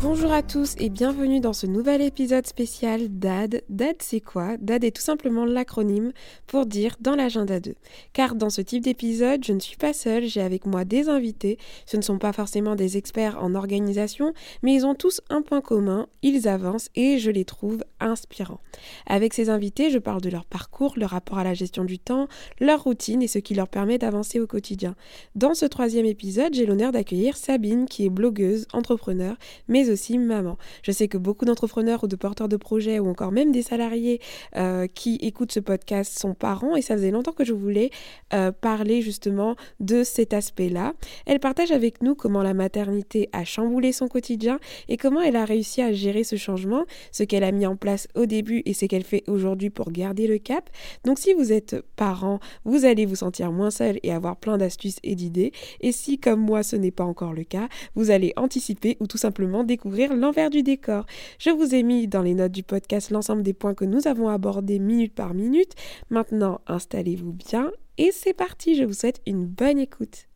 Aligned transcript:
Bonjour 0.00 0.30
à 0.30 0.44
tous 0.44 0.76
et 0.78 0.90
bienvenue 0.90 1.40
dans 1.40 1.52
ce 1.52 1.66
nouvel 1.66 2.02
épisode 2.02 2.46
spécial 2.46 3.08
DAD. 3.18 3.64
DAD 3.68 3.96
c'est 3.98 4.20
quoi? 4.20 4.56
DAD 4.58 4.84
est 4.84 4.94
tout 4.94 5.02
simplement 5.02 5.44
l'acronyme 5.44 6.12
pour 6.46 6.66
dire 6.66 6.94
dans 7.00 7.16
l'agenda 7.16 7.58
2. 7.58 7.74
Car 8.12 8.36
dans 8.36 8.48
ce 8.48 8.60
type 8.60 8.84
d'épisode, 8.84 9.44
je 9.44 9.52
ne 9.52 9.58
suis 9.58 9.76
pas 9.76 9.92
seule, 9.92 10.24
j'ai 10.26 10.40
avec 10.40 10.66
moi 10.66 10.84
des 10.84 11.08
invités. 11.08 11.58
Ce 11.84 11.96
ne 11.96 12.02
sont 12.02 12.18
pas 12.18 12.32
forcément 12.32 12.76
des 12.76 12.96
experts 12.96 13.42
en 13.42 13.56
organisation, 13.56 14.34
mais 14.62 14.72
ils 14.72 14.86
ont 14.86 14.94
tous 14.94 15.20
un 15.30 15.42
point 15.42 15.60
commun, 15.60 16.06
ils 16.22 16.46
avancent 16.46 16.90
et 16.94 17.18
je 17.18 17.32
les 17.32 17.44
trouve 17.44 17.82
inspirants. 17.98 18.60
Avec 19.06 19.34
ces 19.34 19.50
invités, 19.50 19.90
je 19.90 19.98
parle 19.98 20.20
de 20.20 20.30
leur 20.30 20.44
parcours, 20.44 20.94
leur 20.96 21.10
rapport 21.10 21.38
à 21.38 21.44
la 21.44 21.54
gestion 21.54 21.84
du 21.84 21.98
temps, 21.98 22.28
leur 22.60 22.84
routine 22.84 23.20
et 23.20 23.28
ce 23.28 23.40
qui 23.40 23.54
leur 23.54 23.66
permet 23.66 23.98
d'avancer 23.98 24.38
au 24.38 24.46
quotidien. 24.46 24.94
Dans 25.34 25.54
ce 25.54 25.66
troisième 25.66 26.06
épisode, 26.06 26.54
j'ai 26.54 26.66
l'honneur 26.66 26.92
d'accueillir 26.92 27.36
Sabine 27.36 27.86
qui 27.86 28.04
est 28.04 28.10
blogueuse, 28.10 28.68
entrepreneur, 28.72 29.36
mais 29.66 29.87
aussi 29.88 30.18
maman. 30.18 30.56
Je 30.82 30.92
sais 30.92 31.08
que 31.08 31.18
beaucoup 31.18 31.44
d'entrepreneurs 31.44 32.04
ou 32.04 32.06
de 32.06 32.16
porteurs 32.16 32.48
de 32.48 32.56
projets 32.56 32.98
ou 32.98 33.08
encore 33.08 33.32
même 33.32 33.52
des 33.52 33.62
salariés 33.62 34.20
euh, 34.56 34.86
qui 34.86 35.16
écoutent 35.16 35.52
ce 35.52 35.60
podcast 35.60 36.18
sont 36.18 36.34
parents 36.34 36.76
et 36.76 36.82
ça 36.82 36.94
faisait 36.94 37.10
longtemps 37.10 37.32
que 37.32 37.44
je 37.44 37.52
voulais 37.52 37.90
euh, 38.34 38.52
parler 38.52 39.02
justement 39.02 39.56
de 39.80 40.02
cet 40.04 40.32
aspect-là. 40.32 40.94
Elle 41.26 41.40
partage 41.40 41.70
avec 41.70 42.02
nous 42.02 42.14
comment 42.14 42.42
la 42.42 42.54
maternité 42.54 43.28
a 43.32 43.44
chamboulé 43.44 43.92
son 43.92 44.08
quotidien 44.08 44.58
et 44.88 44.96
comment 44.96 45.20
elle 45.20 45.36
a 45.36 45.44
réussi 45.44 45.82
à 45.82 45.92
gérer 45.92 46.24
ce 46.24 46.36
changement, 46.36 46.84
ce 47.12 47.22
qu'elle 47.22 47.44
a 47.44 47.52
mis 47.52 47.66
en 47.66 47.76
place 47.76 48.08
au 48.14 48.26
début 48.26 48.62
et 48.64 48.74
ce 48.74 48.86
qu'elle 48.86 49.04
fait 49.04 49.24
aujourd'hui 49.28 49.70
pour 49.70 49.90
garder 49.90 50.26
le 50.26 50.38
cap. 50.38 50.70
Donc 51.04 51.18
si 51.18 51.34
vous 51.34 51.52
êtes 51.52 51.76
parent, 51.96 52.40
vous 52.64 52.84
allez 52.84 53.06
vous 53.06 53.16
sentir 53.16 53.52
moins 53.52 53.70
seul 53.70 53.98
et 54.02 54.12
avoir 54.12 54.36
plein 54.36 54.58
d'astuces 54.58 54.98
et 55.02 55.14
d'idées. 55.14 55.52
Et 55.80 55.92
si 55.92 56.18
comme 56.18 56.40
moi 56.40 56.62
ce 56.62 56.76
n'est 56.76 56.90
pas 56.90 57.04
encore 57.04 57.32
le 57.32 57.44
cas, 57.44 57.68
vous 57.94 58.10
allez 58.10 58.32
anticiper 58.36 58.96
ou 59.00 59.06
tout 59.06 59.18
simplement 59.18 59.64
découvrir 59.64 59.77
découvrir 59.78 60.12
l'envers 60.12 60.50
du 60.50 60.64
décor. 60.64 61.06
Je 61.38 61.50
vous 61.50 61.72
ai 61.72 61.84
mis 61.84 62.08
dans 62.08 62.22
les 62.22 62.34
notes 62.34 62.50
du 62.50 62.64
podcast 62.64 63.10
l'ensemble 63.10 63.44
des 63.44 63.52
points 63.52 63.74
que 63.74 63.84
nous 63.84 64.08
avons 64.08 64.28
abordés 64.28 64.80
minute 64.80 65.14
par 65.14 65.34
minute. 65.34 65.74
Maintenant, 66.10 66.60
installez-vous 66.66 67.32
bien 67.32 67.70
et 67.96 68.10
c'est 68.10 68.34
parti. 68.34 68.74
Je 68.74 68.82
vous 68.82 68.92
souhaite 68.92 69.22
une 69.24 69.46
bonne 69.46 69.78
écoute. 69.78 70.26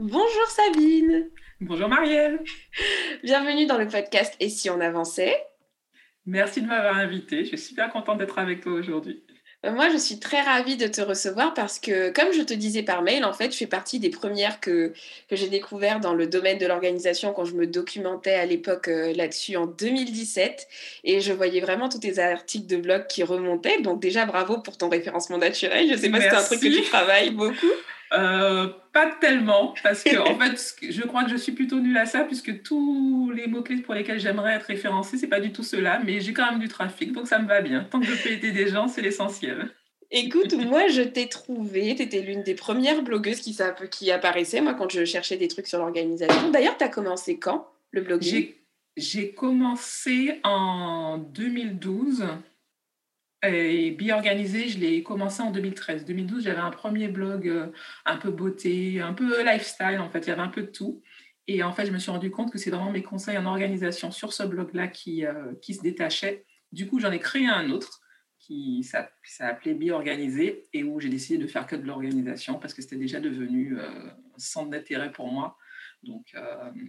Bonjour 0.00 0.46
Sabine. 0.48 1.30
Bonjour 1.60 1.88
Marielle. 1.88 2.42
Bienvenue 3.22 3.66
dans 3.66 3.78
le 3.78 3.86
podcast 3.86 4.34
Et 4.40 4.48
si 4.48 4.68
on 4.68 4.80
avançait? 4.80 5.36
Merci 6.26 6.60
de 6.60 6.66
m'avoir 6.66 6.96
invitée. 6.96 7.44
Je 7.44 7.50
suis 7.50 7.58
super 7.58 7.92
contente 7.92 8.18
d'être 8.18 8.40
avec 8.40 8.62
toi 8.62 8.72
aujourd'hui. 8.72 9.22
Euh, 9.66 9.72
moi, 9.72 9.90
je 9.90 9.96
suis 9.96 10.20
très 10.20 10.40
ravie 10.40 10.76
de 10.76 10.86
te 10.86 11.00
recevoir 11.00 11.52
parce 11.52 11.80
que, 11.80 12.10
comme 12.10 12.32
je 12.32 12.42
te 12.42 12.54
disais 12.54 12.84
par 12.84 13.02
mail, 13.02 13.24
en 13.24 13.32
fait, 13.32 13.50
je 13.50 13.56
fais 13.56 13.66
partie 13.66 13.98
des 13.98 14.10
premières 14.10 14.60
que, 14.60 14.92
que 15.28 15.34
j'ai 15.34 15.48
découvert 15.48 15.98
dans 15.98 16.14
le 16.14 16.28
domaine 16.28 16.58
de 16.58 16.66
l'organisation 16.66 17.32
quand 17.32 17.44
je 17.44 17.54
me 17.54 17.66
documentais 17.66 18.34
à 18.34 18.46
l'époque 18.46 18.86
euh, 18.86 19.12
là-dessus 19.14 19.56
en 19.56 19.66
2017. 19.66 20.68
Et 21.02 21.20
je 21.20 21.32
voyais 21.32 21.60
vraiment 21.60 21.88
tous 21.88 21.98
tes 21.98 22.20
articles 22.20 22.66
de 22.66 22.76
blog 22.76 23.06
qui 23.08 23.24
remontaient. 23.24 23.80
Donc, 23.80 24.00
déjà, 24.00 24.26
bravo 24.26 24.58
pour 24.58 24.76
ton 24.76 24.88
référencement 24.88 25.38
naturel. 25.38 25.88
Je 25.88 25.94
ne 25.94 25.98
sais 25.98 26.10
pas 26.10 26.20
si 26.20 26.28
c'est 26.30 26.36
un 26.36 26.42
truc 26.44 26.60
que 26.60 26.76
tu 26.76 26.82
travailles 26.82 27.30
beaucoup. 27.30 27.66
Euh, 28.12 28.68
pas 28.92 29.10
tellement, 29.20 29.74
parce 29.82 30.02
que 30.02 30.16
en 30.18 30.38
fait, 30.38 30.76
je 30.90 31.02
crois 31.02 31.24
que 31.24 31.30
je 31.30 31.36
suis 31.36 31.52
plutôt 31.52 31.78
nulle 31.78 31.96
à 31.96 32.06
ça, 32.06 32.24
puisque 32.24 32.62
tous 32.62 33.30
les 33.34 33.46
mots-clés 33.46 33.82
pour 33.82 33.94
lesquels 33.94 34.18
j'aimerais 34.18 34.54
être 34.54 34.64
référencée, 34.64 35.18
c'est 35.18 35.26
pas 35.26 35.40
du 35.40 35.52
tout 35.52 35.62
cela, 35.62 36.00
mais 36.04 36.20
j'ai 36.20 36.32
quand 36.32 36.50
même 36.50 36.60
du 36.60 36.68
trafic, 36.68 37.12
donc 37.12 37.26
ça 37.26 37.38
me 37.38 37.46
va 37.46 37.60
bien. 37.60 37.84
Tant 37.84 38.00
que 38.00 38.06
je 38.06 38.22
peux 38.22 38.30
aider 38.30 38.50
des 38.50 38.68
gens, 38.68 38.88
c'est 38.88 39.02
l'essentiel. 39.02 39.70
Écoute, 40.10 40.54
moi, 40.54 40.88
je 40.88 41.02
t'ai 41.02 41.28
trouvé, 41.28 41.94
tu 41.94 42.02
étais 42.02 42.22
l'une 42.22 42.42
des 42.42 42.54
premières 42.54 43.02
blogueuses 43.02 43.40
qui, 43.40 43.56
qui 43.90 44.10
apparaissait, 44.10 44.62
moi, 44.62 44.72
quand 44.72 44.90
je 44.90 45.04
cherchais 45.04 45.36
des 45.36 45.48
trucs 45.48 45.66
sur 45.66 45.78
l'organisation. 45.78 46.50
D'ailleurs, 46.50 46.78
tu 46.78 46.84
as 46.84 46.88
commencé 46.88 47.38
quand, 47.38 47.68
le 47.90 48.00
blogging? 48.00 48.48
J'ai 48.96 49.32
commencé 49.32 50.40
en 50.44 51.18
2012. 51.18 52.26
Et 53.46 53.92
Bi 53.92 54.10
Organisé, 54.10 54.68
je 54.68 54.78
l'ai 54.78 55.02
commencé 55.02 55.42
en 55.42 55.52
2013. 55.52 56.04
2012, 56.04 56.42
j'avais 56.42 56.58
un 56.58 56.70
premier 56.70 57.08
blog 57.08 57.48
euh, 57.48 57.68
un 58.04 58.16
peu 58.16 58.30
beauté, 58.30 59.00
un 59.00 59.14
peu 59.14 59.44
lifestyle, 59.44 60.00
en 60.00 60.10
fait, 60.10 60.20
il 60.20 60.28
y 60.28 60.30
avait 60.30 60.42
un 60.42 60.48
peu 60.48 60.62
de 60.62 60.70
tout. 60.70 61.02
Et 61.46 61.62
en 61.62 61.72
fait, 61.72 61.86
je 61.86 61.92
me 61.92 61.98
suis 61.98 62.10
rendu 62.10 62.30
compte 62.30 62.52
que 62.52 62.58
c'est 62.58 62.70
vraiment 62.70 62.90
mes 62.90 63.02
conseils 63.02 63.38
en 63.38 63.46
organisation 63.46 64.10
sur 64.10 64.32
ce 64.32 64.42
blog-là 64.42 64.88
qui, 64.88 65.24
euh, 65.24 65.54
qui 65.62 65.74
se 65.74 65.82
détachaient. 65.82 66.44
Du 66.72 66.88
coup, 66.88 66.98
j'en 66.98 67.12
ai 67.12 67.20
créé 67.20 67.46
un 67.46 67.70
autre 67.70 68.00
qui 68.40 68.84
s'appelait 69.22 69.74
Bi 69.74 69.90
Organisé 69.92 70.64
et 70.72 70.82
où 70.82 70.98
j'ai 71.00 71.08
décidé 71.08 71.38
de 71.38 71.46
faire 71.46 71.66
que 71.66 71.76
de 71.76 71.86
l'organisation 71.86 72.58
parce 72.58 72.74
que 72.74 72.82
c'était 72.82 72.96
déjà 72.96 73.20
devenu 73.20 73.78
euh, 73.78 74.08
un 74.08 74.38
centre 74.38 74.70
d'intérêt 74.70 75.12
pour 75.12 75.30
moi. 75.30 75.56
Donc, 76.02 76.32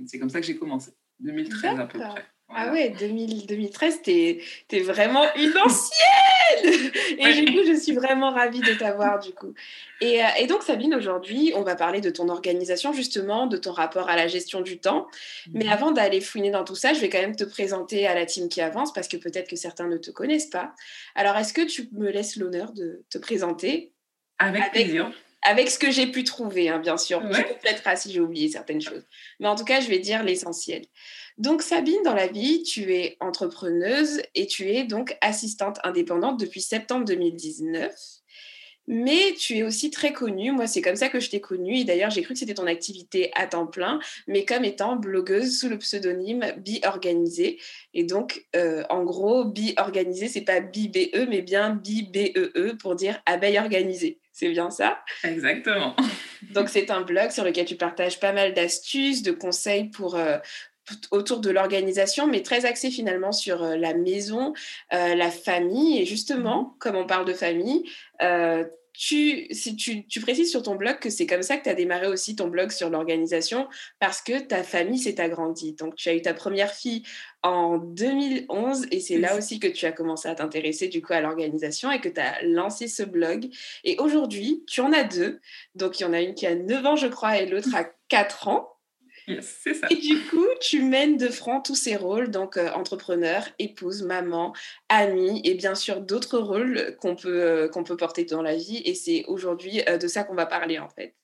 c'est 0.05 0.19
comme 0.19 0.29
ça 0.29 0.39
que 0.39 0.45
j'ai 0.45 0.55
commencé, 0.55 0.91
2013 1.19 1.79
à 1.79 1.87
peu 1.87 1.99
près. 1.99 2.25
Ah 2.51 2.71
ouais, 2.71 2.89
2013, 2.89 4.01
t'es 4.01 4.39
es 4.71 4.79
vraiment 4.79 5.23
une 5.35 5.55
ancienne 5.57 6.91
Et 7.19 7.41
du 7.41 7.53
coup, 7.53 7.63
je 7.65 7.79
suis 7.79 7.91
vraiment 7.91 8.31
ravie 8.31 8.59
de 8.59 8.73
t'avoir 8.73 9.19
du 9.19 9.31
coup. 9.33 9.53
Et, 10.01 10.23
euh, 10.23 10.27
et 10.39 10.47
donc, 10.47 10.63
Sabine, 10.63 10.95
aujourd'hui, 10.95 11.53
on 11.55 11.61
va 11.61 11.75
parler 11.75 12.01
de 12.01 12.09
ton 12.09 12.27
organisation, 12.27 12.91
justement, 12.91 13.45
de 13.45 13.57
ton 13.57 13.71
rapport 13.71 14.09
à 14.09 14.15
la 14.15 14.27
gestion 14.27 14.61
du 14.61 14.79
temps. 14.79 15.07
Mais 15.53 15.65
mhm. 15.65 15.71
avant 15.71 15.91
d'aller 15.91 16.21
fouiner 16.21 16.49
dans 16.49 16.63
tout 16.63 16.75
ça, 16.75 16.93
je 16.93 16.99
vais 16.99 17.09
quand 17.09 17.21
même 17.21 17.35
te 17.35 17.43
présenter 17.43 18.07
à 18.07 18.15
la 18.15 18.25
team 18.25 18.49
qui 18.49 18.61
avance, 18.61 18.93
parce 18.93 19.07
que 19.07 19.17
peut-être 19.17 19.47
que 19.47 19.55
certains 19.55 19.87
ne 19.87 19.97
te 19.97 20.09
connaissent 20.09 20.49
pas. 20.49 20.73
Alors, 21.13 21.37
est-ce 21.37 21.53
que 21.53 21.61
tu 21.61 21.87
me 21.91 22.09
laisses 22.09 22.35
l'honneur 22.35 22.71
de 22.71 23.03
te 23.11 23.19
présenter 23.19 23.91
Avec, 24.39 24.71
plaisir 24.71 25.11
avec 25.41 25.69
ce 25.69 25.79
que 25.79 25.89
j'ai 25.89 26.07
pu 26.07 26.23
trouver, 26.23 26.69
hein, 26.69 26.79
bien 26.79 26.97
sûr. 26.97 27.23
Ouais. 27.23 27.43
Peut-être 27.61 27.97
si 27.97 28.11
j'ai 28.11 28.19
oublié 28.19 28.49
certaines 28.49 28.81
choses. 28.81 29.05
Mais 29.39 29.47
en 29.47 29.55
tout 29.55 29.63
cas, 29.63 29.79
je 29.79 29.87
vais 29.87 29.99
dire 29.99 30.23
l'essentiel. 30.23 30.83
Donc 31.39 31.61
Sabine, 31.61 32.03
dans 32.03 32.13
la 32.13 32.27
vie, 32.27 32.63
tu 32.63 32.93
es 32.93 33.15
entrepreneuse 33.21 34.21
et 34.35 34.45
tu 34.45 34.69
es 34.69 34.83
donc 34.83 35.17
assistante 35.21 35.79
indépendante 35.83 36.37
depuis 36.37 36.59
septembre 36.59 37.05
2019. 37.05 37.93
Mais 38.91 39.35
tu 39.37 39.55
es 39.57 39.63
aussi 39.63 39.91
très 39.91 40.11
connue, 40.11 40.51
moi 40.51 40.65
c'est 40.65 40.81
comme 40.81 40.95
ça 40.95 41.09
que 41.09 41.19
je 41.19 41.29
t'ai 41.29 41.39
connue, 41.39 41.77
et 41.77 41.83
d'ailleurs 41.83 42.09
j'ai 42.09 42.23
cru 42.23 42.33
que 42.33 42.39
c'était 42.39 42.55
ton 42.55 42.65
activité 42.65 43.31
à 43.35 43.45
temps 43.45 43.67
plein, 43.67 43.99
mais 44.27 44.45
comme 44.45 44.65
étant 44.65 44.95
blogueuse 44.95 45.59
sous 45.59 45.69
le 45.69 45.77
pseudonyme 45.77 46.43
Bi 46.57 46.81
Organisée. 46.83 47.59
Et 47.93 48.03
donc 48.03 48.47
euh, 48.55 48.83
en 48.89 49.03
gros, 49.03 49.45
Bi 49.45 49.75
Organisée, 49.77 50.27
c'est 50.27 50.41
pas 50.41 50.59
Bi 50.59 50.89
BE, 50.89 51.27
mais 51.29 51.43
bien 51.43 51.69
Bi 51.69 52.09
BEE 52.11 52.51
e 52.55 52.75
pour 52.77 52.95
dire 52.95 53.21
abeille 53.27 53.59
organisée. 53.59 54.19
C'est 54.33 54.49
bien 54.49 54.71
ça? 54.71 54.99
Exactement. 55.23 55.95
Donc 56.51 56.69
c'est 56.69 56.89
un 56.89 57.01
blog 57.01 57.29
sur 57.29 57.43
lequel 57.43 57.65
tu 57.65 57.75
partages 57.75 58.19
pas 58.19 58.33
mal 58.33 58.53
d'astuces, 58.53 59.21
de 59.21 59.31
conseils 59.31 59.89
pour, 59.89 60.15
euh, 60.15 60.37
autour 61.11 61.39
de 61.39 61.49
l'organisation, 61.49 62.27
mais 62.27 62.41
très 62.41 62.65
axé 62.65 62.91
finalement 62.91 63.31
sur 63.31 63.63
euh, 63.63 63.75
la 63.75 63.93
maison, 63.93 64.53
euh, 64.93 65.15
la 65.15 65.31
famille. 65.31 65.99
Et 65.99 66.05
justement, 66.05 66.63
mmh. 66.63 66.73
comme 66.79 66.95
on 66.95 67.05
parle 67.05 67.25
de 67.25 67.33
famille, 67.33 67.83
euh, 68.21 68.63
tu, 68.99 69.47
si 69.51 69.77
tu, 69.77 70.05
tu, 70.07 70.19
précises 70.19 70.51
sur 70.51 70.61
ton 70.61 70.75
blog 70.75 70.99
que 70.99 71.09
c'est 71.09 71.25
comme 71.25 71.41
ça 71.41 71.55
que 71.55 71.63
tu 71.63 71.69
as 71.69 71.73
démarré 71.73 72.07
aussi 72.07 72.35
ton 72.35 72.49
blog 72.49 72.69
sur 72.69 72.89
l'organisation, 72.89 73.69
parce 73.99 74.21
que 74.21 74.39
ta 74.41 74.61
famille 74.61 74.97
s'est 74.97 75.21
agrandie. 75.21 75.71
Donc, 75.71 75.95
tu 75.95 76.09
as 76.09 76.15
eu 76.15 76.21
ta 76.21 76.33
première 76.33 76.73
fille 76.73 77.03
en 77.41 77.77
2011 77.77 78.87
et 78.91 78.99
c'est 78.99 79.17
là 79.17 79.37
aussi 79.37 79.61
que 79.61 79.67
tu 79.67 79.85
as 79.85 79.93
commencé 79.93 80.27
à 80.27 80.35
t'intéresser 80.35 80.89
du 80.89 81.01
coup 81.01 81.13
à 81.13 81.21
l'organisation 81.21 81.89
et 81.91 82.01
que 82.01 82.09
tu 82.09 82.19
as 82.19 82.43
lancé 82.43 82.89
ce 82.89 83.03
blog. 83.03 83.49
Et 83.85 83.97
aujourd'hui, 83.99 84.65
tu 84.67 84.81
en 84.81 84.91
as 84.91 85.05
deux. 85.05 85.39
Donc, 85.75 86.01
il 86.01 86.03
y 86.03 86.05
en 86.05 86.11
a 86.11 86.19
une 86.19 86.35
qui 86.35 86.45
a 86.45 86.55
9 86.55 86.85
ans, 86.85 86.95
je 86.97 87.07
crois, 87.07 87.37
et 87.37 87.45
l'autre 87.45 87.73
a 87.73 87.85
4 88.09 88.49
ans. 88.49 88.78
Et 89.89 89.95
du 89.95 90.19
coup, 90.29 90.47
tu 90.59 90.83
mènes 90.83 91.17
de 91.17 91.27
front 91.29 91.61
tous 91.61 91.75
ces 91.75 91.95
rôles, 91.95 92.31
donc 92.31 92.57
euh, 92.57 92.69
entrepreneur, 92.71 93.47
épouse, 93.59 94.03
maman, 94.03 94.53
amie, 94.89 95.41
et 95.43 95.53
bien 95.53 95.75
sûr 95.75 96.01
d'autres 96.01 96.39
rôles 96.39 96.95
qu'on 96.99 97.15
peut, 97.15 97.41
euh, 97.41 97.67
qu'on 97.67 97.83
peut 97.83 97.97
porter 97.97 98.25
dans 98.25 98.41
la 98.41 98.55
vie. 98.55 98.81
Et 98.85 98.93
c'est 98.93 99.25
aujourd'hui 99.27 99.81
euh, 99.87 99.97
de 99.97 100.07
ça 100.07 100.23
qu'on 100.23 100.35
va 100.35 100.45
parler 100.45 100.79
en 100.79 100.89
fait. 100.89 101.15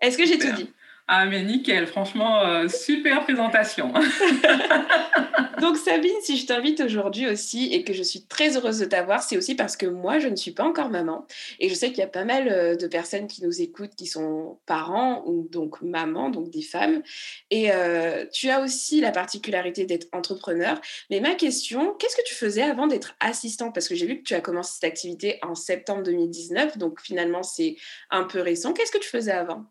Est-ce 0.00 0.18
que 0.18 0.26
j'ai 0.26 0.38
tout 0.38 0.52
dit? 0.52 0.70
Ah, 1.06 1.26
mais 1.26 1.42
nickel, 1.42 1.86
franchement, 1.86 2.40
euh, 2.40 2.66
super 2.66 3.24
présentation. 3.24 3.92
Donc, 5.60 5.76
Sabine, 5.76 6.10
si 6.22 6.38
je 6.38 6.46
t'invite 6.46 6.80
aujourd'hui 6.80 7.26
aussi 7.26 7.74
et 7.74 7.84
que 7.84 7.92
je 7.92 8.02
suis 8.02 8.24
très 8.24 8.56
heureuse 8.56 8.78
de 8.78 8.86
t'avoir, 8.86 9.22
c'est 9.22 9.36
aussi 9.36 9.54
parce 9.54 9.76
que 9.76 9.84
moi, 9.84 10.18
je 10.18 10.28
ne 10.28 10.36
suis 10.36 10.52
pas 10.52 10.64
encore 10.64 10.88
maman. 10.88 11.26
Et 11.60 11.68
je 11.68 11.74
sais 11.74 11.88
qu'il 11.88 11.98
y 11.98 12.02
a 12.02 12.06
pas 12.06 12.24
mal 12.24 12.48
euh, 12.48 12.74
de 12.76 12.86
personnes 12.86 13.26
qui 13.26 13.44
nous 13.44 13.60
écoutent 13.60 13.94
qui 13.94 14.06
sont 14.06 14.58
parents 14.64 15.22
ou 15.26 15.46
donc 15.50 15.82
mamans, 15.82 16.30
donc 16.30 16.48
des 16.48 16.62
femmes. 16.62 17.02
Et 17.50 17.70
euh, 17.70 18.24
tu 18.32 18.48
as 18.48 18.62
aussi 18.62 19.02
la 19.02 19.12
particularité 19.12 19.84
d'être 19.84 20.06
entrepreneur. 20.12 20.80
Mais 21.10 21.20
ma 21.20 21.34
question, 21.34 21.92
qu'est-ce 21.98 22.16
que 22.16 22.24
tu 22.26 22.34
faisais 22.34 22.62
avant 22.62 22.86
d'être 22.86 23.14
assistante 23.20 23.74
Parce 23.74 23.88
que 23.88 23.94
j'ai 23.94 24.06
vu 24.06 24.18
que 24.18 24.24
tu 24.24 24.34
as 24.34 24.40
commencé 24.40 24.72
cette 24.80 24.84
activité 24.84 25.38
en 25.42 25.54
septembre 25.54 26.02
2019. 26.02 26.78
Donc, 26.78 27.02
finalement, 27.02 27.42
c'est 27.42 27.76
un 28.08 28.24
peu 28.24 28.40
récent. 28.40 28.72
Qu'est-ce 28.72 28.92
que 28.92 28.98
tu 28.98 29.08
faisais 29.10 29.32
avant? 29.32 29.66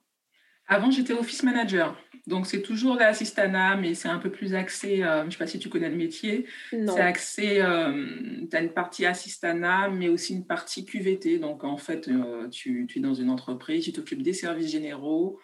Avant, 0.68 0.92
j'étais 0.92 1.14
office 1.14 1.44
manager. 1.44 1.98
Donc, 2.26 2.48
c'est 2.48 2.62
toujours 2.62 2.96
l'assistanat, 2.96 3.76
mais 3.76 3.96
c'est 3.96 4.08
un 4.08 4.18
peu 4.18 4.32
plus 4.32 4.56
axé. 4.56 5.04
Euh, 5.04 5.22
je 5.22 5.26
ne 5.26 5.32
sais 5.32 5.38
pas 5.38 5.48
si 5.48 5.60
tu 5.60 5.68
connais 5.68 5.90
le 5.90 5.98
métier. 5.98 6.46
C'est 6.72 7.02
axé. 7.02 7.60
Euh, 7.60 8.08
tu 8.50 8.56
as 8.56 8.62
une 8.62 8.72
partie 8.72 9.06
assistana, 9.06 9.90
mais 9.90 10.08
aussi 10.08 10.34
une 10.34 10.46
partie 10.46 10.86
QVT. 10.86 11.40
Donc, 11.40 11.66
en 11.66 11.76
fait, 11.76 12.08
euh, 12.08 12.48
tu, 12.48 12.88
es 12.96 13.00
dans 13.02 13.14
une 13.14 13.30
entreprise, 13.30 13.84
tu 13.84 13.92
t'occupes 13.92 14.24
des 14.24 14.34
services 14.34 14.72
généraux, 14.72 15.40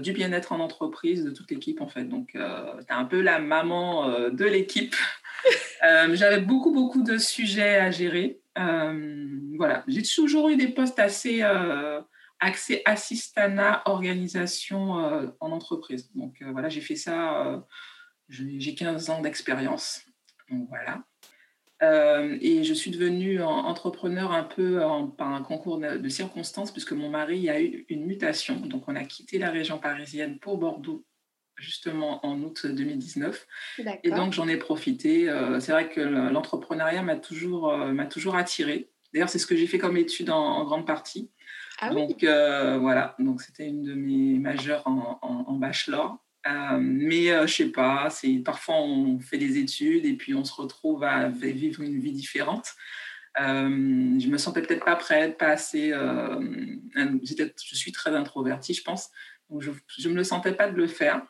du 0.00 0.12
bien-être 0.12 0.52
en 0.52 0.60
entreprise, 0.60 1.24
de 1.24 1.30
toute 1.32 1.50
l'équipe, 1.50 1.80
en 1.80 1.88
fait. 1.88 2.04
Donc, 2.04 2.28
tu 2.32 2.38
es 2.38 2.92
un 2.92 3.04
peu 3.04 3.20
la 3.20 3.40
maman 3.40 4.30
de 4.30 4.44
l'équipe. 4.44 4.94
J'avais 5.82 6.40
beaucoup, 6.40 6.72
beaucoup 6.72 7.02
de 7.02 7.18
sujets 7.18 7.78
à 7.78 7.90
gérer. 7.90 8.38
voilà. 8.54 9.82
J'ai 9.88 10.02
toujours 10.02 10.48
eu 10.48 10.56
des 10.56 10.68
postes 10.68 11.00
assez 11.00 11.42
accès 12.44 12.82
assistana 12.84 13.82
organisation 13.86 15.00
euh, 15.00 15.28
en 15.40 15.50
entreprise. 15.50 16.10
Donc 16.14 16.36
euh, 16.42 16.52
voilà, 16.52 16.68
j'ai 16.68 16.82
fait 16.82 16.94
ça, 16.94 17.46
euh, 17.46 17.58
j'ai 18.28 18.74
15 18.74 19.10
ans 19.10 19.22
d'expérience. 19.22 20.02
Donc 20.50 20.68
voilà. 20.68 21.02
et 22.40 22.64
je 22.64 22.74
suis 22.74 22.90
devenue 22.90 23.42
entrepreneur 23.42 24.32
un 24.32 24.44
peu 24.44 24.80
par 25.18 25.28
un 25.28 25.42
concours 25.42 25.78
de, 25.78 26.08
circonstances 26.08 26.70
puisque 26.70 26.92
mon 26.92 27.08
mari 27.10 27.48
a 27.48 27.60
eu 27.60 27.86
une 27.88 28.04
mutation. 28.04 28.56
Donc 28.56 28.84
on 28.88 28.96
a 28.96 29.04
quitté 29.04 29.38
la 29.38 29.50
région 29.50 29.78
parisienne 29.78 30.38
pour 30.38 30.58
Bordeaux 30.58 31.04
justement 31.56 32.24
en 32.26 32.42
août 32.42 32.66
2019. 32.66 33.46
Et 34.02 34.10
donc 34.10 34.32
j'en 34.32 34.48
ai 34.48 34.58
profité. 34.58 35.30
c'est 35.60 35.72
vrai 35.72 35.88
que 35.88 36.00
l'entrepreneuriat 36.00 37.02
m'a 37.02 37.16
toujours, 37.16 37.74
m'a 37.76 38.06
toujours 38.06 38.36
attiré. 38.36 38.90
D'ailleurs, 39.12 39.28
c'est 39.28 39.38
ce 39.38 39.46
que 39.46 39.56
j'ai 39.56 39.66
fait 39.66 39.78
comme 39.78 39.96
étude 39.96 40.30
en 40.30 40.64
grande 40.64 40.86
partie. 40.86 41.30
Ah 41.78 41.90
donc 41.90 42.22
euh, 42.22 42.78
voilà, 42.78 43.14
donc 43.18 43.42
c'était 43.42 43.66
une 43.66 43.82
de 43.82 43.94
mes 43.94 44.38
majeures 44.38 44.86
en, 44.86 45.54
bachelor. 45.54 46.18
Euh, 46.46 46.78
mais 46.78 47.30
euh, 47.30 47.46
je 47.46 47.54
sais 47.54 47.70
pas, 47.70 48.08
parfois 48.44 48.76
on 48.76 49.18
fait 49.18 49.38
des 49.38 49.58
études 49.58 50.04
et 50.04 50.14
puis 50.14 50.34
on 50.34 50.44
se 50.44 50.52
retrouve 50.52 51.02
à 51.02 51.28
vivre 51.28 51.80
une 51.80 51.98
vie 52.00 52.12
différente. 52.12 52.74
je 53.36 54.28
me 54.28 54.38
sentais 54.38 54.62
peut-être 54.62 54.84
pas 54.84 54.96
prête, 54.96 55.38
pas 55.38 55.48
assez. 55.48 55.90
je 55.90 57.74
suis 57.74 57.92
très 57.92 58.14
introvertie, 58.14 58.74
je 58.74 58.82
pense. 58.82 59.10
Je 59.58 59.70
ne 59.70 60.12
me 60.12 60.16
le 60.16 60.24
sentais 60.24 60.52
pas 60.52 60.68
de 60.68 60.76
le 60.76 60.86
faire. 60.86 61.22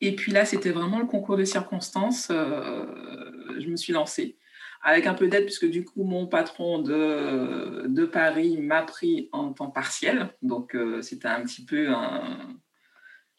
Et 0.00 0.14
puis 0.14 0.30
là, 0.30 0.44
c'était 0.44 0.70
vraiment 0.70 1.00
le 1.00 1.06
concours 1.06 1.36
de 1.36 1.44
circonstances. 1.44 2.28
je 2.28 3.66
me 3.68 3.76
suis 3.76 3.92
lancée 3.92 4.38
avec 4.82 5.06
un 5.06 5.14
peu 5.14 5.28
d'aide, 5.28 5.44
puisque 5.44 5.68
du 5.68 5.84
coup, 5.84 6.04
mon 6.04 6.26
patron 6.26 6.80
de, 6.80 7.86
de 7.86 8.04
Paris 8.04 8.56
m'a 8.58 8.82
pris 8.82 9.28
en 9.32 9.52
temps 9.52 9.70
partiel. 9.70 10.30
Donc, 10.42 10.74
euh, 10.74 11.02
c'était 11.02 11.28
un 11.28 11.42
petit 11.42 11.64
peu 11.64 11.88
un, 11.88 12.56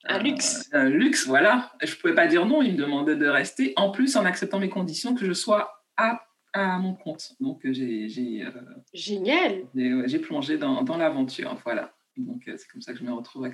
un, 0.06 0.20
luxe. 0.20 0.70
Un, 0.74 0.90
luxe, 0.90 1.28
voilà. 1.28 1.72
Je 1.82 1.94
ne 1.94 2.00
pouvais 2.00 2.16
pas 2.16 2.28
dire 2.28 2.46
non, 2.46 2.62
il 2.62 2.74
me 2.74 2.78
demandait 2.78 3.16
de 3.16 3.28
rester. 3.28 3.74
En 3.78 3.92
plus, 3.92 4.16
en 4.16 4.26
acceptant 4.26 4.60
mes 4.60 4.70
conditions, 4.70 5.16
que 5.16 5.26
je 5.26 5.34
sois 5.34 5.86
à, 5.96 6.26
à 6.54 6.78
mon 6.78 6.94
compte. 6.94 7.34
Donc, 7.40 7.62
j'ai. 7.64 8.44
Euh, 8.44 8.52
Génial 8.94 9.64
J'ai 9.76 10.20
plongé 10.20 10.58
dans, 10.58 10.84
dans 10.84 10.98
l'aventure, 10.98 11.58
voilà. 11.64 11.94
Donc, 12.18 12.48
euh, 12.48 12.56
c'est 12.58 12.68
comme 12.68 12.82
ça 12.82 12.92
que 12.92 13.00
je 13.00 13.04
me 13.04 13.14
retrouve 13.14 13.50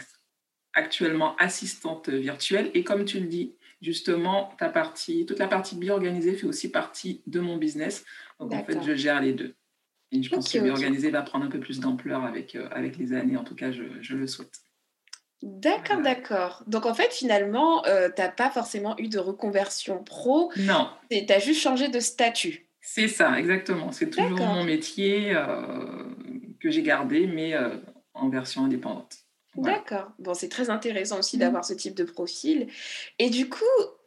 actuellement 0.74 1.36
assistante 1.38 2.10
virtuelle. 2.10 2.72
Et 2.74 2.84
comme 2.84 3.06
tu 3.06 3.20
le 3.20 3.28
dis, 3.28 3.56
justement, 3.82 4.54
ta 4.58 4.70
partie, 4.70 5.26
toute 5.26 5.40
la 5.40 5.48
partie 5.48 5.76
bien 5.76 5.94
organisée 5.94 6.34
fait 6.34 6.48
aussi 6.48 6.72
partie 6.72 7.22
de 7.28 7.40
mon 7.40 7.58
business. 7.58 8.06
Donc, 8.40 8.54
en 8.54 8.64
fait, 8.64 8.82
je 8.82 8.96
gère 8.96 9.22
les 9.22 9.34
deux. 9.34 9.56
Et 10.12 10.22
je 10.22 10.30
pense 10.30 10.52
que 10.52 10.60
bien 10.60 10.72
organisé 10.72 11.10
va 11.10 11.22
prendre 11.22 11.46
un 11.46 11.50
peu 11.50 11.60
plus 11.60 11.80
d'ampleur 11.80 12.24
avec, 12.24 12.56
euh, 12.56 12.68
avec 12.72 12.98
les 12.98 13.14
années. 13.14 13.38
En 13.38 13.44
tout 13.44 13.56
cas, 13.56 13.72
je, 13.72 13.84
je 14.02 14.16
le 14.16 14.28
souhaite. 14.28 14.60
D'accord, 15.42 16.02
d'accord. 16.02 16.64
Donc, 16.68 16.86
en 16.86 16.94
fait, 16.94 17.12
finalement, 17.12 17.86
euh, 17.86 18.10
tu 18.16 18.22
n'as 18.22 18.30
pas 18.30 18.50
forcément 18.50 18.96
eu 18.98 19.10
de 19.10 19.20
reconversion 19.20 20.04
pro. 20.04 20.52
Non. 20.58 20.90
Tu 21.12 21.26
as 21.30 21.40
juste 21.40 21.62
changé 21.62 21.90
de 21.90 22.00
statut. 22.00 22.68
C'est 22.82 23.08
ça, 23.08 23.38
exactement. 23.40 23.92
C'est 23.92 24.10
toujours 24.10 24.40
mon 24.40 24.64
métier 24.64 25.36
euh, 25.36 26.06
que 26.60 26.70
j'ai 26.70 26.84
gardé, 26.84 27.28
mais 27.28 27.54
en 28.14 28.30
version 28.30 28.66
indépendante. 28.66 29.25
D'accord. 29.56 30.12
Bon, 30.20 30.34
c'est 30.34 30.50
très 30.50 30.70
intéressant 30.70 31.20
aussi 31.20 31.38
mmh. 31.38 31.40
d'avoir 31.40 31.66
ce 31.66 31.74
type 31.74 31.96
de 31.96 32.04
profil. 32.04 32.68
Et 33.20 33.30
du 33.30 33.50
coup, 33.50 33.64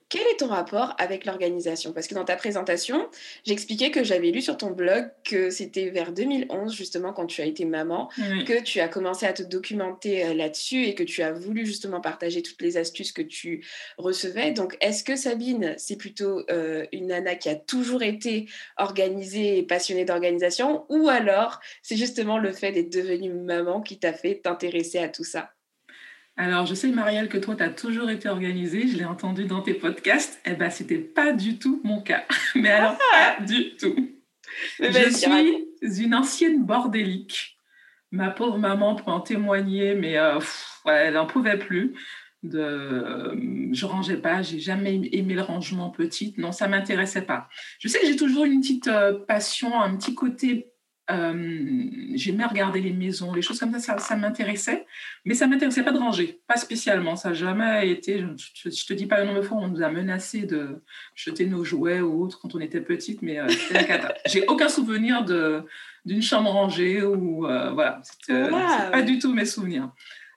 quel 0.08 0.22
est 0.22 0.38
ton 0.38 0.48
rapport 0.48 0.94
avec 0.98 1.26
l'organisation? 1.26 1.92
Parce 1.92 2.06
que 2.06 2.14
dans 2.14 2.24
ta 2.24 2.36
présentation, 2.36 3.08
j'expliquais 3.44 3.90
que 3.90 4.02
j'avais 4.04 4.30
lu 4.30 4.40
sur 4.40 4.56
ton 4.56 4.70
blog 4.70 5.10
que 5.24 5.50
c'était 5.50 5.90
vers 5.90 6.12
2011, 6.12 6.74
justement, 6.74 7.12
quand 7.12 7.26
tu 7.26 7.42
as 7.42 7.44
été 7.44 7.64
maman, 7.64 8.08
que 8.16 8.62
tu 8.62 8.80
as 8.80 8.88
commencé 8.88 9.26
à 9.26 9.32
te 9.32 9.42
documenter 9.42 10.24
euh, 10.24 10.34
là-dessus 10.34 10.84
et 10.84 10.94
que 10.94 11.02
tu 11.02 11.22
as 11.22 11.32
voulu 11.32 11.66
justement 11.66 12.00
partager 12.00 12.42
toutes 12.42 12.62
les 12.62 12.78
astuces 12.78 13.12
que 13.12 13.22
tu 13.22 13.66
recevais. 13.98 14.52
Donc, 14.52 14.76
est-ce 14.80 15.04
que 15.04 15.16
Sabine, 15.16 15.74
c'est 15.76 15.96
plutôt 15.96 16.42
euh, 16.50 16.86
une 16.92 17.08
nana 17.08 17.34
qui 17.34 17.50
a 17.50 17.56
toujours 17.56 18.02
été 18.02 18.48
organisée 18.78 19.58
et 19.58 19.62
passionnée 19.62 20.04
d'organisation 20.04 20.86
ou 20.88 21.08
alors 21.08 21.60
c'est 21.82 21.96
justement 21.96 22.38
le 22.38 22.52
fait 22.52 22.72
d'être 22.72 22.92
devenue 22.92 23.32
maman 23.32 23.82
qui 23.82 23.98
t'a 23.98 24.12
fait 24.12 24.40
t'intéresser 24.42 24.98
à 24.98 25.08
tout 25.08 25.24
ça? 25.24 25.50
Alors, 26.38 26.66
je 26.66 26.74
sais, 26.74 26.92
Marielle, 26.92 27.28
que 27.28 27.36
toi, 27.36 27.56
tu 27.56 27.64
as 27.64 27.68
toujours 27.68 28.08
été 28.10 28.28
organisée. 28.28 28.86
Je 28.86 28.96
l'ai 28.96 29.04
entendu 29.04 29.44
dans 29.44 29.60
tes 29.60 29.74
podcasts. 29.74 30.40
Eh 30.46 30.54
bien, 30.54 30.70
ce 30.70 30.84
n'était 30.84 30.98
pas 30.98 31.32
du 31.32 31.58
tout 31.58 31.80
mon 31.82 32.00
cas. 32.00 32.24
Mais 32.54 32.70
alors, 32.70 32.96
ah 33.12 33.36
pas 33.38 33.44
du 33.44 33.74
tout. 33.74 34.08
je 34.78 35.10
suis 35.10 36.04
une 36.04 36.14
ancienne 36.14 36.64
bordélique. 36.64 37.58
Ma 38.12 38.30
pauvre 38.30 38.56
maman 38.56 38.94
peut 38.94 39.10
en 39.10 39.20
témoigner, 39.20 39.94
mais 39.94 40.16
euh, 40.16 40.40
elle 40.86 41.14
n'en 41.14 41.26
pouvait 41.26 41.58
plus. 41.58 41.94
De, 42.42 42.58
euh, 42.58 43.68
je 43.72 43.84
rangeais 43.84 44.16
pas, 44.16 44.40
j'ai 44.40 44.60
jamais 44.60 45.10
aimé 45.12 45.34
le 45.34 45.42
rangement 45.42 45.90
petite. 45.90 46.38
Non, 46.38 46.52
ça 46.52 46.68
m'intéressait 46.68 47.26
pas. 47.26 47.48
Je 47.80 47.88
sais 47.88 48.00
que 48.00 48.06
j'ai 48.06 48.16
toujours 48.16 48.46
une 48.46 48.60
petite 48.60 48.88
euh, 48.88 49.18
passion, 49.26 49.78
un 49.78 49.94
petit 49.96 50.14
côté 50.14 50.72
euh, 51.10 51.84
j'aimais 52.14 52.44
regarder 52.44 52.80
les 52.80 52.92
maisons, 52.92 53.32
les 53.32 53.40
choses 53.40 53.58
comme 53.58 53.78
ça, 53.78 53.98
ça, 53.98 54.16
m'intéressait, 54.16 54.86
mais 55.24 55.34
ça 55.34 55.46
m'intéressait 55.46 55.82
pas 55.82 55.92
de 55.92 55.98
ranger, 55.98 56.40
pas 56.46 56.56
spécialement. 56.56 57.16
Ça 57.16 57.30
n'a 57.30 57.34
jamais 57.34 57.90
été, 57.90 58.18
je, 58.18 58.68
ne 58.68 58.70
te 58.70 58.92
dis 58.92 59.06
pas 59.06 59.20
le 59.20 59.26
nombre 59.26 59.40
de 59.40 59.44
fois, 59.44 59.58
on 59.58 59.68
nous 59.68 59.82
a 59.82 59.90
menacé 59.90 60.42
de 60.42 60.82
jeter 61.14 61.46
nos 61.46 61.64
jouets 61.64 62.00
ou 62.00 62.22
autres 62.22 62.38
quand 62.40 62.54
on 62.54 62.60
était 62.60 62.82
petite, 62.82 63.22
mais 63.22 63.38
euh, 63.38 63.48
c'était 63.48 63.74
la 63.74 63.84
cata. 63.84 64.14
J'ai 64.26 64.46
aucun 64.48 64.68
souvenir 64.68 65.24
de, 65.24 65.62
d'une 66.04 66.22
chambre 66.22 66.50
rangée 66.50 67.02
ou 67.02 67.46
euh, 67.46 67.70
voilà, 67.70 68.00
c'était 68.02 68.50
pas 68.50 69.02
du 69.02 69.18
tout 69.18 69.32
mes 69.32 69.46
souvenirs. 69.46 69.90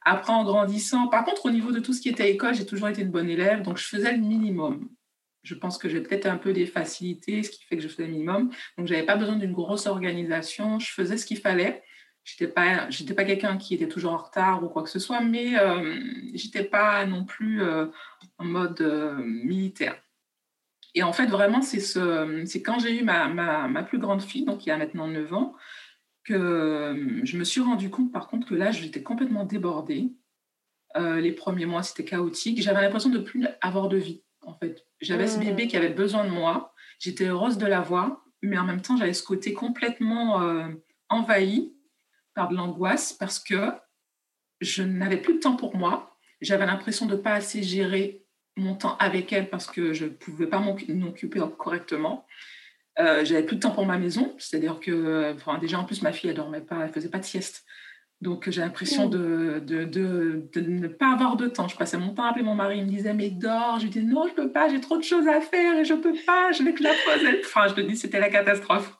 Après, 0.03 0.33
en 0.33 0.43
grandissant, 0.43 1.09
par 1.09 1.25
contre, 1.25 1.45
au 1.45 1.51
niveau 1.51 1.71
de 1.71 1.79
tout 1.79 1.93
ce 1.93 2.01
qui 2.01 2.09
était 2.09 2.31
école, 2.31 2.55
j'ai 2.55 2.65
toujours 2.65 2.87
été 2.87 3.01
une 3.01 3.11
bonne 3.11 3.29
élève, 3.29 3.61
donc 3.61 3.77
je 3.77 3.85
faisais 3.85 4.13
le 4.13 4.19
minimum 4.19 4.89
je 5.43 5.55
pense 5.55 5.77
que 5.77 5.89
j'ai 5.89 6.01
peut-être 6.01 6.27
un 6.27 6.37
peu 6.37 6.53
des 6.53 6.65
facilités, 6.65 7.43
ce 7.43 7.49
qui 7.49 7.63
fait 7.65 7.77
que 7.77 7.83
je 7.83 7.87
faisais 7.87 8.05
le 8.05 8.11
minimum. 8.11 8.49
Donc, 8.77 8.87
je 8.87 8.93
n'avais 8.93 9.05
pas 9.05 9.15
besoin 9.15 9.35
d'une 9.35 9.53
grosse 9.53 9.87
organisation. 9.87 10.79
Je 10.79 10.91
faisais 10.91 11.17
ce 11.17 11.25
qu'il 11.25 11.39
fallait. 11.39 11.83
Je 12.23 12.33
n'étais 12.33 12.53
pas, 12.53 12.87
pas 13.15 13.25
quelqu'un 13.25 13.57
qui 13.57 13.73
était 13.73 13.87
toujours 13.87 14.13
en 14.13 14.17
retard 14.17 14.63
ou 14.63 14.69
quoi 14.69 14.83
que 14.83 14.89
ce 14.89 14.99
soit, 14.99 15.21
mais 15.21 15.57
euh, 15.57 15.99
je 16.35 16.45
n'étais 16.45 16.63
pas 16.63 17.05
non 17.07 17.25
plus 17.25 17.63
euh, 17.63 17.87
en 18.37 18.45
mode 18.45 18.79
euh, 18.81 19.15
militaire. 19.15 19.99
Et 20.93 21.01
en 21.01 21.13
fait, 21.13 21.25
vraiment, 21.27 21.61
c'est 21.61 21.79
ce, 21.79 22.59
quand 22.59 22.77
j'ai 22.77 22.99
eu 22.99 23.03
ma, 23.03 23.27
ma, 23.29 23.83
plus 23.83 23.97
grande 23.97 24.21
fille, 24.21 24.45
donc 24.45 24.65
il 24.65 24.69
y 24.69 24.71
a 24.71 24.77
maintenant 24.77 25.07
9 25.07 25.33
ans, 25.33 25.55
que 26.23 27.21
je 27.23 27.37
me 27.37 27.43
suis 27.43 27.61
rendu 27.61 27.89
compte, 27.89 28.11
par 28.11 28.27
contre, 28.27 28.47
que 28.47 28.55
là, 28.55 28.71
j'étais 28.71 29.01
complètement 29.01 29.45
débordée. 29.45 30.11
les 30.95 31.31
premiers 31.31 31.65
mois, 31.65 31.81
c'était 31.81 32.05
chaotique. 32.05 32.61
J'avais 32.61 32.81
l'impression 32.81 33.09
de 33.09 33.19
plus 33.19 33.47
avoir 33.61 33.87
de 33.87 33.97
vie, 33.97 34.21
en 34.41 34.53
fait 34.53 34.85
j'avais 35.01 35.27
ce 35.27 35.39
bébé 35.39 35.67
qui 35.67 35.77
avait 35.77 35.89
besoin 35.89 36.23
de 36.23 36.29
moi. 36.29 36.73
J'étais 36.99 37.25
heureuse 37.25 37.57
de 37.57 37.65
l'avoir, 37.65 38.23
mais 38.41 38.57
en 38.57 38.63
même 38.63 38.81
temps, 38.81 38.97
j'avais 38.97 39.13
ce 39.13 39.23
côté 39.23 39.53
complètement 39.53 40.41
euh, 40.41 40.67
envahi 41.09 41.73
par 42.33 42.49
de 42.49 42.55
l'angoisse 42.55 43.13
parce 43.13 43.39
que 43.39 43.71
je 44.61 44.83
n'avais 44.83 45.17
plus 45.17 45.35
de 45.35 45.39
temps 45.39 45.55
pour 45.55 45.75
moi. 45.75 46.15
J'avais 46.41 46.65
l'impression 46.65 47.05
de 47.05 47.15
ne 47.15 47.21
pas 47.21 47.33
assez 47.33 47.63
gérer 47.63 48.23
mon 48.55 48.75
temps 48.75 48.95
avec 48.97 49.33
elle 49.33 49.49
parce 49.49 49.67
que 49.67 49.93
je 49.93 50.05
ne 50.05 50.09
pouvais 50.09 50.47
pas 50.47 50.59
m'occuper 50.59 51.41
correctement. 51.57 52.25
Euh, 52.99 53.25
j'avais 53.25 53.43
plus 53.43 53.55
de 53.55 53.61
temps 53.61 53.71
pour 53.71 53.85
ma 53.85 53.97
maison, 53.97 54.35
c'est-à-dire 54.37 54.79
que, 54.79 55.35
déjà 55.59 55.79
en 55.79 55.85
plus, 55.85 56.01
ma 56.01 56.11
fille, 56.11 56.29
elle 56.29 56.35
dormait 56.35 56.61
pas, 56.61 56.83
elle 56.83 56.91
faisait 56.91 57.09
pas 57.09 57.19
de 57.19 57.25
sieste. 57.25 57.65
Donc 58.21 58.47
j'ai 58.49 58.61
l'impression 58.61 59.09
de, 59.09 59.61
de, 59.65 59.83
de, 59.83 60.47
de, 60.53 60.61
ne 60.61 60.87
pas 60.87 61.13
avoir 61.13 61.35
de 61.37 61.47
temps. 61.47 61.67
Je 61.67 61.75
passais 61.75 61.97
mon 61.97 62.13
temps 62.13 62.23
à 62.23 62.29
appeler 62.29 62.45
mon 62.45 62.53
mari, 62.53 62.77
il 62.77 62.85
me 62.85 62.89
disait 62.89 63.15
mais 63.15 63.29
dors. 63.29 63.79
Je 63.79 63.85
lui 63.85 63.89
disais 63.91 64.05
non, 64.05 64.27
je 64.27 64.33
peux 64.33 64.51
pas, 64.51 64.69
j'ai 64.69 64.79
trop 64.79 64.97
de 64.97 65.03
choses 65.03 65.27
à 65.27 65.41
faire 65.41 65.79
et 65.79 65.85
je 65.85 65.95
peux 65.95 66.13
pas, 66.25 66.51
je 66.51 66.61
vais 66.61 66.73
que 66.73 66.83
la 66.83 66.91
poser. 67.05 67.41
Enfin, 67.43 67.67
je 67.67 67.73
te 67.73 67.81
dis, 67.81 67.97
c'était 67.97 68.19
la 68.19 68.29
catastrophe. 68.29 68.95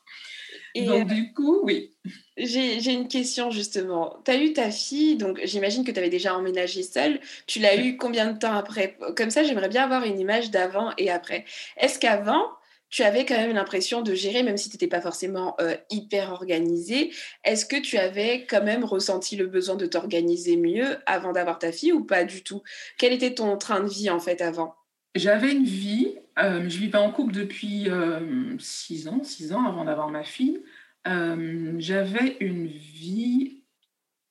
Et 0.74 0.86
donc 0.86 1.12
euh, 1.12 1.14
du 1.14 1.34
coup, 1.34 1.60
oui. 1.64 1.92
J'ai 2.38 2.92
une 2.92 3.08
question 3.08 3.52
justement. 3.52 4.18
Tu 4.26 4.32
as 4.32 4.42
eu 4.42 4.54
ta 4.54 4.72
fille, 4.72 5.18
donc 5.18 5.40
j'imagine 5.44 5.84
que 5.84 5.92
tu 5.92 6.00
avais 6.00 6.10
déjà 6.10 6.36
emménagé 6.36 6.82
seule. 6.82 7.20
Tu 7.46 7.60
l'as 7.60 7.76
eu 7.76 7.98
combien 7.98 8.32
de 8.32 8.40
temps 8.40 8.56
après? 8.56 8.98
Comme 9.16 9.30
ça, 9.30 9.44
j'aimerais 9.44 9.70
bien 9.70 9.84
avoir 9.84 10.04
une 10.04 10.20
image 10.20 10.50
d'avant 10.50 10.92
et 10.98 11.12
après. 11.12 11.46
Est-ce 11.78 12.00
qu'avant, 12.00 12.50
tu 12.92 13.04
avais 13.04 13.26
quand 13.26 13.38
même 13.38 13.56
l'impression 13.56 14.02
de 14.02 14.14
gérer, 14.14 14.44
même 14.44 14.58
si 14.58 14.70
tu 14.70 14.76
n'étais 14.76 14.88
pas 14.88 15.02
forcément 15.02 15.56
euh, 15.62 15.76
hyper 15.90 16.32
organisée. 16.32 17.12
Est-ce 17.46 17.66
que 17.66 17.82
tu 17.82 17.98
avais 17.98 18.46
quand 18.46 18.64
même 18.64 18.84
ressenti 18.84 19.38
le 19.38 19.48
besoin 19.48 19.76
de 19.76 19.86
t'organiser 19.86 20.58
mieux 20.58 20.98
avant 21.06 21.32
d'avoir 21.32 21.58
ta 21.58 21.72
fille 21.72 21.94
ou 21.94 22.04
pas 22.04 22.26
du 22.26 22.44
tout? 22.44 22.62
Quel 22.98 23.14
était 23.14 23.34
ton 23.34 23.58
train 23.58 23.80
de 23.80 23.90
vie 23.90 24.10
en 24.10 24.20
fait 24.20 24.42
avant? 24.42 24.76
J'avais 25.16 25.54
une 25.54 25.64
vie, 25.64 26.18
euh, 26.38 26.68
je 26.68 26.78
vivais 26.78 26.98
en 26.98 27.12
couple 27.12 27.34
depuis 27.34 27.90
euh, 27.90 28.58
six 28.60 29.08
ans, 29.08 29.24
six 29.24 29.54
ans 29.54 29.66
avant 29.66 29.86
d'avoir 29.86 30.10
ma 30.10 30.24
fille. 30.24 30.62
J'avais 31.06 32.38
une 32.42 32.68
vie, 32.68 33.64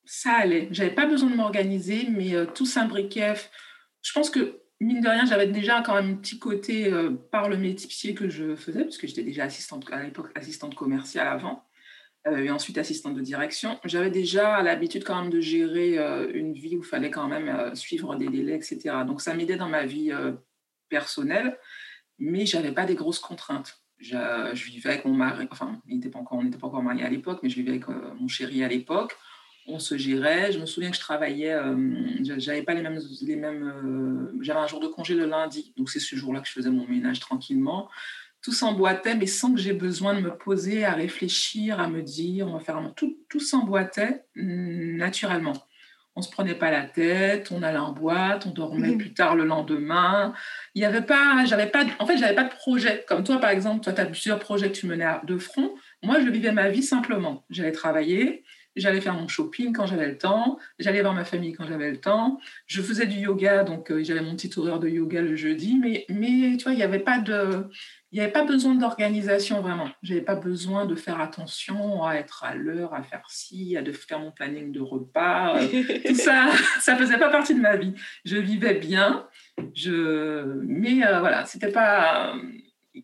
ça 0.04 0.32
allait. 0.32 0.68
J'avais 0.70 0.94
pas 0.94 1.06
besoin 1.06 1.28
de 1.28 1.34
m'organiser, 1.34 2.06
mais 2.08 2.32
tout 2.54 2.64
s'imbriquait. 2.64 3.34
Je 4.02 4.12
pense 4.12 4.30
que 4.30 4.60
mine 4.80 5.00
de 5.00 5.08
rien, 5.08 5.26
j'avais 5.26 5.46
déjà 5.46 5.82
quand 5.82 5.94
même 5.94 6.12
un 6.12 6.16
petit 6.16 6.38
côté 6.38 6.92
euh, 6.92 7.10
par 7.30 7.48
le 7.48 7.56
métier 7.56 8.14
que 8.14 8.28
je 8.28 8.56
faisais, 8.56 8.84
puisque 8.84 9.06
j'étais 9.06 9.22
déjà 9.22 9.44
assistante 9.44 9.86
à 9.92 10.02
l'époque 10.02 10.30
assistante 10.34 10.74
commerciale 10.74 11.28
avant, 11.28 11.64
euh, 12.26 12.38
et 12.38 12.50
ensuite 12.50 12.78
assistante 12.78 13.14
de 13.14 13.20
direction. 13.20 13.78
J'avais 13.84 14.10
déjà 14.10 14.62
l'habitude 14.62 15.04
quand 15.04 15.20
même 15.20 15.30
de 15.30 15.40
gérer 15.40 15.98
euh, 15.98 16.30
une 16.32 16.54
vie 16.54 16.76
où 16.76 16.80
il 16.80 16.86
fallait 16.86 17.10
quand 17.10 17.28
même 17.28 17.74
suivre 17.74 18.16
des 18.16 18.28
délais, 18.28 18.56
etc. 18.56 18.78
Donc 19.06 19.20
ça 19.20 19.34
m'aidait 19.34 19.56
dans 19.56 19.68
ma 19.68 19.84
vie 19.84 20.12
personnelle, 20.88 21.58
mais 22.18 22.46
j'avais 22.46 22.72
pas 22.72 22.86
des 22.86 22.94
grosses 22.94 23.20
contraintes. 23.20 23.82
Je, 23.98 24.64
vivais 24.70 24.88
avec 24.88 25.04
mon 25.04 25.12
mari, 25.12 25.46
enfin, 25.50 25.78
on 25.86 25.94
n'était 25.94 26.08
pas 26.08 26.18
encore 26.18 26.82
mariés 26.82 27.04
à 27.04 27.10
l'époque, 27.10 27.40
mais 27.42 27.50
je 27.50 27.56
vivais 27.56 27.72
avec 27.72 27.86
mon 27.88 28.28
chéri 28.28 28.64
à 28.64 28.68
l'époque 28.68 29.14
on 29.66 29.78
se 29.78 29.96
gérait. 29.96 30.52
Je 30.52 30.58
me 30.58 30.66
souviens 30.66 30.90
que 30.90 30.96
je 30.96 31.00
travaillais, 31.00 31.52
euh, 31.52 31.76
j'avais 32.38 32.62
pas 32.62 32.74
les 32.74 32.82
mêmes, 32.82 32.98
les 33.22 33.36
mêmes. 33.36 33.62
Euh, 33.62 34.38
j'avais 34.42 34.60
un 34.60 34.66
jour 34.66 34.80
de 34.80 34.88
congé 34.88 35.14
le 35.14 35.26
lundi, 35.26 35.72
donc 35.76 35.90
c'est 35.90 36.00
ce 36.00 36.16
jour-là 36.16 36.40
que 36.40 36.48
je 36.48 36.52
faisais 36.52 36.70
mon 36.70 36.86
ménage 36.86 37.20
tranquillement. 37.20 37.88
Tout 38.42 38.52
s'emboîtait, 38.52 39.14
mais 39.14 39.26
sans 39.26 39.52
que 39.52 39.60
j'ai 39.60 39.74
besoin 39.74 40.14
de 40.14 40.20
me 40.20 40.34
poser, 40.34 40.84
à 40.84 40.92
réfléchir, 40.92 41.78
à 41.78 41.88
me 41.88 42.02
dire, 42.02 42.48
on 42.48 42.54
va 42.54 42.60
faire 42.60 42.80
tout, 42.96 43.18
tout 43.28 43.40
s'emboîtait 43.40 44.24
mm, 44.34 44.96
naturellement. 44.96 45.52
On 46.16 46.22
se 46.22 46.30
prenait 46.30 46.56
pas 46.56 46.70
la 46.70 46.82
tête, 46.82 47.52
on 47.52 47.62
allait 47.62 47.78
en 47.78 47.92
boîte, 47.92 48.44
on 48.44 48.50
dormait 48.50 48.96
plus 48.96 49.14
tard 49.14 49.36
le 49.36 49.44
lendemain. 49.44 50.34
Il 50.74 50.82
y 50.82 50.84
avait 50.84 51.02
pas, 51.02 51.44
j'avais 51.46 51.68
pas, 51.68 51.84
en 51.98 52.06
fait, 52.06 52.16
j'avais 52.16 52.34
pas 52.34 52.44
de 52.44 52.50
projet. 52.50 53.04
Comme 53.06 53.22
toi, 53.22 53.38
par 53.38 53.50
exemple, 53.50 53.84
toi, 53.84 53.92
tu 53.92 54.00
as 54.00 54.06
plusieurs 54.06 54.40
projets 54.40 54.72
que 54.72 54.76
tu 54.76 54.86
menais 54.86 55.06
de 55.24 55.38
front. 55.38 55.72
Moi, 56.02 56.20
je 56.20 56.28
vivais 56.28 56.50
ma 56.50 56.68
vie 56.68 56.82
simplement. 56.82 57.44
J'allais 57.48 57.72
travailler, 57.72 58.44
J'allais 58.76 59.00
faire 59.00 59.14
mon 59.14 59.26
shopping 59.26 59.72
quand 59.72 59.86
j'avais 59.86 60.06
le 60.06 60.18
temps. 60.18 60.58
J'allais 60.78 61.02
voir 61.02 61.12
ma 61.12 61.24
famille 61.24 61.52
quand 61.52 61.66
j'avais 61.66 61.90
le 61.90 62.00
temps. 62.00 62.38
Je 62.66 62.80
faisais 62.82 63.06
du 63.06 63.18
yoga, 63.18 63.64
donc 63.64 63.90
euh, 63.90 64.02
j'avais 64.04 64.20
mon 64.20 64.36
petit 64.36 64.50
horaire 64.56 64.78
de 64.78 64.88
yoga 64.88 65.22
le 65.22 65.34
jeudi. 65.36 65.76
Mais, 65.76 66.06
mais 66.08 66.56
tu 66.56 66.64
vois, 66.64 66.72
il 66.72 66.76
n'y 66.76 66.82
avait 66.82 67.00
pas 67.00 67.18
de... 67.18 67.68
Il 68.12 68.16
n'y 68.16 68.22
avait 68.22 68.32
pas 68.32 68.44
besoin 68.44 68.74
d'organisation 68.74 69.60
vraiment. 69.60 69.88
Je 70.02 70.14
n'avais 70.14 70.24
pas 70.24 70.34
besoin 70.34 70.84
de 70.84 70.96
faire 70.96 71.20
attention 71.20 72.04
à 72.04 72.14
être 72.14 72.42
à 72.42 72.56
l'heure, 72.56 72.92
à 72.92 73.04
faire 73.04 73.22
ci, 73.28 73.76
à 73.76 73.82
de 73.82 73.92
faire 73.92 74.18
mon 74.18 74.32
planning 74.32 74.72
de 74.72 74.80
repas. 74.80 75.56
Euh, 75.56 75.82
tout 76.06 76.16
ça, 76.16 76.50
ça 76.80 76.96
faisait 76.96 77.18
pas 77.18 77.30
partie 77.30 77.54
de 77.54 77.60
ma 77.60 77.76
vie. 77.76 77.94
Je 78.24 78.36
vivais 78.36 78.74
bien, 78.74 79.28
je... 79.74 80.60
mais 80.64 81.06
euh, 81.06 81.20
voilà, 81.20 81.44
c'était 81.46 81.70
pas 81.70 82.34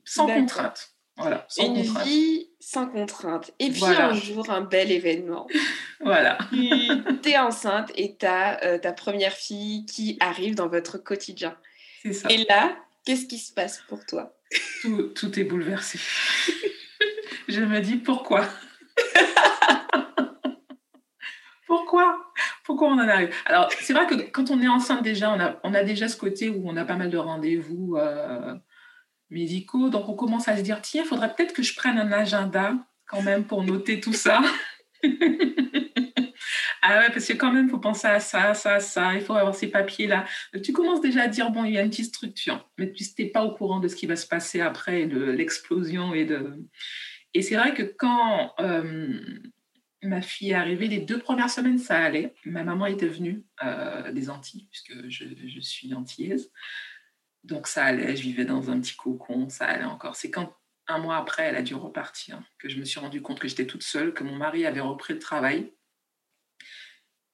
sans 0.05 0.27
contrainte. 0.27 0.97
Voilà, 1.17 1.47
sans 1.49 1.65
Une 1.65 1.83
vie 1.83 2.46
sans 2.67 2.89
contrainte. 2.89 3.53
Et 3.61 3.71
puis 3.71 3.85
un 3.85 4.13
jour, 4.13 4.51
un 4.51 4.61
bel 4.61 4.91
événement. 4.91 5.47
voilà. 6.01 6.37
Tu 6.51 7.31
es 7.31 7.39
enceinte 7.39 7.93
et 7.95 8.17
tu 8.17 8.27
as 8.27 8.65
euh, 8.65 8.79
ta 8.79 8.93
première 8.93 9.35
fille 9.35 9.87
qui 9.87 10.17
arrive 10.19 10.57
dans 10.57 10.67
votre 10.67 10.99
quotidien. 10.99 11.57
C'est 12.03 12.13
ça. 12.13 12.29
Et 12.29 12.39
là, 12.49 12.77
qu'est-ce 13.05 13.27
qui 13.27 13.39
se 13.39 13.53
passe 13.53 13.85
pour 13.89 14.05
toi? 14.05 14.37
Tout, 14.83 15.13
tout, 15.15 15.39
est 15.39 15.45
bouleversé. 15.45 16.01
Je 17.49 17.61
me 17.61 17.81
dis 17.81 17.97
pourquoi? 17.97 18.45
Pourquoi? 21.67 22.33
Pourquoi 22.65 22.89
on 22.89 22.95
en 22.95 23.09
arrive? 23.09 23.35
Alors, 23.45 23.69
c'est 23.81 23.93
vrai 23.93 24.07
que 24.07 24.15
quand 24.31 24.51
on 24.51 24.63
est 24.63 24.69
enceinte 24.69 25.03
déjà, 25.03 25.33
on 25.33 25.41
a, 25.41 25.59
on 25.65 25.75
a 25.75 25.83
déjà 25.83 26.07
ce 26.09 26.17
côté 26.17 26.49
où 26.49 26.63
on 26.65 26.77
a 26.77 26.85
pas 26.85 26.95
mal 26.95 27.11
de 27.11 27.19
rendez-vous. 27.19 27.97
Euh, 27.97 28.55
médicaux. 29.31 29.89
Donc, 29.89 30.09
on 30.09 30.15
commence 30.15 30.49
à 30.49 30.57
se 30.57 30.63
dire, 30.63 30.81
tiens, 30.83 31.03
il 31.05 31.09
faudrait 31.09 31.35
peut-être 31.35 31.53
que 31.53 31.63
je 31.63 31.75
prenne 31.75 31.99
un 31.99 32.13
agenda 32.13 32.75
quand 33.07 33.23
même 33.23 33.45
pour 33.45 33.63
noter 33.65 34.01
tout 34.01 34.13
ça. 34.13 34.43
ah 36.83 36.99
ouais, 36.99 37.11
parce 37.11 37.27
que 37.27 37.33
quand 37.35 37.53
même, 37.53 37.67
il 37.67 37.71
faut 37.71 37.79
penser 37.79 38.07
à 38.07 38.21
ça, 38.21 38.55
ça, 38.55 38.81
ça, 38.81 39.15
il 39.15 39.21
faut 39.21 39.35
avoir 39.35 39.55
ces 39.55 39.69
papiers-là. 39.69 40.25
Tu 40.63 40.73
commences 40.73 41.01
déjà 41.01 41.23
à 41.23 41.29
dire, 41.29 41.51
bon, 41.51 41.65
il 41.65 41.73
y 41.73 41.79
a 41.79 41.83
une 41.83 41.91
petite 41.91 42.07
structure, 42.07 42.69
mais 42.79 42.93
tu 42.93 43.05
n'es 43.19 43.27
pas 43.27 43.45
au 43.45 43.53
courant 43.53 43.81
de 43.81 43.89
ce 43.89 43.97
qui 43.97 44.07
va 44.07 44.17
se 44.17 44.27
passer 44.27 44.61
après, 44.61 45.07
de 45.07 45.21
l'explosion 45.23 46.15
et 46.15 46.25
de... 46.25 46.65
Et 47.35 47.43
c'est 47.43 47.57
vrai 47.57 47.75
que 47.75 47.83
quand 47.83 48.55
euh, 48.61 49.21
ma 50.03 50.23
fille 50.23 50.51
est 50.51 50.55
arrivée, 50.55 50.89
les 50.89 51.01
deux 51.01 51.19
premières 51.19 51.51
semaines, 51.51 51.79
ça 51.79 51.99
allait. 51.99 52.35
Ma 52.45 52.65
maman 52.65 52.87
était 52.87 53.09
venue 53.09 53.45
euh, 53.63 54.11
des 54.13 54.31
Antilles, 54.31 54.69
puisque 54.71 55.09
je, 55.09 55.25
je 55.47 55.61
suis 55.61 55.93
antillaise. 55.93 56.51
Donc 57.47 57.69
ça 57.69 57.85
allait, 57.85 58.17
je 58.17 58.23
vivais 58.23 58.45
dans 58.45 58.71
un 58.71 58.81
petit 58.81 58.97
cocon, 58.97 59.49
ça 59.49 59.67
allait 59.67 59.85
encore. 59.85 60.17
C'est 60.17 60.31
quand 60.31 60.53
un 60.89 60.99
mois 60.99 61.17
après, 61.17 61.45
elle 61.45 61.57
a 61.57 61.63
dû 61.63 61.75
repartir, 61.75 62.43
que 62.59 62.69
je 62.69 62.79
me 62.79 62.85
suis 62.85 63.01
rendu 63.01 63.23
compte 63.23 63.39
que 63.39 63.49
j'étais 63.49 63.67
toute 63.67 63.83
seule, 63.83 64.13
que 64.15 64.25
mon 64.25 64.35
mari 64.35 64.67
avait 64.67 64.81
repris 64.81 65.15
le 65.15 65.21
travail 65.21 65.73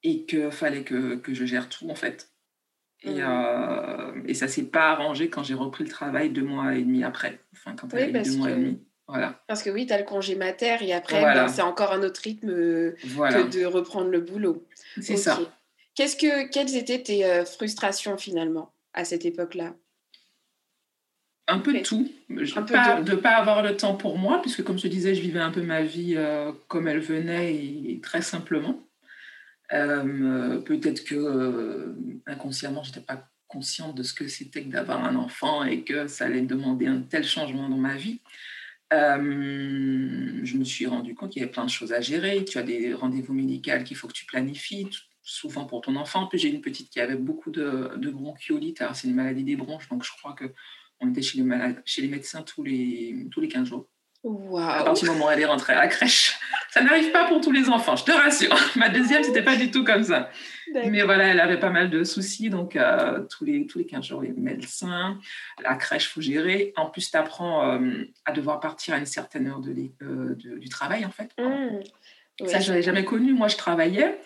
et 0.03 0.25
qu'il 0.25 0.51
fallait 0.51 0.83
que, 0.83 1.15
que, 1.15 1.33
je 1.33 1.45
gère 1.45 1.69
tout 1.69 1.89
en 1.89 1.95
fait. 1.95 2.31
Et, 3.01 3.15
mmh. 3.15 3.19
euh, 3.21 4.21
et 4.27 4.33
ça 4.33 4.47
s'est 4.47 4.65
pas 4.65 4.91
arrangé 4.91 5.29
quand 5.29 5.43
j'ai 5.43 5.55
repris 5.55 5.83
le 5.83 5.89
travail 5.89 6.29
deux 6.29 6.43
mois 6.43 6.75
et 6.75 6.81
demi 6.81 7.03
après. 7.03 7.39
Enfin, 7.53 7.75
quand 7.75 7.91
elle 7.93 8.13
deux 8.13 8.37
mois 8.37 8.51
et 8.51 8.55
demi. 8.55 8.83
Voilà. 9.07 9.43
Parce 9.47 9.63
que 9.63 9.69
oui, 9.69 9.85
tu 9.85 9.93
as 9.93 9.97
le 9.97 10.05
congé 10.05 10.35
mater 10.35 10.77
et 10.81 10.93
après, 10.93 11.21
ben, 11.21 11.47
c'est 11.47 11.61
encore 11.61 11.91
un 11.91 12.03
autre 12.03 12.21
rythme 12.21 12.47
que 12.47 13.49
de 13.49 13.65
reprendre 13.65 14.09
le 14.09 14.21
boulot. 14.21 14.65
C'est 15.01 15.17
ça. 15.17 15.39
Que, 15.97 16.49
quelles 16.49 16.75
étaient 16.75 17.03
tes 17.03 17.25
euh, 17.25 17.45
frustrations 17.45 18.17
finalement 18.17 18.73
à 18.93 19.05
cette 19.05 19.25
époque-là? 19.25 19.75
Un 21.47 21.59
peu 21.59 21.73
de 21.73 21.79
tout. 21.79 22.09
pas, 22.71 23.01
de 23.01 23.11
ne 23.11 23.15
pas 23.15 23.35
avoir 23.35 23.63
le 23.63 23.75
temps 23.75 23.95
pour 23.95 24.17
moi, 24.17 24.41
puisque 24.41 24.63
comme 24.63 24.79
je 24.79 24.87
disais, 24.87 25.13
je 25.15 25.21
vivais 25.21 25.39
un 25.39 25.51
peu 25.51 25.61
ma 25.61 25.81
vie 25.81 26.13
euh, 26.15 26.51
comme 26.67 26.87
elle 26.87 26.99
venait 26.99 27.53
et, 27.53 27.99
très 28.01 28.21
simplement. 28.21 28.81
Euh, 29.73 30.59
peut-être 30.59 31.03
que 31.03 31.15
euh, 31.15 31.95
inconsciemment, 32.27 32.83
je 32.83 32.89
n'étais 32.89 33.01
pas 33.01 33.27
consciente 33.47 33.95
de 33.95 34.03
ce 34.03 34.13
que 34.13 34.27
c'était 34.27 34.63
que 34.63 34.69
d'avoir 34.69 35.03
un 35.03 35.15
enfant 35.15 35.63
et 35.63 35.83
que 35.83 36.07
ça 36.07 36.25
allait 36.25 36.41
demander 36.41 36.87
un 36.87 37.01
tel 37.01 37.23
changement 37.23 37.69
dans 37.69 37.77
ma 37.77 37.95
vie. 37.95 38.19
je 38.91 40.57
me 40.57 40.63
suis 40.63 40.85
rendu 40.87 41.13
compte 41.13 41.31
qu'il 41.31 41.41
y 41.41 41.43
avait 41.43 41.51
plein 41.51 41.65
de 41.65 41.69
choses 41.69 41.93
à 41.93 42.01
gérer. 42.01 42.45
Tu 42.45 42.57
as 42.57 42.63
des 42.63 42.93
rendez-vous 42.93 43.33
médicaux 43.33 43.83
qu'il 43.83 43.97
faut 43.97 44.07
que 44.07 44.13
tu 44.13 44.25
planifies, 44.25 44.89
souvent 45.21 45.65
pour 45.65 45.81
ton 45.81 45.95
enfant. 45.97 46.27
Puis 46.27 46.39
j'ai 46.39 46.49
une 46.49 46.61
petite 46.61 46.89
qui 46.89 46.99
avait 46.99 47.15
beaucoup 47.15 47.51
de, 47.51 47.91
de 47.97 48.09
bronchiolite. 48.09 48.81
Alors, 48.81 48.95
c'est 48.95 49.07
une 49.07 49.15
maladie 49.15 49.43
des 49.43 49.55
bronches, 49.55 49.89
donc 49.89 50.03
je 50.03 50.11
crois 50.17 50.33
que 50.33 50.45
on 51.03 51.09
était 51.09 51.21
chez 51.21 51.41
les, 51.41 51.75
chez 51.85 52.01
les 52.01 52.07
médecins 52.07 52.41
tous 52.41 52.63
les, 52.63 53.27
tous 53.31 53.41
les 53.41 53.47
15 53.47 53.67
jours. 53.67 53.87
À 54.57 54.83
partir 54.85 55.09
du 55.09 55.13
moment 55.13 55.27
où 55.27 55.31
elle 55.31 55.41
est 55.41 55.45
rentrée 55.45 55.73
à 55.73 55.81
la 55.81 55.87
crèche. 55.87 56.39
Ça 56.71 56.81
n'arrive 56.81 57.11
pas 57.11 57.27
pour 57.27 57.41
tous 57.41 57.51
les 57.51 57.69
enfants, 57.69 57.97
je 57.97 58.05
te 58.05 58.11
rassure. 58.11 58.55
Ma 58.77 58.87
deuxième, 58.87 59.21
c'était 59.21 59.43
pas 59.43 59.57
du 59.57 59.69
tout 59.69 59.83
comme 59.83 60.03
ça. 60.03 60.29
Mais 60.73 61.03
voilà, 61.03 61.25
elle 61.25 61.41
avait 61.41 61.59
pas 61.59 61.69
mal 61.69 61.89
de 61.89 62.03
soucis. 62.05 62.49
Donc, 62.49 62.75
euh, 62.77 63.25
tous, 63.29 63.43
les, 63.43 63.67
tous 63.67 63.79
les 63.79 63.85
15 63.85 64.05
jours, 64.05 64.21
les 64.21 64.31
médecins, 64.31 65.19
la 65.61 65.75
crèche, 65.75 66.07
faut 66.07 66.21
gérer. 66.21 66.71
En 66.77 66.85
plus, 66.85 67.11
tu 67.11 67.17
apprends 67.17 67.69
euh, 67.69 68.05
à 68.25 68.31
devoir 68.31 68.61
partir 68.61 68.93
à 68.93 68.97
une 68.97 69.05
certaine 69.05 69.47
heure 69.47 69.59
de, 69.59 69.75
euh, 70.01 70.35
du 70.35 70.69
travail, 70.69 71.05
en 71.05 71.11
fait. 71.11 71.31
Mmh. 71.37 72.47
Ça, 72.47 72.59
je 72.59 72.69
n'avais 72.69 72.81
jamais 72.81 73.03
connu. 73.03 73.33
Moi, 73.33 73.49
je 73.49 73.57
travaillais. 73.57 74.19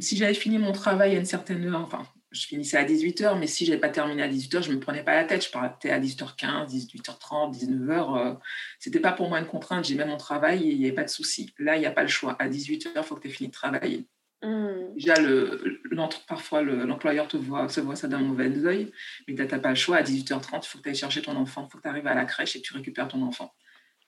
si 0.00 0.16
j'avais 0.18 0.34
fini 0.34 0.58
mon 0.58 0.72
travail 0.72 1.16
à 1.16 1.18
une 1.18 1.24
certaine 1.24 1.66
heure, 1.66 1.80
enfin, 1.80 2.06
je 2.32 2.46
finissais 2.46 2.76
à 2.76 2.84
18h, 2.84 3.38
mais 3.38 3.46
si 3.46 3.64
je 3.64 3.70
n'avais 3.70 3.80
pas 3.80 3.88
terminé 3.88 4.22
à 4.22 4.28
18h, 4.28 4.62
je 4.62 4.70
ne 4.70 4.76
me 4.76 4.80
prenais 4.80 5.02
pas 5.02 5.14
la 5.14 5.24
tête. 5.24 5.44
Je 5.44 5.50
partais 5.50 5.90
à 5.90 6.00
18h15, 6.00 6.68
18h30, 6.68 7.56
19h. 7.56 8.38
Ce 8.80 8.88
n'était 8.88 9.00
pas 9.00 9.12
pour 9.12 9.28
moi 9.28 9.38
une 9.38 9.46
contrainte. 9.46 9.84
J'aimais 9.84 10.04
mon 10.04 10.16
travail 10.16 10.68
et 10.68 10.72
il 10.72 10.78
n'y 10.78 10.86
avait 10.86 10.94
pas 10.94 11.04
de 11.04 11.08
souci. 11.08 11.54
Là, 11.58 11.76
il 11.76 11.80
n'y 11.80 11.86
a 11.86 11.92
pas 11.92 12.02
le 12.02 12.08
choix. 12.08 12.36
À 12.38 12.48
18h, 12.48 12.88
il 12.96 13.02
faut 13.02 13.14
que 13.14 13.22
tu 13.22 13.28
aies 13.28 13.32
fini 13.32 13.48
de 13.48 13.54
travailler. 13.54 14.06
Mmh. 14.42 14.94
Déjà, 14.94 15.20
le, 15.20 15.80
parfois, 16.28 16.62
l'employeur 16.62 17.28
te 17.28 17.36
voit, 17.36 17.68
se 17.68 17.80
voit 17.80 17.96
ça 17.96 18.08
d'un 18.08 18.18
mauvais 18.18 18.50
oeil, 18.64 18.92
mais 19.26 19.34
tu 19.34 19.42
n'as 19.42 19.58
pas 19.58 19.70
le 19.70 19.74
choix. 19.74 19.96
À 19.96 20.02
18h30, 20.02 20.60
il 20.62 20.66
faut 20.66 20.78
que 20.78 20.82
tu 20.82 20.88
ailles 20.90 20.94
chercher 20.94 21.22
ton 21.22 21.36
enfant, 21.36 21.66
il 21.66 21.72
faut 21.72 21.78
que 21.78 21.82
tu 21.82 21.88
arrives 21.88 22.06
à 22.06 22.14
la 22.14 22.24
crèche 22.24 22.56
et 22.56 22.60
que 22.60 22.66
tu 22.66 22.74
récupères 22.74 23.08
ton 23.08 23.22
enfant. 23.22 23.54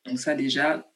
Donc 0.04 0.18
ça, 0.18 0.34
déjà. 0.34 0.86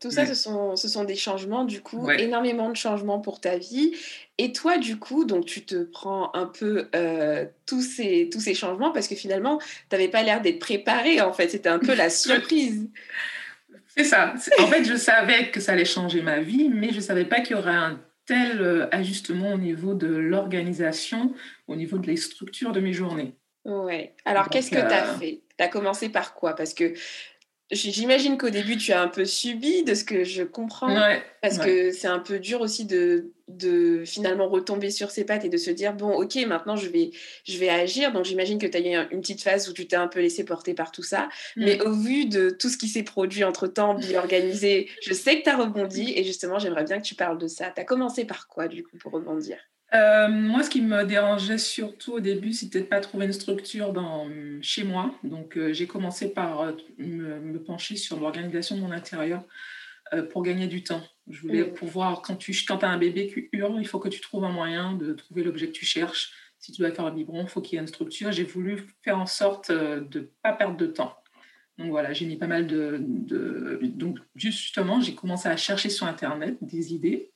Tout 0.00 0.10
ça, 0.10 0.24
ce, 0.24 0.32
sont, 0.32 0.76
ce 0.76 0.88
sont 0.88 1.04
des 1.04 1.14
changements, 1.14 1.64
du 1.64 1.82
coup, 1.82 2.10
énormément 2.10 2.70
de 2.70 2.76
changements 2.76 3.20
pour 3.20 3.38
ta 3.38 3.58
vie. 3.58 3.94
Et 4.38 4.52
toi, 4.52 4.78
du 4.78 4.98
coup, 4.98 5.26
donc 5.26 5.44
tu 5.44 5.62
te 5.64 5.84
prends 5.84 6.34
un 6.34 6.46
peu 6.46 6.88
euh, 6.94 7.44
tous, 7.66 7.82
ces, 7.82 8.30
tous 8.32 8.40
ces 8.40 8.54
changements 8.54 8.92
parce 8.92 9.08
que 9.08 9.14
finalement, 9.14 9.58
tu 9.58 9.66
n'avais 9.92 10.08
pas 10.08 10.22
l'air 10.22 10.40
d'être 10.40 10.58
préparé, 10.58 11.20
en 11.20 11.34
fait. 11.34 11.50
C'était 11.50 11.68
un 11.68 11.78
peu 11.78 11.94
la 11.94 12.08
surprise. 12.10 12.88
C'est 13.88 14.04
ça. 14.04 14.32
En 14.58 14.66
fait, 14.68 14.84
je 14.84 14.96
savais 14.96 15.50
que 15.50 15.60
ça 15.60 15.72
allait 15.72 15.84
changer 15.84 16.22
ma 16.22 16.40
vie, 16.40 16.70
mais 16.70 16.88
je 16.88 16.96
ne 16.96 17.00
savais 17.00 17.26
pas 17.26 17.40
qu'il 17.40 17.54
y 17.54 17.58
aurait 17.58 17.74
un 17.74 18.00
tel 18.24 18.62
euh, 18.62 18.86
ajustement 18.90 19.52
au 19.52 19.58
niveau 19.58 19.92
de 19.92 20.06
l'organisation, 20.06 21.34
au 21.68 21.76
niveau 21.76 21.98
de 21.98 22.06
les 22.06 22.16
structures 22.16 22.72
de 22.72 22.80
mes 22.80 22.94
journées. 22.94 23.36
Ouais. 23.66 24.14
Alors, 24.24 24.48
qu'est-ce 24.48 24.70
que 24.70 24.76
tu 24.76 24.80
as 24.80 25.10
euh, 25.10 25.18
fait? 25.18 25.42
Tu 25.58 25.64
as 25.64 25.68
commencé 25.68 26.08
par 26.08 26.34
quoi? 26.34 26.54
Parce 26.54 26.72
que 26.72 26.94
J'imagine 27.72 28.36
qu'au 28.36 28.50
début, 28.50 28.76
tu 28.76 28.92
as 28.92 29.00
un 29.00 29.08
peu 29.08 29.24
subi 29.24 29.82
de 29.82 29.94
ce 29.94 30.04
que 30.04 30.24
je 30.24 30.42
comprends. 30.42 30.94
parce 31.40 31.58
que 31.58 31.90
c'est 31.90 32.06
un 32.06 32.18
peu 32.18 32.38
dur 32.38 32.60
aussi 32.60 32.84
de, 32.84 33.32
de 33.48 34.04
finalement 34.04 34.46
retomber 34.48 34.90
sur 34.90 35.10
ses 35.10 35.24
pattes 35.24 35.46
et 35.46 35.48
de 35.48 35.56
se 35.56 35.70
dire 35.70 35.94
bon, 35.94 36.12
ok, 36.12 36.36
maintenant 36.46 36.76
je 36.76 36.88
vais, 36.88 37.12
je 37.44 37.56
vais 37.58 37.70
agir. 37.70 38.12
Donc 38.12 38.26
j'imagine 38.26 38.58
que 38.58 38.66
tu 38.66 38.76
as 38.76 38.80
eu 38.80 39.08
une 39.10 39.22
petite 39.22 39.42
phase 39.42 39.68
où 39.70 39.72
tu 39.72 39.86
t'es 39.86 39.96
un 39.96 40.06
peu 40.06 40.20
laissé 40.20 40.44
porter 40.44 40.74
par 40.74 40.92
tout 40.92 41.02
ça. 41.02 41.28
Mm. 41.56 41.64
Mais 41.64 41.80
au 41.80 41.92
vu 41.92 42.26
de 42.26 42.50
tout 42.50 42.68
ce 42.68 42.76
qui 42.76 42.88
s'est 42.88 43.04
produit 43.04 43.42
entre 43.42 43.66
temps, 43.66 43.94
bien 43.94 44.20
organisé, 44.20 44.90
je 45.02 45.14
sais 45.14 45.38
que 45.38 45.44
tu 45.44 45.50
as 45.50 45.56
rebondi 45.56 46.12
et 46.14 46.24
justement, 46.24 46.58
j'aimerais 46.58 46.84
bien 46.84 46.98
que 46.98 47.06
tu 47.06 47.14
parles 47.14 47.38
de 47.38 47.48
ça. 47.48 47.72
Tu 47.74 47.80
as 47.80 47.84
commencé 47.84 48.26
par 48.26 48.48
quoi 48.48 48.68
du 48.68 48.84
coup 48.84 48.98
pour 48.98 49.12
rebondir? 49.12 49.56
Euh, 49.94 50.28
moi, 50.28 50.62
ce 50.62 50.70
qui 50.70 50.80
me 50.80 51.04
dérangeait 51.04 51.58
surtout 51.58 52.14
au 52.14 52.20
début, 52.20 52.52
c'était 52.52 52.80
de 52.80 52.84
ne 52.84 52.88
pas 52.88 53.00
trouver 53.00 53.26
une 53.26 53.32
structure 53.32 53.92
dans, 53.92 54.28
chez 54.62 54.84
moi. 54.84 55.14
Donc, 55.22 55.58
euh, 55.58 55.72
j'ai 55.72 55.86
commencé 55.86 56.32
par 56.32 56.60
euh, 56.62 56.72
me, 56.98 57.58
pencher 57.58 57.96
sur 57.96 58.18
l'organisation 58.18 58.76
de 58.76 58.80
mon 58.80 58.90
intérieur 58.90 59.44
pour 60.30 60.42
gagner 60.42 60.66
du 60.66 60.82
temps. 60.82 61.02
Je 61.26 61.40
voulais 61.40 61.62
mm. 61.62 61.72
pouvoir, 61.72 62.20
quand 62.20 62.36
tu 62.36 62.54
quand 62.68 62.84
as 62.84 62.88
un 62.88 62.98
bébé 62.98 63.28
qui 63.28 63.48
hurle, 63.52 63.80
il 63.80 63.86
faut 63.86 63.98
que 63.98 64.10
tu 64.10 64.20
trouves 64.20 64.44
un 64.44 64.52
moyen 64.52 64.92
de 64.92 65.14
trouver 65.14 65.42
l'objet 65.42 65.68
que 65.68 65.72
tu 65.72 65.86
cherches. 65.86 66.32
Si 66.58 66.70
tu 66.70 66.82
dois 66.82 66.92
faire 66.92 67.06
un 67.06 67.14
biberon, 67.14 67.44
il 67.44 67.48
faut 67.48 67.62
qu'il 67.62 67.76
y 67.76 67.78
ait 67.78 67.80
une 67.80 67.88
structure. 67.88 68.30
J'ai 68.30 68.44
voulu 68.44 68.84
faire 69.02 69.18
en 69.18 69.24
sorte 69.24 69.72
de 69.72 70.18
ne 70.18 70.24
pas 70.42 70.52
perdre 70.52 70.76
de 70.76 70.84
temps. 70.86 71.14
Donc 71.78 71.88
voilà, 71.88 72.12
j'ai 72.12 72.26
mis 72.26 72.36
pas 72.36 72.46
mal 72.46 72.66
de, 72.66 72.98
de... 73.00 73.80
Donc 73.82 74.18
justement, 74.36 75.00
j'ai 75.00 75.14
commencé 75.14 75.48
à 75.48 75.56
chercher 75.56 75.88
sur 75.88 76.06
Internet 76.06 76.58
des 76.60 76.92
idées 76.92 77.32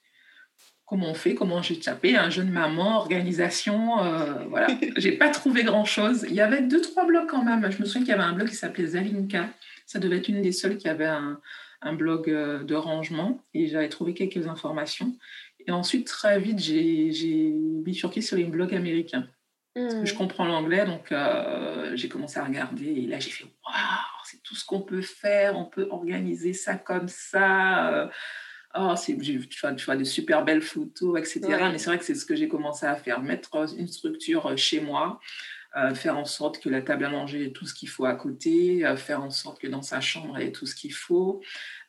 comment 0.86 1.10
on 1.10 1.14
fait, 1.14 1.34
comment 1.34 1.60
j'ai 1.62 1.78
tapé, 1.78 2.16
un 2.16 2.30
jeune 2.30 2.50
maman, 2.50 2.98
organisation, 2.98 4.02
euh, 4.02 4.44
voilà. 4.48 4.68
j'ai 4.96 5.12
pas 5.12 5.28
trouvé 5.30 5.64
grand 5.64 5.84
chose. 5.84 6.24
Il 6.28 6.34
y 6.34 6.40
avait 6.40 6.62
deux, 6.62 6.80
trois 6.80 7.04
blogs 7.04 7.26
quand 7.28 7.42
même. 7.42 7.70
Je 7.70 7.80
me 7.80 7.84
souviens 7.84 8.02
qu'il 8.02 8.10
y 8.10 8.12
avait 8.12 8.22
un 8.22 8.32
blog 8.32 8.48
qui 8.48 8.54
s'appelait 8.54 8.86
Zalinka. 8.86 9.48
Ça 9.84 9.98
devait 9.98 10.18
être 10.18 10.28
une 10.28 10.42
des 10.42 10.52
seules 10.52 10.78
qui 10.78 10.88
avait 10.88 11.04
un, 11.04 11.40
blog 11.92 12.28
euh, 12.28 12.64
de 12.64 12.74
rangement 12.74 13.40
et 13.54 13.68
j'avais 13.68 13.88
trouvé 13.88 14.12
quelques 14.12 14.48
informations. 14.48 15.16
Et 15.68 15.70
ensuite, 15.70 16.06
très 16.06 16.40
vite, 16.40 16.58
j'ai 16.58 17.52
bifurqué 17.54 18.20
sur 18.20 18.36
les 18.36 18.44
blogs 18.44 18.74
américains. 18.74 19.28
Parce 19.74 19.94
que 19.94 20.06
je 20.06 20.14
hmm. 20.14 20.16
comprends 20.16 20.46
l'anglais, 20.46 20.86
donc 20.86 21.12
euh, 21.12 21.92
j'ai 21.94 22.08
commencé 22.08 22.38
à 22.38 22.44
regarder 22.44 22.86
et 22.86 23.06
là 23.06 23.18
j'ai 23.20 23.28
fait 23.28 23.44
waouh, 23.44 24.24
c'est 24.24 24.42
tout 24.42 24.54
ce 24.54 24.64
qu'on 24.64 24.80
peut 24.80 25.02
faire, 25.02 25.58
on 25.58 25.66
peut 25.66 25.86
organiser 25.90 26.54
ça 26.54 26.76
comme 26.76 27.08
ça 27.08 28.10
oh, 28.78 28.94
tu, 28.96 29.60
vois, 29.60 29.74
tu 29.74 29.84
vois 29.84 29.96
de 29.96 30.04
super 30.04 30.44
belles 30.44 30.62
photos, 30.62 31.18
etc. 31.18 31.40
Mais 31.70 31.78
c'est 31.78 31.86
vrai 31.86 31.98
que 31.98 32.04
c'est 32.04 32.14
ce 32.14 32.26
que 32.26 32.36
j'ai 32.36 32.48
commencé 32.48 32.86
à 32.86 32.96
faire, 32.96 33.22
mettre 33.22 33.66
une 33.78 33.88
structure 33.88 34.46
euh, 34.46 34.56
chez 34.56 34.80
moi, 34.80 35.20
euh, 35.76 35.94
faire 35.94 36.16
en 36.16 36.24
sorte 36.24 36.58
que 36.58 36.68
la 36.68 36.80
table 36.80 37.04
à 37.04 37.10
manger 37.10 37.46
ait 37.46 37.52
tout 37.52 37.66
ce 37.66 37.74
qu'il 37.74 37.88
faut 37.88 38.06
à 38.06 38.14
côté, 38.14 38.86
euh, 38.86 38.96
faire 38.96 39.22
en 39.22 39.30
sorte 39.30 39.60
que 39.60 39.66
dans 39.66 39.82
sa 39.82 40.00
chambre, 40.00 40.36
elle 40.36 40.48
ait 40.48 40.52
tout 40.52 40.66
ce 40.66 40.74
qu'il 40.74 40.94
faut, 40.94 41.42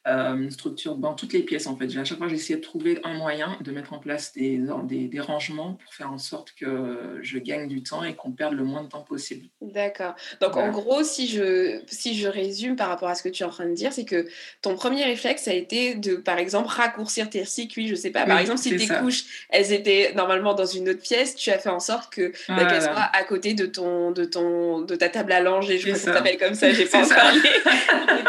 euh, 0.08 0.50
structure 0.50 0.96
dans 0.96 1.14
toutes 1.14 1.34
les 1.34 1.42
pièces 1.44 1.68
en 1.68 1.76
fait. 1.76 1.86
À 1.98 2.04
chaque 2.04 2.18
fois, 2.18 2.28
essayé 2.28 2.58
de 2.58 2.64
trouver 2.64 3.00
un 3.04 3.14
moyen 3.14 3.58
de 3.62 3.72
mettre 3.72 3.94
en 3.94 4.00
place 4.00 4.34
des, 4.34 4.60
des, 4.84 5.20
rangements 5.20 5.74
pour 5.74 5.94
faire 5.94 6.12
en 6.12 6.18
sorte 6.18 6.54
que 6.60 7.20
je 7.22 7.38
gagne 7.40 7.68
du 7.68 7.84
temps 7.84 8.04
et 8.04 8.16
qu'on 8.16 8.32
perde 8.32 8.54
le 8.54 8.64
moins 8.64 8.84
de 8.84 8.90
temps 8.90 9.02
possible. 9.02 9.48
D'accord. 9.62 10.16
Donc 10.42 10.56
en 10.56 10.72
gros, 10.72 11.04
si 11.04 11.28
je, 11.28 11.82
si 11.88 12.18
je 12.18 12.28
résume 12.28 12.76
par 12.76 12.90
rapport 12.90 13.10
à 13.10 13.16
ce 13.16 13.24
que 13.24 13.30
tu 13.30 13.44
es 13.44 13.46
en 13.46 13.50
train 13.50 13.66
de 13.66 13.74
dire, 13.74 13.92
c'est 13.92 14.06
que 14.06 14.28
ton 14.62 14.76
premier 14.76 15.04
réflexe 15.04 15.48
a 15.48 15.54
été 15.54 15.96
de, 15.96 16.16
par 16.16 16.38
exemple, 16.38 16.70
raccourcir 16.70 17.30
tes 17.30 17.44
circuits. 17.46 17.88
Je 17.88 17.96
sais 17.96 18.12
pas, 18.12 18.26
par 18.26 18.40
exemple, 18.40 18.60
si 18.60 18.76
tes 18.76 18.88
couches, 18.88 19.48
elles 19.50 19.74
étaient 19.74 20.14
normalement 20.16 20.54
dans 20.54 20.66
une 20.66 20.90
autre 20.90 21.02
pièce, 21.02 21.36
tu 21.36 21.50
as 21.50 21.60
fait 21.60 21.70
en 21.70 21.80
sorte 21.80 22.14
que 22.14 22.32
bah, 22.48 22.66
qu'elles 22.66 22.84
soient 22.84 23.10
à 23.14 23.24
côté 23.24 23.54
de, 23.54 23.66
ton, 23.66 24.12
de, 24.12 24.26
ton, 24.26 24.82
de 24.82 24.96
ta 24.96 25.10
table 25.10 25.32
à 25.32 25.42
langer. 25.42 25.78
Je 25.78 25.88
crois 25.88 25.94
que 25.94 26.00
ça 26.00 26.14
s'appelle 26.14 26.38
comme 26.38 26.56
ça, 26.56 26.72
j'ai 26.72 26.86
pas 26.86 27.08
parlé. 27.08 27.42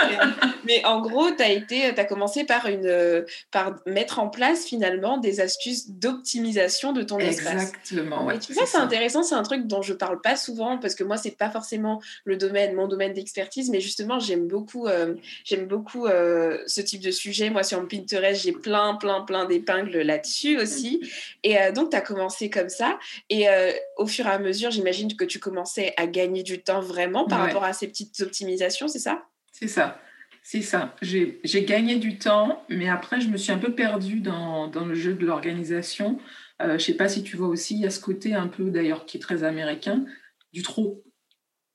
Mais 0.65 0.85
en 0.85 1.01
gros, 1.01 1.31
tu 1.31 1.43
as 1.43 1.51
été 1.51 1.68
tu 1.69 2.01
as 2.01 2.05
commencé 2.05 2.45
par, 2.45 2.67
une, 2.67 3.25
par 3.51 3.77
mettre 3.87 4.19
en 4.19 4.29
place 4.29 4.65
finalement 4.65 5.19
des 5.19 5.41
astuces 5.41 5.91
d'optimisation 5.91 6.93
de 6.93 7.03
ton 7.03 7.19
espace. 7.19 7.71
Exactement. 7.71 8.31
et 8.31 8.39
tu 8.39 8.53
vois, 8.53 8.67
c'est 8.67 8.79
intéressant, 8.79 9.23
c'est 9.23 9.35
un 9.35 9.43
truc 9.43 9.67
dont 9.67 9.83
je 9.83 9.93
parle 9.93 10.21
pas 10.21 10.37
souvent 10.37 10.79
parce 10.79 10.95
que 10.95 11.05
moi, 11.05 11.17
c'est 11.17 11.37
pas 11.37 11.51
forcément 11.51 12.01
le 12.25 12.37
domaine, 12.37 12.75
mon 12.75 12.89
domaine 12.89 13.13
d'expertise, 13.13 13.71
mais 13.71 13.81
justement, 13.81 14.19
j'aime 14.19 14.47
beaucoup, 14.47 14.87
euh, 14.87 15.15
j'aime 15.45 15.67
beaucoup 15.67 16.07
euh, 16.07 16.59
ce 16.67 16.81
type 16.81 17.03
de 17.03 17.11
sujet. 17.11 17.51
Moi, 17.51 17.63
sur 17.63 17.87
Pinterest, 17.87 18.43
j'ai 18.43 18.53
plein, 18.53 18.95
plein, 18.97 19.23
plein 19.23 19.45
d'épingles 19.45 19.99
là-dessus 19.99 20.59
aussi. 20.59 21.01
Et 21.43 21.59
euh, 21.59 21.73
donc, 21.73 21.91
tu 21.91 21.97
as 21.97 22.01
commencé 22.01 22.51
comme 22.51 22.69
ça. 22.69 22.99
Et 23.31 23.47
au 23.97 24.07
fur 24.07 24.27
et 24.27 24.31
à 24.31 24.39
mesure, 24.39 24.71
j'imagine 24.71 25.15
que 25.17 25.25
tu 25.25 25.39
commençais 25.39 25.95
à 25.97 26.07
gagner 26.07 26.43
du 26.43 26.63
temps 26.63 26.81
vraiment 26.81 27.27
par 27.27 27.41
rapport 27.41 27.65
à 27.65 27.73
ces 27.73 27.87
petites 27.87 28.21
optimisations, 28.21 28.89
c'est 28.89 28.99
ça? 28.99 29.23
C'est 29.53 29.69
ça. 29.69 29.99
C'est 30.51 30.63
ça. 30.63 30.97
J'ai 31.03 31.65
gagné 31.67 31.97
du 31.97 32.17
temps, 32.17 32.65
mais 32.71 32.89
après, 32.89 33.21
je 33.21 33.29
me 33.29 33.37
suis 33.37 33.53
un 33.53 33.59
peu 33.59 33.75
perdue 33.75 34.21
dans, 34.21 34.67
dans 34.69 34.87
le 34.87 34.95
jeu 34.95 35.13
de 35.13 35.27
l'organisation. 35.27 36.19
Euh, 36.63 36.69
je 36.69 36.73
ne 36.73 36.79
sais 36.79 36.95
pas 36.95 37.07
si 37.07 37.23
tu 37.23 37.37
vois 37.37 37.49
aussi, 37.49 37.75
il 37.75 37.83
y 37.83 37.87
a 37.87 37.91
ce 37.91 38.01
côté 38.01 38.33
un 38.33 38.47
peu, 38.49 38.71
d'ailleurs, 38.71 39.05
qui 39.05 39.19
est 39.19 39.21
très 39.21 39.45
américain, 39.45 40.07
du 40.55 40.63
trop. 40.63 41.05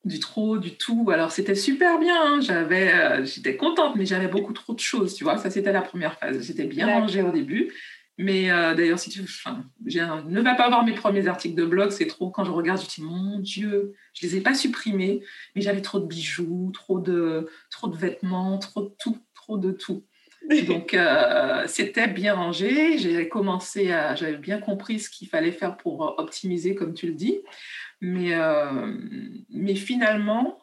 Du 0.06 0.20
trop, 0.20 0.58
du 0.58 0.76
tout. 0.76 1.08
Alors, 1.12 1.32
c'était 1.32 1.54
super 1.54 2.00
bien. 2.00 2.16
Hein. 2.20 2.42
J'avais, 2.42 2.92
euh, 2.92 3.24
J'étais 3.26 3.58
contente, 3.58 3.96
mais 3.96 4.08
j'avais 4.08 4.28
beaucoup 4.28 4.54
trop 4.54 4.74
de 4.74 4.80
choses, 4.80 5.14
tu 5.14 5.24
vois. 5.24 5.38
Ça, 5.38 5.52
c'était 5.52 5.72
la 5.72 5.84
première 5.84 6.18
phase. 6.18 6.42
J'étais 6.42 6.66
bien 6.66 6.88
rangée 6.88 7.22
au 7.22 7.32
début. 7.32 7.72
Mais 8.18 8.52
euh, 8.52 8.76
d'ailleurs, 8.76 9.00
si 9.00 9.10
tu 9.10 9.22
enfin, 9.22 9.66
ne 9.86 10.42
va 10.42 10.54
pas 10.54 10.68
voir 10.70 10.86
mes 10.86 10.94
premiers 10.94 11.28
articles 11.28 11.56
de 11.56 11.66
blog, 11.66 11.90
c'est 11.90 12.06
trop. 12.06 12.30
Quand 12.30 12.44
je 12.44 12.52
regarde, 12.52 12.82
je 12.82 12.88
dis 12.88 13.02
mon 13.02 13.40
Dieu, 13.40 13.96
je 14.14 14.28
les 14.28 14.38
ai 14.38 14.42
pas 14.42 14.54
supprimés, 14.54 15.24
mais 15.56 15.62
j'avais 15.62 15.82
trop 15.82 16.00
de 16.00 16.06
bijoux, 16.06 16.72
trop 16.74 17.00
de, 17.00 17.50
trop 17.72 17.88
de 17.88 17.98
vêtements, 17.98 18.60
trop 18.60 18.84
de 18.84 18.94
tout, 19.00 19.18
trop 19.34 19.58
de 19.58 19.72
tout. 19.72 20.06
Donc 20.68 20.94
euh, 20.94 21.64
c'était 21.68 22.08
bien 22.08 22.36
rangé. 22.36 23.00
J'ai 23.00 23.30
commencé 23.30 23.92
à, 23.92 24.14
j'avais 24.14 24.38
bien 24.38 24.60
compris 24.60 25.00
ce 25.00 25.10
qu'il 25.10 25.28
fallait 25.28 25.52
faire 25.52 25.78
pour 25.78 26.20
optimiser, 26.20 26.76
comme 26.76 26.94
tu 26.94 27.08
le 27.08 27.14
dis. 27.14 27.42
Mais, 28.02 28.36
euh, 28.36 28.96
mais 29.50 29.76
finalement, 29.76 30.60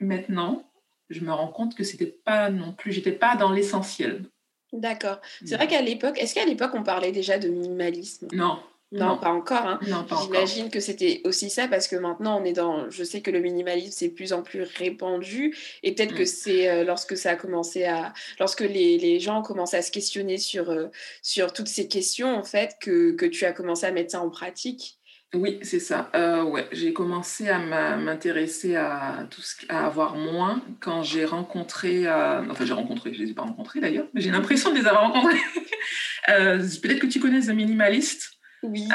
maintenant, 0.00 0.72
je 1.10 1.20
me 1.20 1.30
rends 1.30 1.52
compte 1.52 1.76
que 1.76 1.84
c'était 1.84 2.16
pas 2.24 2.50
non 2.50 2.72
plus, 2.72 2.92
j'étais 2.92 3.12
pas 3.12 3.36
dans 3.36 3.52
l'essentiel. 3.52 4.24
D'accord. 4.72 5.20
C'est 5.44 5.56
vrai 5.56 5.66
qu'à 5.66 5.82
l'époque, 5.82 6.18
est-ce 6.18 6.34
qu'à 6.34 6.46
l'époque 6.46 6.72
on 6.74 6.82
parlait 6.82 7.12
déjà 7.12 7.38
de 7.38 7.48
minimalisme? 7.48 8.28
Non. 8.32 8.58
Non, 8.92 9.16
pas 9.16 9.30
encore. 9.30 9.66
Hein. 9.66 9.80
Non, 9.88 10.04
pas 10.04 10.20
J'imagine 10.22 10.68
que 10.68 10.78
c'était 10.78 11.22
aussi 11.24 11.48
ça 11.48 11.66
parce 11.66 11.88
que 11.88 11.96
maintenant 11.96 12.40
on 12.40 12.44
est 12.44 12.52
dans. 12.52 12.90
Je 12.90 13.02
sais 13.04 13.22
que 13.22 13.30
le 13.30 13.40
minimalisme 13.40 13.90
c'est 13.90 14.08
de 14.08 14.14
plus 14.14 14.34
en 14.34 14.42
plus 14.42 14.62
répandu 14.62 15.56
et 15.82 15.94
peut-être 15.94 16.14
que 16.14 16.24
mm. 16.24 16.26
c'est 16.26 16.68
euh, 16.68 16.84
lorsque 16.84 17.16
ça 17.16 17.30
a 17.30 17.36
commencé 17.36 17.84
à. 17.84 18.12
Lorsque 18.38 18.60
les, 18.60 18.98
les 18.98 19.18
gens 19.18 19.40
ont 19.40 19.42
commencé 19.42 19.78
à 19.78 19.82
se 19.82 19.90
questionner 19.90 20.36
sur, 20.36 20.68
euh, 20.70 20.88
sur 21.22 21.54
toutes 21.54 21.68
ces 21.68 21.88
questions 21.88 22.36
en 22.36 22.44
fait 22.44 22.76
que, 22.80 23.12
que 23.12 23.24
tu 23.24 23.46
as 23.46 23.52
commencé 23.52 23.86
à 23.86 23.92
mettre 23.92 24.10
ça 24.10 24.20
en 24.20 24.28
pratique. 24.28 24.98
Oui, 25.34 25.58
c'est 25.62 25.80
ça. 25.80 26.10
Euh, 26.14 26.42
ouais, 26.42 26.68
j'ai 26.72 26.92
commencé 26.92 27.48
à 27.48 27.58
m'intéresser 27.96 28.76
à 28.76 29.26
tout 29.30 29.40
ce, 29.40 29.54
à 29.70 29.86
avoir 29.86 30.14
moins 30.14 30.62
quand 30.80 31.02
j'ai 31.02 31.24
rencontré, 31.24 32.06
euh, 32.06 32.42
enfin 32.50 32.66
j'ai 32.66 32.74
rencontré, 32.74 33.14
je 33.14 33.22
les 33.22 33.30
ai 33.30 33.34
pas 33.34 33.42
rencontrés 33.42 33.80
d'ailleurs, 33.80 34.06
mais 34.12 34.20
j'ai 34.20 34.30
l'impression 34.30 34.70
de 34.70 34.78
les 34.78 34.86
avoir 34.86 35.10
rencontrés. 35.10 35.38
euh, 36.28 36.58
Peut-être 36.82 36.98
que 36.98 37.06
tu 37.06 37.18
connais 37.18 37.40
The 37.40 37.50
Minimalist. 37.50 38.32
Oui. 38.64 38.86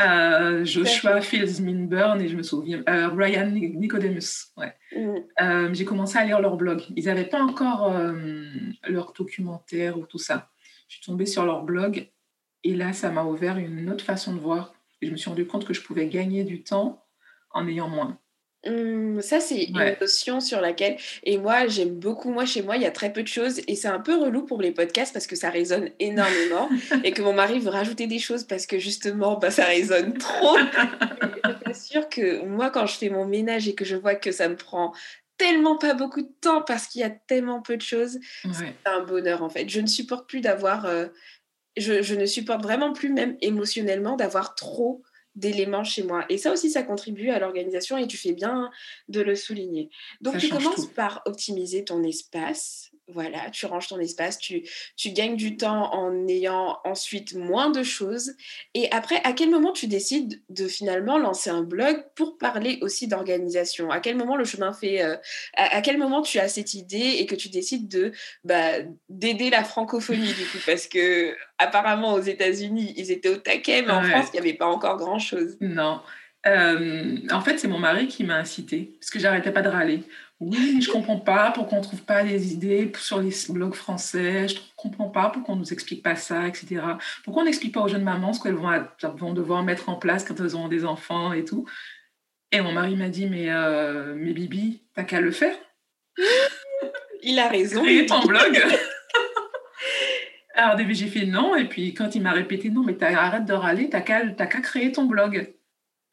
Joshua 0.64 1.20
Fields 1.20 1.62
Minburn 1.62 2.22
et 2.22 2.30
je 2.30 2.38
me 2.38 2.44
souviens 2.44 2.84
Ryan 2.88 3.48
Nicodemus. 3.52 4.54
Ouais. 4.56 4.74
Mm. 4.96 5.74
j'ai 5.74 5.84
commencé 5.84 6.18
à 6.18 6.24
lire 6.24 6.40
leur 6.40 6.56
blog. 6.56 6.84
Ils 6.96 7.06
n'avaient 7.06 7.26
pas 7.26 7.42
encore 7.42 7.94
leur 8.88 9.12
documentaire 9.12 10.00
ou 10.00 10.06
tout 10.06 10.20
ça. 10.20 10.50
Je 10.88 10.96
suis 10.96 11.06
tombée 11.06 11.26
sur 11.26 11.46
leur 11.46 11.64
blog 11.64 12.10
et 12.64 12.76
là, 12.76 12.94
ça 12.94 13.10
m'a 13.10 13.26
ouvert 13.26 13.58
une 13.58 13.90
autre 13.90 14.06
façon 14.06 14.34
de 14.34 14.40
voir 14.40 14.74
et 15.02 15.08
je 15.08 15.12
me 15.12 15.18
suis 15.18 15.30
rendu 15.30 15.46
compte 15.46 15.66
que 15.66 15.74
je 15.74 15.82
pouvais 15.82 16.08
gagner 16.08 16.44
du 16.44 16.64
temps 16.64 17.06
en 17.52 17.68
ayant 17.68 17.90
moins. 17.90 18.20
Mmh, 18.66 19.22
ça, 19.22 19.40
c'est 19.40 19.66
une 19.66 19.96
notion 20.02 20.40
sur 20.40 20.60
laquelle. 20.62 20.98
Et 21.24 21.38
moi, 21.38 21.68
j'aime 21.68 22.00
beaucoup. 22.00 22.32
Moi, 22.32 22.46
chez 22.46 22.62
moi, 22.62 22.76
il 22.76 22.82
y 22.82 22.86
a 22.86 22.92
très 22.92 23.14
peu 23.14 23.24
de 23.24 23.28
choses. 23.28 23.62
Et 23.68 23.76
c'est 23.76 23.88
un 23.88 24.00
peu 24.00 24.18
relou 24.18 24.44
pour 24.44 24.62
les 24.62 24.72
podcasts 24.72 25.14
parce 25.14 25.28
que 25.28 25.36
ça 25.36 25.50
résonne 25.50 25.90
énormément. 26.00 26.70
et 27.04 27.12
que 27.12 27.22
mon 27.22 27.34
mari 27.34 27.60
veut 27.60 27.70
rajouter 27.70 28.08
des 28.08 28.20
choses 28.20 28.44
parce 28.44 28.66
que 28.66 28.80
justement, 28.80 29.38
bah, 29.38 29.52
ça 29.52 29.66
résonne 29.66 30.18
trop. 30.18 30.58
je 31.68 31.74
suis 31.74 31.90
sûre 31.94 32.10
que 32.10 32.44
moi, 32.46 32.70
quand 32.72 32.88
je 32.88 32.98
fais 32.98 33.10
mon 33.10 33.26
ménage 33.26 33.68
et 33.68 33.76
que 33.76 33.86
je 33.86 33.96
vois 33.96 34.16
que 34.16 34.32
ça 34.32 34.50
me 34.50 34.56
prend 34.56 34.94
tellement 35.38 35.78
pas 35.78 35.94
beaucoup 35.94 36.22
de 36.22 36.32
temps 36.42 36.64
parce 36.64 36.88
qu'il 36.88 37.02
y 37.02 37.04
a 37.04 37.12
tellement 37.12 37.62
peu 37.62 37.78
de 37.78 37.82
choses. 37.82 38.20
C'est 38.42 38.76
un 38.90 39.04
bonheur 39.04 39.44
en 39.44 39.50
fait. 39.50 39.70
Je 39.70 39.80
ne 39.80 39.88
supporte 39.88 40.28
plus 40.28 40.42
d'avoir, 40.42 40.86
euh, 40.86 41.08
je, 41.78 42.02
je, 42.02 42.16
ne 42.16 42.26
supporte 42.26 42.62
vraiment 42.62 42.94
plus 42.94 43.10
même 43.10 43.38
émotionnellement 43.42 44.16
d'avoir 44.16 44.56
trop 44.56 45.04
d'éléments 45.36 45.84
chez 45.84 46.04
moi. 46.04 46.26
Et 46.30 46.38
ça 46.38 46.52
aussi, 46.52 46.70
ça 46.72 46.84
contribue 46.84 47.30
à 47.30 47.40
l'organisation 47.40 47.98
et 47.98 48.08
tu 48.08 48.18
fais 48.18 48.34
bien 48.34 48.72
de 49.08 49.22
le 49.22 49.36
souligner. 49.36 49.90
Donc, 50.20 50.38
tu 50.40 50.50
commences 50.50 50.88
par 50.88 51.22
optimiser 51.26 51.86
ton 51.86 52.04
espace. 52.04 52.92
Voilà, 53.10 53.50
tu 53.52 53.66
ranges 53.66 53.88
ton 53.88 54.00
espace, 54.00 54.38
tu, 54.38 54.64
tu 54.98 55.12
gagnes 55.12 55.38
du 55.38 55.56
temps 55.56 55.94
en 55.94 56.28
ayant 56.28 56.78
ensuite 56.84 57.36
moins 57.36 57.70
de 57.70 57.82
choses. 57.82 58.34
Et 58.74 58.92
après, 58.92 59.22
à 59.24 59.32
quel 59.32 59.50
moment 59.50 59.72
tu 59.72 59.88
décides 59.88 60.42
de 60.50 60.68
finalement 60.68 61.18
lancer 61.18 61.50
un 61.50 61.62
blog 61.62 62.04
pour 62.16 62.38
parler 62.38 62.80
aussi 62.82 63.08
d'organisation? 63.08 63.92
À 63.92 64.02
quel 64.02 64.18
moment 64.18 64.36
le 64.36 64.44
chemin 64.44 64.74
fait 64.74 65.02
euh, 65.02 65.16
à, 65.56 65.82
quel 65.82 65.98
moment 65.98 66.22
tu 66.22 66.38
as 66.40 66.50
cette 66.50 66.74
idée 66.74 67.16
et 67.20 67.26
que 67.26 67.36
tu 67.36 67.48
décides 67.48 67.88
de 67.88 68.12
bah, 68.44 68.80
d'aider 69.08 69.50
la 69.50 69.64
francophonie 69.64 70.34
du 70.34 70.46
coup? 70.46 70.60
Parce 70.66 70.88
que 70.88 71.34
apparemment 71.58 72.14
aux 72.14 72.22
États-Unis, 72.22 72.94
ils 72.98 73.12
étaient 73.12 73.30
au 73.30 73.38
taquet, 73.38 73.84
mais 73.84 73.92
en 73.92 74.04
France, 74.04 74.28
il 74.34 74.34
n'y 74.34 74.40
avait 74.40 74.58
pas 74.58 74.68
encore 74.68 74.98
grand-chose. 74.98 75.56
Non. 75.62 76.02
Euh, 76.46 77.18
en 77.32 77.42
fait, 77.42 77.58
c'est 77.58 77.68
mon 77.68 77.80
mari 77.80 78.08
qui 78.08 78.24
m'a 78.24 78.36
incité, 78.36 78.98
parce 79.00 79.10
que 79.10 79.20
j'arrêtais 79.20 79.52
pas 79.52 79.62
de 79.62 79.70
râler. 79.70 80.04
Oui, 80.40 80.82
je 80.82 80.92
comprends 80.92 81.20
pas 81.20 81.52
pourquoi 81.52 81.80
on 81.80 81.82
trouve 81.82 82.04
pas 82.04 82.24
des 82.24 82.54
idées 82.54 82.92
sur 82.98 83.20
les 83.20 83.32
blogs 83.50 83.74
français. 83.74 84.48
Je 84.48 84.56
comprends 84.76 85.10
pas 85.10 85.30
pourquoi 85.30 85.56
on 85.56 85.58
nous 85.58 85.74
explique 85.74 86.04
pas 86.04 86.16
ça, 86.16 86.48
etc. 86.48 86.82
Pourquoi 87.24 87.42
on 87.42 87.46
n'explique 87.46 87.74
pas 87.74 87.82
aux 87.82 87.88
jeunes 87.88 88.04
mamans 88.04 88.34
ce 88.34 88.42
qu'elles 88.42 88.54
vont, 88.54 89.34
devoir 89.34 89.64
mettre 89.64 89.90
en 89.90 89.96
place 89.96 90.24
quand 90.24 90.40
elles 90.40 90.54
auront 90.54 90.68
des 90.68 90.86
enfants 90.86 91.34
et 91.34 91.44
tout? 91.44 91.66
Et 92.52 92.62
mon 92.62 92.72
mari 92.72 92.96
m'a 92.96 93.10
dit, 93.10 93.26
mais, 93.26 93.50
euh, 93.50 94.14
mais 94.16 94.32
Bibi, 94.34 94.84
t'as 94.94 95.04
qu'à 95.04 95.22
le 95.22 95.32
faire. 95.32 95.56
Il 97.24 97.40
a 97.40 97.48
raison. 97.50 97.82
Créer 97.82 98.06
ton 98.06 98.22
blog. 98.22 98.64
Alors 100.54 100.76
au 100.76 100.78
début, 100.78 100.94
j'ai 100.94 101.08
fait 101.08 101.26
non. 101.26 101.56
Et 101.56 101.68
puis 101.68 101.96
quand 101.96 102.16
il 102.16 102.22
m'a 102.22 102.32
répété 102.32 102.70
non, 102.70 102.84
mais 102.84 103.02
arrête 103.04 103.46
de 103.46 103.54
râler, 103.54 103.90
t'as 103.90 104.02
qu'à 104.02 104.62
créer 104.62 104.92
ton 104.92 105.06
blog. 105.06 105.54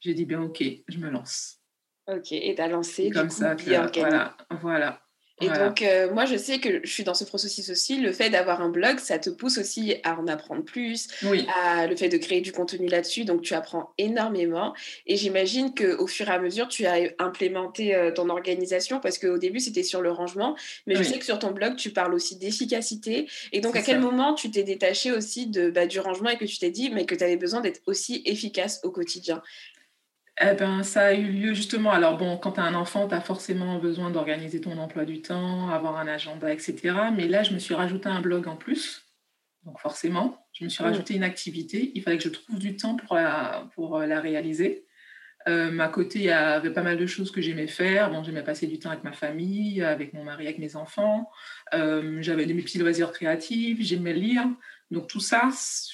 J'ai 0.00 0.14
dit, 0.14 0.24
bien 0.24 0.42
ok, 0.42 0.62
je 0.88 0.98
me 0.98 1.10
lance. 1.10 1.63
Ok, 2.06 2.32
et 2.32 2.54
tu 2.54 2.60
as 2.60 2.68
lancé 2.68 3.10
Comme 3.10 3.28
du 3.28 3.34
ça, 3.34 3.54
voilà, 3.54 4.36
voilà. 4.60 5.04
Et 5.40 5.48
donc, 5.48 5.82
euh, 5.82 6.12
moi, 6.12 6.26
je 6.26 6.36
sais 6.36 6.60
que 6.60 6.80
je 6.84 6.90
suis 6.90 7.02
dans 7.02 7.14
ce 7.14 7.24
processus 7.24 7.68
aussi. 7.68 8.00
Le 8.00 8.12
fait 8.12 8.30
d'avoir 8.30 8.62
un 8.62 8.68
blog, 8.68 8.98
ça 8.98 9.18
te 9.18 9.30
pousse 9.30 9.58
aussi 9.58 9.96
à 10.04 10.18
en 10.18 10.28
apprendre 10.28 10.62
plus, 10.62 11.08
oui. 11.24 11.44
à 11.52 11.88
le 11.88 11.96
fait 11.96 12.08
de 12.08 12.16
créer 12.18 12.40
du 12.40 12.52
contenu 12.52 12.86
là-dessus. 12.86 13.24
Donc, 13.24 13.42
tu 13.42 13.52
apprends 13.54 13.92
énormément. 13.98 14.74
Et 15.06 15.16
j'imagine 15.16 15.74
qu'au 15.74 16.06
fur 16.06 16.28
et 16.28 16.32
à 16.32 16.38
mesure, 16.38 16.68
tu 16.68 16.86
as 16.86 17.10
implémenté 17.18 17.96
euh, 17.96 18.12
ton 18.12 18.28
organisation 18.28 19.00
parce 19.00 19.18
qu'au 19.18 19.36
début, 19.36 19.58
c'était 19.58 19.82
sur 19.82 20.02
le 20.02 20.12
rangement. 20.12 20.56
Mais 20.86 20.94
je 20.94 21.02
sais 21.02 21.18
que 21.18 21.24
sur 21.24 21.40
ton 21.40 21.50
blog, 21.50 21.74
tu 21.74 21.90
parles 21.90 22.14
aussi 22.14 22.36
d'efficacité. 22.36 23.26
Et 23.52 23.60
donc, 23.60 23.74
à 23.74 23.82
quel 23.82 23.98
moment 23.98 24.34
tu 24.34 24.52
t'es 24.52 24.62
détaché 24.62 25.10
aussi 25.10 25.48
de, 25.48 25.68
bah, 25.68 25.86
du 25.86 25.98
rangement 25.98 26.30
et 26.30 26.38
que 26.38 26.44
tu 26.44 26.58
t'es 26.58 26.70
dit 26.70 26.90
mais 26.90 27.06
que 27.06 27.14
tu 27.16 27.24
avais 27.24 27.36
besoin 27.36 27.60
d'être 27.60 27.80
aussi 27.86 28.22
efficace 28.24 28.80
au 28.84 28.92
quotidien? 28.92 29.42
Eh 30.40 30.54
ben, 30.54 30.82
ça 30.82 31.06
a 31.06 31.12
eu 31.12 31.30
lieu 31.30 31.54
justement. 31.54 31.92
Alors 31.92 32.16
bon, 32.16 32.36
quand 32.36 32.52
tu 32.52 32.60
as 32.60 32.64
un 32.64 32.74
enfant, 32.74 33.08
tu 33.08 33.14
as 33.14 33.20
forcément 33.20 33.78
besoin 33.78 34.10
d'organiser 34.10 34.60
ton 34.60 34.76
emploi 34.78 35.04
du 35.04 35.22
temps, 35.22 35.70
avoir 35.70 35.96
un 35.96 36.08
agenda, 36.08 36.52
etc. 36.52 36.76
Mais 37.16 37.28
là, 37.28 37.42
je 37.42 37.54
me 37.54 37.58
suis 37.58 37.74
rajouté 37.74 38.08
un 38.08 38.20
blog 38.20 38.48
en 38.48 38.56
plus. 38.56 39.02
Donc 39.64 39.78
forcément, 39.80 40.46
je 40.52 40.64
me 40.64 40.68
suis 40.68 40.82
mmh. 40.82 40.86
rajouté 40.86 41.14
une 41.14 41.22
activité. 41.22 41.92
Il 41.94 42.02
fallait 42.02 42.18
que 42.18 42.24
je 42.24 42.28
trouve 42.30 42.58
du 42.58 42.76
temps 42.76 42.96
pour 42.96 43.16
la, 43.16 43.68
pour 43.74 43.96
euh, 43.96 44.06
la 44.06 44.20
réaliser. 44.20 44.86
Euh, 45.46 45.78
à 45.78 45.88
côté, 45.88 46.20
il 46.20 46.24
y 46.24 46.30
avait 46.30 46.72
pas 46.72 46.82
mal 46.82 46.96
de 46.96 47.06
choses 47.06 47.30
que 47.30 47.40
j'aimais 47.40 47.66
faire. 47.66 48.10
Bon, 48.10 48.24
j'aimais 48.24 48.42
passer 48.42 48.66
du 48.66 48.78
temps 48.78 48.90
avec 48.90 49.04
ma 49.04 49.12
famille, 49.12 49.82
avec 49.82 50.14
mon 50.14 50.24
mari, 50.24 50.46
avec 50.46 50.58
mes 50.58 50.74
enfants. 50.76 51.30
Euh, 51.74 52.18
j'avais 52.22 52.46
mes 52.46 52.62
petits 52.62 52.78
loisirs 52.78 53.12
créatifs, 53.12 53.78
j'aimais 53.80 54.14
lire. 54.14 54.46
Donc 54.90 55.06
tout 55.06 55.20
ça, 55.20 55.50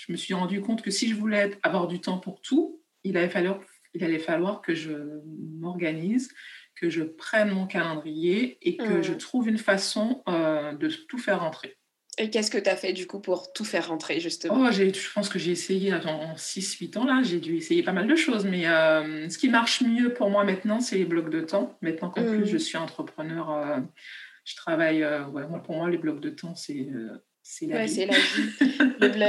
je 0.06 0.12
me 0.12 0.16
suis 0.16 0.34
rendu 0.34 0.60
compte 0.60 0.82
que 0.82 0.90
si 0.90 1.08
je 1.08 1.14
voulais 1.14 1.58
avoir 1.62 1.88
du 1.88 2.00
temps 2.00 2.18
pour 2.18 2.40
tout, 2.40 2.80
il 3.02 3.16
avait 3.16 3.28
fallu 3.28 3.48
il 3.94 4.04
allait 4.04 4.18
falloir 4.18 4.62
que 4.62 4.74
je 4.74 4.92
m'organise, 5.58 6.32
que 6.74 6.88
je 6.90 7.02
prenne 7.02 7.50
mon 7.50 7.66
calendrier 7.66 8.58
et 8.62 8.76
que 8.76 9.02
je 9.02 9.12
mmh. 9.12 9.18
trouve 9.18 9.48
une 9.48 9.58
façon 9.58 10.22
euh, 10.28 10.72
de 10.72 10.88
tout 10.88 11.18
faire 11.18 11.40
rentrer. 11.40 11.76
Et 12.18 12.28
qu'est-ce 12.28 12.50
que 12.50 12.58
tu 12.58 12.68
as 12.68 12.76
fait 12.76 12.92
du 12.92 13.06
coup 13.06 13.20
pour 13.20 13.52
tout 13.52 13.64
faire 13.64 13.88
rentrer 13.88 14.20
justement? 14.20 14.66
Oh, 14.66 14.70
Je 14.70 15.12
pense 15.12 15.28
que 15.28 15.38
j'ai 15.38 15.52
essayé 15.52 15.94
en 15.94 16.34
6-8 16.34 16.98
ans 16.98 17.04
là, 17.04 17.22
j'ai 17.22 17.38
dû 17.38 17.56
essayer 17.56 17.82
pas 17.82 17.92
mal 17.92 18.06
de 18.06 18.16
choses, 18.16 18.44
mais 18.44 18.66
euh, 18.66 19.28
ce 19.28 19.38
qui 19.38 19.48
marche 19.48 19.82
mieux 19.82 20.12
pour 20.12 20.28
moi 20.30 20.44
maintenant, 20.44 20.80
c'est 20.80 20.96
les 20.96 21.04
blocs 21.04 21.30
de 21.30 21.40
temps. 21.40 21.78
Maintenant 21.82 22.10
qu'en 22.10 22.24
plus 22.24 22.40
mmh. 22.40 22.46
je 22.46 22.56
suis 22.56 22.76
entrepreneur, 22.76 23.50
euh, 23.50 23.80
je 24.44 24.56
travaille, 24.56 25.06
pour 25.64 25.76
moi 25.76 25.88
les 25.88 25.98
blocs 25.98 26.20
de 26.20 26.30
temps, 26.30 26.54
c'est 26.54 26.88
c'est 27.52 27.66
la, 27.66 27.84
vie. 27.84 28.06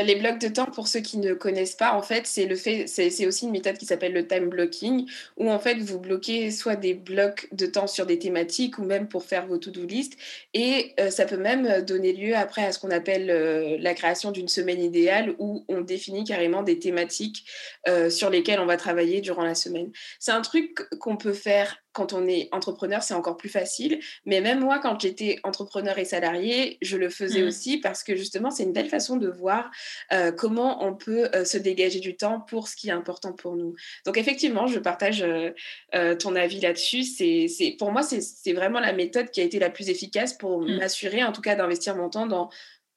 les 0.06 0.16
blocs 0.16 0.40
de 0.40 0.48
temps, 0.48 0.68
pour 0.68 0.88
ceux 0.88 1.00
qui 1.00 1.18
ne 1.18 1.34
connaissent 1.34 1.74
pas, 1.74 1.94
en 1.94 2.04
fait, 2.04 2.28
c'est 2.28 2.46
le 2.46 2.56
fait, 2.56 2.86
c'est 2.86 3.26
aussi 3.26 3.46
une 3.46 3.52
méthode 3.52 3.80
qui 3.80 3.88
s'appelle 3.88 4.14
le 4.14 4.28
time 4.28 4.48
blocking, 4.48 5.10
où 5.38 5.50
en 5.50 5.58
fait 5.58 5.80
vous 5.80 5.98
bloquez 6.00 6.52
soit 6.52 6.76
des 6.76 6.94
blocs 6.94 7.48
de 7.52 7.66
temps 7.66 7.88
sur 7.88 8.06
des 8.06 8.20
thématiques 8.20 8.78
ou 8.78 8.84
même 8.84 9.08
pour 9.08 9.26
faire 9.26 9.48
vos 9.48 9.58
to-do 9.58 9.88
list, 9.88 10.18
et 10.54 10.94
euh, 11.00 11.10
ça 11.10 11.26
peut 11.26 11.38
même 11.38 11.82
donner 11.82 12.14
lieu 12.14 12.36
après 12.36 12.64
à 12.64 12.72
ce 12.72 12.78
qu'on 12.78 12.92
appelle 12.92 13.32
euh, 13.32 13.78
la 13.80 13.96
création 13.96 14.32
d'une 14.32 14.48
semaine 14.48 14.82
idéale, 14.82 15.34
où 15.40 15.66
on 15.68 15.82
définit 15.82 16.24
carrément 16.24 16.62
des 16.62 16.78
thématiques 16.78 17.44
euh, 17.88 18.12
sur 18.12 18.30
lesquelles 18.30 18.60
on 18.60 18.68
va 18.68 18.78
travailler 18.78 19.22
durant 19.22 19.44
la 19.44 19.56
semaine. 19.56 19.90
C'est 20.20 20.32
un 20.32 20.42
truc 20.42 20.88
qu'on 21.00 21.18
peut 21.18 21.34
faire 21.34 21.81
quand 21.94 22.14
on 22.14 22.28
est 22.28 22.48
entrepreneur, 22.52 23.04
c'est 23.04 23.14
encore 23.14 23.38
plus 23.38 23.50
facile. 23.50 24.00
Mais 24.26 24.42
même 24.42 24.60
moi, 24.60 24.80
quand 24.80 25.00
j'étais 25.00 25.40
entrepreneur 25.44 25.98
et 25.98 26.06
salarié, 26.06 26.78
je 26.82 26.98
le 26.98 27.10
faisais 27.10 27.44
mmh. 27.44 27.48
aussi 27.48 27.78
parce 27.78 28.04
que 28.04 28.16
justement, 28.16 28.50
c'est 28.50 28.64
une 28.64 28.74
belle 28.74 28.90
façon 28.90 29.18
de 29.18 29.28
voir 29.28 29.72
euh, 30.14 30.32
comment 30.32 30.86
on 30.86 30.96
peut 30.96 31.30
euh, 31.36 31.46
se 31.46 31.58
dégager 31.58 32.00
du 32.00 32.16
temps 32.16 32.40
pour 32.42 32.68
ce 32.68 32.76
qui 32.76 32.90
est 32.90 32.94
important 32.94 33.34
pour 33.34 33.56
nous. 33.56 33.76
Donc 34.06 34.18
effectivement, 34.18 34.68
je 34.68 34.80
partage 34.80 35.24
euh, 35.24 36.16
ton 36.16 36.36
avis 36.36 36.62
là-dessus. 36.62 37.04
C'est, 37.04 37.76
pour 37.78 37.92
moi, 37.92 38.04
c'est, 38.04 38.54
vraiment 38.54 38.80
la 38.80 38.94
méthode 38.94 39.32
qui 39.32 39.42
a 39.42 39.44
été 39.44 39.60
la 39.60 39.70
plus 39.70 39.90
efficace 39.90 40.34
pour 40.34 40.62
mmh. 40.62 40.78
m'assurer, 40.78 41.24
en 41.24 41.32
tout 41.32 41.42
cas, 41.42 41.56
d'investir 41.56 41.96
mon 41.96 42.10
temps 42.10 42.28
dans 42.28 42.50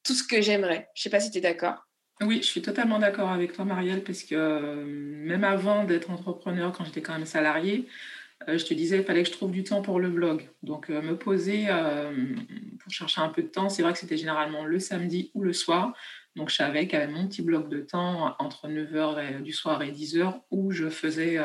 tout 0.04 0.14
ce 0.14 0.22
que 0.22 0.40
j'aimerais. 0.40 0.88
Je 0.94 1.00
ne 1.00 1.02
sais 1.04 1.10
pas 1.10 1.20
si 1.20 1.30
tu 1.30 1.38
es 1.38 1.40
d'accord. 1.40 1.86
Oui, 2.20 2.38
je 2.42 2.46
suis 2.46 2.62
totalement 2.62 2.98
d'accord 2.98 3.30
avec 3.30 3.52
toi, 3.52 3.64
Marielle, 3.64 4.04
parce 4.04 4.22
que 4.22 4.84
même 4.84 5.42
avant 5.42 5.84
d'être 5.84 6.10
entrepreneur, 6.10 6.72
quand 6.72 6.84
j'étais 6.84 7.02
quand 7.02 7.14
même 7.14 7.26
salarié, 7.26 7.88
euh, 7.88 7.90
je 8.48 8.64
te 8.64 8.74
disais, 8.74 8.98
il 8.98 9.04
fallait 9.04 9.22
que 9.22 9.28
je 9.28 9.34
trouve 9.34 9.50
du 9.50 9.64
temps 9.64 9.82
pour 9.82 10.00
le 10.00 10.10
blog. 10.10 10.48
Donc, 10.62 10.90
euh, 10.90 11.02
me 11.02 11.16
poser 11.16 11.66
euh, 11.68 12.34
pour 12.80 12.92
chercher 12.92 13.20
un 13.20 13.28
peu 13.28 13.42
de 13.42 13.48
temps, 13.48 13.68
c'est 13.68 13.82
vrai 13.82 13.92
que 13.92 13.98
c'était 13.98 14.16
généralement 14.16 14.64
le 14.64 14.78
samedi 14.78 15.30
ou 15.34 15.42
le 15.42 15.52
soir. 15.52 15.94
Donc, 16.36 16.50
je 16.50 16.56
savais 16.56 16.86
qu'il 16.86 16.98
y 16.98 17.02
avait 17.02 17.12
mon 17.12 17.28
petit 17.28 17.42
bloc 17.42 17.68
de 17.68 17.80
temps 17.80 18.34
entre 18.38 18.68
9h 18.68 19.42
du 19.42 19.52
soir 19.52 19.82
et 19.82 19.92
10h 19.92 20.40
où 20.50 20.72
je 20.72 20.88
faisais, 20.90 21.38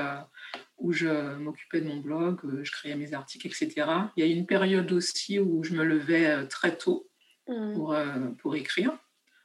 où 0.80 0.92
je 0.92 1.36
m'occupais 1.38 1.82
de 1.82 1.88
mon 1.88 1.98
blog, 1.98 2.40
je 2.64 2.72
créais 2.72 2.96
mes 2.96 3.14
articles, 3.14 3.46
etc. 3.48 3.88
Il 4.18 4.26
y 4.26 4.28
a 4.28 4.30
eu 4.30 4.36
une 4.36 4.48
période 4.48 4.92
aussi 4.92 5.38
où 5.40 5.64
je 5.64 5.74
me 5.74 5.84
levais 5.84 6.48
très 6.48 6.76
tôt 6.76 7.08
mmh. 7.48 7.74
pour, 7.76 7.96
pour 8.40 8.56
écrire. 8.56 8.98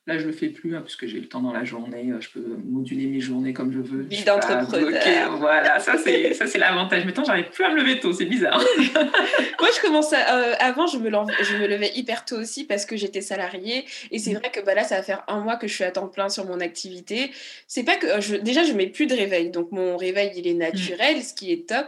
Là, 0.06 0.18
je 0.18 0.26
le 0.26 0.32
fais 0.32 0.48
plus 0.48 0.76
hein, 0.76 0.82
parce 0.82 0.96
que 0.96 1.06
j'ai 1.06 1.18
le 1.18 1.28
temps 1.28 1.40
dans 1.40 1.52
la 1.52 1.64
journée. 1.64 2.10
Euh, 2.10 2.20
je 2.20 2.28
peux 2.28 2.44
moduler 2.62 3.06
mes 3.06 3.20
journées 3.20 3.54
comme 3.54 3.72
je 3.72 3.78
veux. 3.78 4.02
Vie 4.02 4.22
d'entrepreneur. 4.22 5.38
Voilà, 5.38 5.78
ça 5.78 5.96
c'est 5.96 6.34
ça 6.34 6.46
c'est 6.46 6.58
l'avantage. 6.58 7.06
Maintenant, 7.06 7.24
j'arrive 7.24 7.48
plus 7.48 7.64
à 7.64 7.70
me 7.70 7.80
lever 7.80 8.00
tôt. 8.00 8.12
C'est 8.12 8.26
bizarre. 8.26 8.62
Moi, 8.78 9.68
je 9.74 9.80
commence 9.80 10.12
euh, 10.12 10.54
avant, 10.58 10.86
je 10.86 10.98
me, 10.98 11.08
je 11.08 11.56
me 11.56 11.66
levais 11.66 11.90
hyper 11.94 12.26
tôt 12.26 12.36
aussi 12.36 12.64
parce 12.64 12.84
que 12.84 12.98
j'étais 12.98 13.22
salariée. 13.22 13.86
Et 14.10 14.18
c'est 14.18 14.32
mm. 14.32 14.38
vrai 14.38 14.50
que 14.50 14.60
bah, 14.60 14.74
là, 14.74 14.84
ça 14.84 14.96
va 14.96 15.02
faire 15.02 15.24
un 15.26 15.40
mois 15.40 15.56
que 15.56 15.66
je 15.66 15.72
suis 15.72 15.84
à 15.84 15.90
temps 15.90 16.08
plein 16.08 16.28
sur 16.28 16.44
mon 16.44 16.60
activité. 16.60 17.30
C'est 17.66 17.84
pas 17.84 17.96
que 17.96 18.06
euh, 18.06 18.20
je, 18.20 18.36
déjà, 18.36 18.62
je 18.62 18.74
mets 18.74 18.88
plus 18.88 19.06
de 19.06 19.14
réveil. 19.14 19.48
Donc 19.48 19.72
mon 19.72 19.96
réveil, 19.96 20.32
il 20.36 20.46
est 20.46 20.52
naturel, 20.52 21.22
ce 21.22 21.32
qui 21.32 21.50
est 21.50 21.66
top 21.66 21.86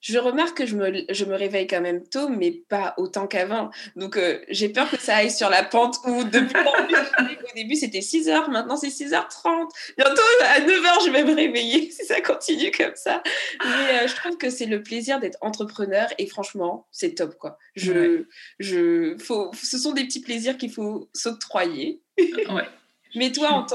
je 0.00 0.18
remarque 0.18 0.56
que 0.56 0.66
je 0.66 0.76
me, 0.76 1.04
je 1.10 1.24
me 1.24 1.34
réveille 1.34 1.66
quand 1.66 1.80
même 1.80 2.06
tôt, 2.06 2.28
mais 2.28 2.50
pas 2.68 2.94
autant 2.96 3.26
qu'avant. 3.26 3.70
Donc, 3.96 4.16
euh, 4.16 4.40
j'ai 4.48 4.70
peur 4.70 4.90
que 4.90 4.98
ça 4.98 5.16
aille 5.16 5.30
sur 5.30 5.50
la 5.50 5.62
pente 5.62 5.96
où 6.06 6.24
depuis 6.24 6.56
au 6.58 7.54
début, 7.54 7.76
c'était 7.76 8.00
6 8.00 8.28
h 8.28 8.50
maintenant 8.50 8.76
c'est 8.76 8.88
6h30. 8.88 9.68
Bientôt, 9.96 10.22
à 10.42 10.60
9 10.60 10.68
h 10.68 11.04
je 11.06 11.10
vais 11.10 11.24
me 11.24 11.34
réveiller 11.34 11.90
si 11.90 12.04
ça 12.04 12.20
continue 12.20 12.70
comme 12.70 12.94
ça. 12.94 13.22
Mais 13.64 14.02
euh, 14.02 14.08
je 14.08 14.14
trouve 14.16 14.36
que 14.38 14.50
c'est 14.50 14.66
le 14.66 14.82
plaisir 14.82 15.20
d'être 15.20 15.38
entrepreneur 15.40 16.08
et 16.18 16.26
franchement, 16.26 16.86
c'est 16.90 17.14
top, 17.14 17.36
quoi. 17.36 17.58
Je, 17.76 18.24
je, 18.58 19.16
faut, 19.18 19.50
ce 19.54 19.78
sont 19.78 19.92
des 19.92 20.04
petits 20.04 20.20
plaisirs 20.20 20.56
qu'il 20.56 20.72
faut 20.72 21.10
s'octroyer. 21.14 22.00
Ouais. 22.18 22.64
mais 23.14 23.32
toi, 23.32 23.50
en, 23.52 23.66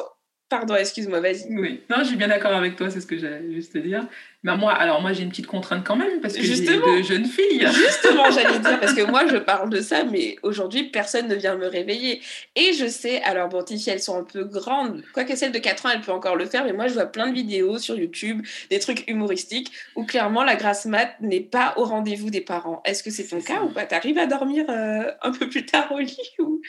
Pardon, 0.48 0.76
excuse-moi, 0.76 1.22
vas-y. 1.22 1.48
Oui, 1.50 1.82
non, 1.90 1.98
je 2.00 2.06
suis 2.06 2.18
bien 2.18 2.28
d'accord 2.28 2.54
avec 2.54 2.76
toi, 2.76 2.92
c'est 2.92 3.02
ce 3.02 3.08
que 3.08 3.18
j'allais 3.18 3.52
juste 3.52 3.76
dire. 3.78 4.08
Mais 4.46 4.56
moi, 4.58 4.74
alors 4.74 5.02
moi, 5.02 5.12
j'ai 5.12 5.24
une 5.24 5.30
petite 5.30 5.48
contrainte 5.48 5.84
quand 5.84 5.96
même 5.96 6.22
parce 6.22 6.36
que 6.36 6.44
j'ai 6.44 6.64
deux 6.64 7.02
jeunes 7.02 7.26
filles. 7.26 7.68
Justement, 7.74 8.30
j'allais 8.30 8.60
dire 8.60 8.80
parce 8.80 8.94
que 8.94 9.02
moi, 9.02 9.26
je 9.28 9.38
parle 9.38 9.72
de 9.72 9.82
ça, 9.82 10.04
mais 10.04 10.36
aujourd'hui, 10.44 10.84
personne 10.84 11.28
ne 11.28 11.34
vient 11.34 11.56
me 11.56 11.66
réveiller. 11.66 12.22
Et 12.56 12.74
je 12.74 12.86
sais, 12.88 13.24
alors 13.24 13.50
bon, 13.50 13.64
Tiffy, 13.64 13.90
elles 13.90 14.04
sont 14.04 14.20
un 14.20 14.24
peu 14.24 14.44
grandes. 14.44 15.02
Quoique 15.14 15.36
celle 15.36 15.52
de 15.52 15.58
4 15.58 15.88
ans, 15.88 15.90
elle 15.96 16.02
peut 16.02 16.12
encore 16.12 16.36
le 16.36 16.46
faire, 16.46 16.64
mais 16.64 16.74
moi, 16.74 16.88
je 16.88 16.94
vois 16.94 17.08
plein 17.08 17.28
de 17.28 17.34
vidéos 17.34 17.80
sur 17.80 17.98
YouTube, 17.98 18.46
des 18.70 18.78
trucs 18.78 19.10
humoristiques 19.10 19.72
où 19.96 20.06
clairement 20.06 20.44
la 20.44 20.56
grasse 20.56 20.86
mat 20.86 21.16
n'est 21.22 21.40
pas 21.40 21.74
au 21.78 21.84
rendez-vous 21.84 22.30
des 22.30 22.42
parents. 22.42 22.84
Est-ce 22.86 23.02
que 23.02 23.10
c'est 23.10 23.26
ton 23.26 23.42
cas 23.42 23.64
ou 23.64 23.70
pas? 23.70 23.86
T'arrives 23.86 24.20
à 24.20 24.28
dormir 24.28 24.66
euh, 24.70 25.12
un 25.24 25.32
peu 25.32 25.50
plus 25.50 25.66
tard 25.66 25.92
au 25.92 25.98
lit 25.98 26.30
ou? 26.38 26.62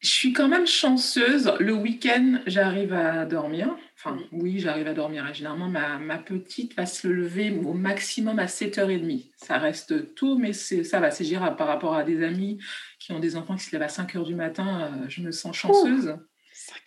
Je 0.00 0.08
suis 0.08 0.32
quand 0.32 0.48
même 0.48 0.66
chanceuse. 0.66 1.52
Le 1.60 1.74
week-end, 1.74 2.40
j'arrive 2.46 2.92
à 2.92 3.26
dormir. 3.26 3.76
Enfin, 3.96 4.18
oui, 4.32 4.58
j'arrive 4.58 4.86
à 4.86 4.94
dormir. 4.94 5.32
généralement, 5.34 5.68
ma, 5.68 5.98
ma, 5.98 6.16
petite 6.16 6.74
va 6.74 6.86
se 6.86 7.06
lever 7.06 7.50
au 7.50 7.74
maximum 7.74 8.38
à 8.38 8.46
7h30. 8.46 9.30
Ça 9.36 9.58
reste 9.58 10.14
tôt, 10.14 10.38
mais 10.38 10.54
ça 10.54 11.00
va, 11.00 11.10
c'est 11.10 11.24
gérable 11.24 11.56
par 11.56 11.66
rapport 11.66 11.94
à 11.94 12.02
des 12.02 12.24
amis 12.24 12.58
qui 12.98 13.12
ont 13.12 13.20
des 13.20 13.36
enfants 13.36 13.56
qui 13.56 13.64
se 13.64 13.72
lèvent 13.72 13.82
à 13.82 13.88
5h 13.88 14.24
du 14.24 14.34
matin. 14.34 14.90
Euh, 14.90 15.08
je 15.08 15.20
me 15.20 15.32
sens 15.32 15.54
chanceuse. 15.54 16.16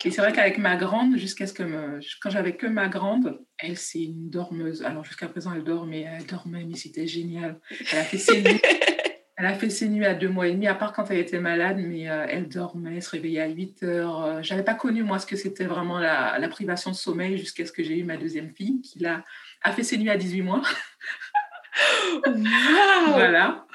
Et 0.04 0.10
c'est 0.10 0.20
vrai 0.20 0.32
qu'avec 0.32 0.58
ma 0.58 0.76
grande, 0.76 1.16
jusqu'à 1.16 1.46
ce 1.46 1.52
que 1.52 1.62
quand 2.20 2.30
j'avais 2.30 2.56
que 2.56 2.66
ma 2.66 2.88
grande, 2.88 3.40
elle 3.58 3.76
c'est 3.76 4.02
une 4.02 4.30
dormeuse. 4.30 4.82
Alors 4.82 5.04
jusqu'à 5.04 5.28
présent 5.28 5.52
elle 5.54 5.64
dort, 5.64 5.86
mais 5.86 6.02
elle 6.02 6.26
dormait, 6.26 6.64
mais 6.64 6.76
c'était 6.76 7.06
génial. 7.06 7.58
Elle 7.92 7.98
a 7.98 8.04
fait 8.04 8.18
ses 8.18 8.42
nuits, 8.42 8.60
Elle 9.44 9.50
a 9.50 9.54
fait 9.54 9.68
ses 9.68 9.90
nuits 9.90 10.06
à 10.06 10.14
deux 10.14 10.30
mois 10.30 10.48
et 10.48 10.52
demi, 10.52 10.66
à 10.68 10.74
part 10.74 10.94
quand 10.94 11.10
elle 11.10 11.18
était 11.18 11.38
malade, 11.38 11.76
mais 11.78 12.08
euh, 12.08 12.24
elle 12.26 12.48
dormait, 12.48 13.02
se 13.02 13.10
réveillait 13.10 13.42
à 13.42 13.48
8 13.48 13.82
heures. 13.82 14.24
Euh, 14.24 14.38
j'avais 14.40 14.62
pas 14.62 14.72
connu, 14.72 15.02
moi, 15.02 15.18
ce 15.18 15.26
que 15.26 15.36
c'était 15.36 15.66
vraiment 15.66 15.98
la, 15.98 16.48
privation 16.48 16.90
de 16.90 16.96
sommeil 16.96 17.36
jusqu'à 17.36 17.66
ce 17.66 17.72
que 17.72 17.84
j'ai 17.84 17.98
eu 17.98 18.04
ma 18.04 18.16
deuxième 18.16 18.54
fille, 18.54 18.80
qui 18.80 19.04
a, 19.04 19.22
a 19.62 19.72
fait 19.72 19.82
ses 19.82 19.98
nuits 19.98 20.08
à 20.08 20.16
18 20.16 20.40
mois. 20.40 20.62
voilà. 23.08 23.66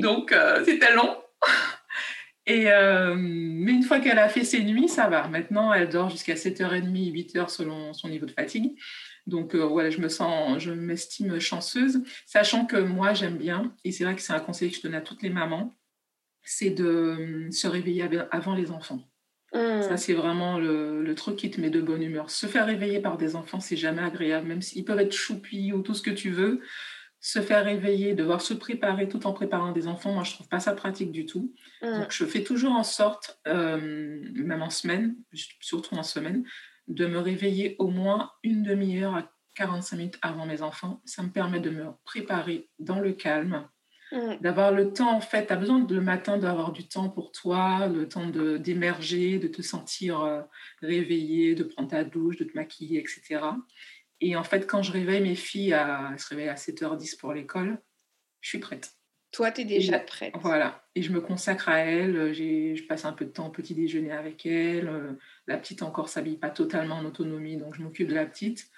Donc, 0.00 0.32
euh, 0.32 0.64
c'était 0.64 0.94
long. 0.94 1.18
Et, 2.46 2.64
mais 2.64 3.72
une 3.72 3.82
fois 3.82 4.00
qu'elle 4.00 4.18
a 4.18 4.30
fait 4.30 4.44
ses 4.44 4.64
nuits, 4.64 4.88
ça 4.88 5.08
va. 5.08 5.28
Maintenant, 5.28 5.70
elle 5.74 5.90
dort 5.90 6.08
jusqu'à 6.08 6.32
7h30, 6.32 7.12
8h 7.12 7.50
selon 7.50 7.92
son 7.92 8.08
niveau 8.08 8.24
de 8.24 8.32
fatigue. 8.32 8.72
Donc 9.30 9.54
euh, 9.54 9.64
voilà, 9.64 9.88
je 9.88 10.00
me 10.00 10.08
sens, 10.08 10.58
je 10.58 10.72
m'estime 10.72 11.38
chanceuse, 11.38 12.02
sachant 12.26 12.66
que 12.66 12.76
moi 12.76 13.14
j'aime 13.14 13.38
bien, 13.38 13.74
et 13.84 13.92
c'est 13.92 14.04
vrai 14.04 14.14
que 14.14 14.20
c'est 14.20 14.32
un 14.32 14.40
conseil 14.40 14.70
que 14.70 14.76
je 14.76 14.82
donne 14.82 14.94
à 14.94 15.00
toutes 15.00 15.22
les 15.22 15.30
mamans, 15.30 15.78
c'est 16.42 16.70
de 16.70 16.84
euh, 16.84 17.50
se 17.50 17.66
réveiller 17.66 18.06
avant 18.30 18.54
les 18.54 18.70
enfants. 18.70 19.08
Mmh. 19.54 19.82
Ça, 19.82 19.96
c'est 19.96 20.14
vraiment 20.14 20.58
le, 20.58 21.12
truc 21.16 21.36
qui 21.36 21.50
te 21.50 21.60
met 21.60 21.70
de 21.70 21.80
bonne 21.80 22.02
humeur. 22.02 22.30
Se 22.30 22.46
faire 22.46 22.66
réveiller 22.66 23.00
par 23.00 23.16
des 23.16 23.34
enfants, 23.34 23.60
c'est 23.60 23.76
jamais 23.76 24.02
agréable, 24.02 24.46
même 24.46 24.62
s'ils 24.62 24.84
peuvent 24.84 25.00
être 25.00 25.12
choupis 25.12 25.72
ou 25.72 25.82
tout 25.82 25.94
ce 25.94 26.02
que 26.02 26.10
tu 26.10 26.30
veux. 26.30 26.60
Se 27.22 27.40
faire 27.40 27.64
réveiller, 27.64 28.14
devoir 28.14 28.40
se 28.40 28.54
préparer 28.54 29.08
tout 29.08 29.26
en 29.26 29.32
préparant 29.32 29.72
des 29.72 29.86
enfants, 29.88 30.12
moi, 30.12 30.24
je 30.24 30.32
trouve 30.32 30.48
pas 30.48 30.60
ça 30.60 30.72
pratique 30.72 31.12
du 31.12 31.26
tout. 31.26 31.52
Mmh. 31.82 32.00
Donc, 32.00 32.12
je 32.12 32.24
fais 32.24 32.42
toujours 32.44 32.72
en 32.72 32.84
sorte, 32.84 33.40
euh, 33.48 34.20
même 34.34 34.62
en 34.62 34.70
semaine, 34.70 35.16
surtout 35.60 35.96
en 35.96 36.04
semaine, 36.04 36.44
de 36.90 37.06
me 37.06 37.18
réveiller 37.18 37.76
au 37.78 37.88
moins 37.88 38.32
une 38.42 38.62
demi-heure 38.62 39.14
à 39.14 39.30
45 39.54 39.96
minutes 39.96 40.18
avant 40.22 40.46
mes 40.46 40.62
enfants. 40.62 41.00
Ça 41.04 41.22
me 41.22 41.30
permet 41.30 41.60
de 41.60 41.70
me 41.70 41.86
préparer 42.04 42.68
dans 42.78 42.98
le 42.98 43.12
calme, 43.12 43.68
mm. 44.12 44.36
d'avoir 44.40 44.72
le 44.72 44.92
temps, 44.92 45.14
en 45.14 45.20
fait, 45.20 45.46
tu 45.46 45.52
as 45.52 45.56
besoin 45.56 45.86
le 45.88 46.00
matin 46.00 46.36
d'avoir 46.36 46.72
du 46.72 46.86
temps 46.88 47.08
pour 47.08 47.32
toi, 47.32 47.86
le 47.86 48.08
temps 48.08 48.26
d'émerger, 48.26 49.38
de, 49.38 49.48
te 49.48 49.62
sentir 49.62 50.20
euh, 50.20 50.42
réveillé, 50.82 51.54
de 51.54 51.64
prendre 51.64 51.88
ta 51.88 52.04
douche, 52.04 52.36
de 52.36 52.44
te 52.44 52.56
maquiller, 52.56 52.98
etc. 52.98 53.40
Et 54.20 54.36
en 54.36 54.44
fait, 54.44 54.66
quand 54.66 54.82
je 54.82 54.92
réveille 54.92 55.22
mes 55.22 55.36
filles, 55.36 55.72
à, 55.72 56.10
elles 56.12 56.18
se 56.18 56.28
réveillent 56.28 56.48
à 56.48 56.54
7h10 56.54 57.18
pour 57.18 57.32
l'école, 57.32 57.80
je 58.40 58.48
suis 58.48 58.58
prête. 58.58 58.99
Toi, 59.32 59.52
tu 59.52 59.60
es 59.60 59.64
déjà 59.64 59.98
prête. 59.98 60.34
Voilà. 60.40 60.84
Et 60.94 61.02
je 61.02 61.12
me 61.12 61.20
consacre 61.20 61.68
à 61.68 61.78
elle. 61.78 62.32
Je 62.32 62.82
passe 62.86 63.04
un 63.04 63.12
peu 63.12 63.24
de 63.24 63.30
temps 63.30 63.46
au 63.46 63.50
petit 63.50 63.74
déjeuner 63.74 64.12
avec 64.12 64.44
elle. 64.44 65.16
La 65.46 65.56
petite 65.56 65.82
encore 65.82 66.08
s'habille 66.08 66.36
pas 66.36 66.50
totalement 66.50 66.96
en 66.96 67.04
autonomie, 67.04 67.56
donc 67.56 67.74
je 67.74 67.82
m'occupe 67.82 68.08
de 68.08 68.14
la 68.14 68.26
petite. 68.26 68.70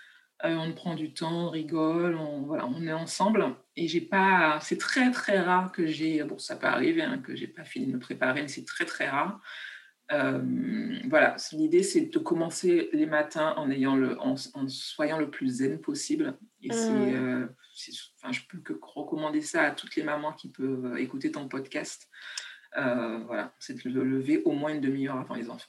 Euh, 0.44 0.56
on 0.56 0.72
prend 0.72 0.94
du 0.94 1.14
temps, 1.14 1.46
on 1.46 1.50
rigole, 1.50 2.16
on, 2.16 2.42
voilà, 2.42 2.66
on 2.66 2.84
est 2.86 2.92
ensemble. 2.92 3.54
Et 3.76 3.86
j'ai 3.86 4.00
pas, 4.00 4.58
c'est 4.60 4.78
très 4.78 5.10
très 5.12 5.38
rare 5.38 5.70
que 5.70 5.86
j'ai, 5.86 6.22
bon 6.24 6.38
ça 6.38 6.56
peut 6.56 6.66
arriver 6.66 7.02
hein, 7.02 7.18
que 7.18 7.36
j'ai 7.36 7.46
pas 7.46 7.64
fini 7.64 7.86
de 7.86 7.92
me 7.92 8.00
préparer, 8.00 8.42
mais 8.42 8.48
c'est 8.48 8.64
très 8.64 8.84
très 8.84 9.08
rare. 9.08 9.40
Euh, 10.12 10.40
voilà, 11.08 11.36
l'idée 11.52 11.82
c'est 11.82 12.02
de 12.02 12.18
commencer 12.18 12.90
les 12.92 13.06
matins 13.06 13.54
en 13.56 13.70
ayant 13.70 13.96
le, 13.96 14.20
en, 14.20 14.36
soyant 14.68 15.18
le 15.18 15.30
plus 15.30 15.48
zen 15.48 15.80
possible. 15.80 16.36
Et 16.62 16.72
c'est 16.72 16.90
mmh. 16.90 17.14
euh, 17.14 17.46
enfin, 18.16 18.32
je 18.32 18.40
peux 18.48 18.58
que 18.58 18.74
recommander 18.80 19.40
ça 19.40 19.62
à 19.62 19.70
toutes 19.70 19.96
les 19.96 20.02
mamans 20.02 20.32
qui 20.32 20.48
peuvent 20.48 20.98
écouter 20.98 21.32
ton 21.32 21.48
podcast. 21.48 22.08
Euh, 22.76 23.18
voilà, 23.26 23.52
c'est 23.58 23.82
de 23.84 23.90
le 23.90 24.04
lever 24.04 24.42
au 24.44 24.52
moins 24.52 24.72
une 24.72 24.80
demi-heure 24.80 25.18
avant 25.18 25.34
les 25.34 25.50
enfants. 25.50 25.68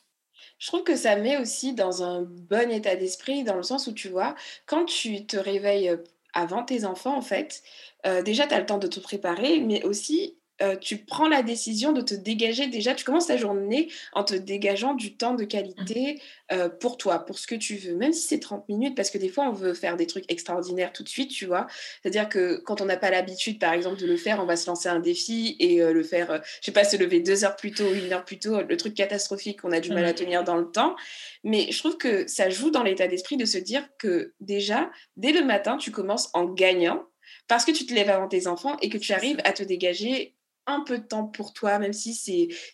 Je 0.58 0.68
trouve 0.68 0.84
que 0.84 0.96
ça 0.96 1.16
met 1.16 1.38
aussi 1.38 1.74
dans 1.74 2.04
un 2.04 2.22
bon 2.22 2.72
état 2.72 2.96
d'esprit, 2.96 3.44
dans 3.44 3.56
le 3.56 3.64
sens 3.64 3.88
où 3.88 3.94
tu 3.94 4.10
vois, 4.10 4.36
quand 4.66 4.86
tu 4.86 5.26
te 5.26 5.38
réveilles 5.38 5.90
euh, 5.90 5.98
avant 6.34 6.64
tes 6.64 6.86
enfants, 6.86 7.16
en 7.16 7.22
fait, 7.22 7.62
euh, 8.06 8.22
déjà, 8.22 8.48
tu 8.48 8.54
as 8.54 8.60
le 8.60 8.66
temps 8.66 8.78
de 8.78 8.88
te 8.88 9.00
préparer, 9.00 9.60
mais 9.60 9.84
aussi, 9.84 10.38
euh, 10.62 10.76
tu 10.76 10.98
prends 10.98 11.28
la 11.28 11.42
décision 11.42 11.94
de 11.94 12.02
te 12.02 12.13
dégager 12.13 12.68
déjà, 12.68 12.94
tu 12.94 13.04
commences 13.04 13.28
ta 13.28 13.38
journée 13.38 13.92
en 14.13 14.24
te 14.24 14.36
dégageant 14.36 14.94
du 14.94 15.18
temps 15.18 15.34
de 15.34 15.44
qualité 15.46 16.13
mmh. 16.13 16.54
euh, 16.54 16.70
pour 16.70 16.98
toi, 16.98 17.20
pour 17.20 17.39
ce 17.39 17.48
que 17.48 17.56
tu 17.56 17.76
veux, 17.76 17.96
même 17.96 18.13
si 18.13 18.28
c'est 18.28 18.39
30 18.39 18.70
minutes, 18.70 18.96
parce 18.96 19.10
que 19.10 19.18
des 19.18 19.30
fois 19.30 19.46
on 19.50 19.52
veut 19.52 19.74
faire 19.74 19.98
des 19.98 20.06
trucs 20.06 20.32
extraordinaires 20.32 20.94
tout 20.94 21.04
de 21.04 21.10
suite, 21.10 21.32
tu 21.32 21.48
vois. 21.48 21.66
C'est-à-dire 22.02 22.30
que 22.30 22.58
quand 22.58 22.82
on 22.82 22.86
n'a 22.86 22.98
pas 22.98 23.10
l'habitude, 23.10 23.58
par 23.60 23.74
exemple, 23.74 24.00
de 24.00 24.06
le 24.06 24.16
faire, 24.16 24.39
on 24.42 24.46
va 24.46 24.56
se 24.56 24.68
lancer 24.68 24.89
un 24.89 25.00
défi 25.00 25.56
et 25.60 25.82
euh, 25.82 25.92
le 25.92 26.04
faire, 26.04 26.42
je 26.62 26.66
sais 26.66 26.72
pas, 26.72 26.84
se 26.84 26.98
lever 26.98 27.20
deux 27.20 27.44
heures 27.44 27.56
plus 27.56 27.72
tôt, 27.72 27.92
une 27.92 28.13
heure 28.13 28.24
plus 28.24 28.38
tôt, 28.38 28.62
le 28.62 28.78
truc 28.78 28.94
catastrophique 28.94 29.62
qu'on 29.62 29.72
a 29.72 29.80
du 29.80 29.89
mal 29.89 30.06
à 30.06 30.12
mmh. 30.12 30.16
tenir 30.16 30.44
dans 30.44 30.58
le 30.58 30.70
temps. 30.70 30.96
Mais 31.44 31.72
je 31.72 31.80
trouve 31.80 31.98
que 31.98 32.28
ça 32.28 32.50
joue 32.50 32.70
dans 32.70 32.84
l'état 32.84 33.08
d'esprit 33.08 33.38
de 33.38 33.46
se 33.46 33.58
dire 33.58 33.88
que 33.98 34.34
déjà, 34.39 34.92
dès 35.18 35.32
le 35.32 35.44
matin, 35.44 35.78
tu 35.78 35.89
commences 35.89 36.30
en 36.34 36.46
gagnant 36.46 37.04
parce 37.48 37.66
que 37.66 37.72
tu 37.72 37.86
te 37.86 37.94
lèves 37.94 38.10
avant 38.10 38.28
tes 38.28 38.48
enfants 38.48 38.78
et 38.82 38.89
que 38.89 38.98
tu 38.98 39.13
arrives 39.13 39.39
à 39.44 39.54
te 39.54 39.63
dégager 39.63 40.36
un 40.65 40.82
peu 40.82 40.97
de 40.97 41.04
temps 41.04 41.26
pour 41.26 41.54
toi, 41.54 41.80
même 41.80 41.93
si 41.93 42.13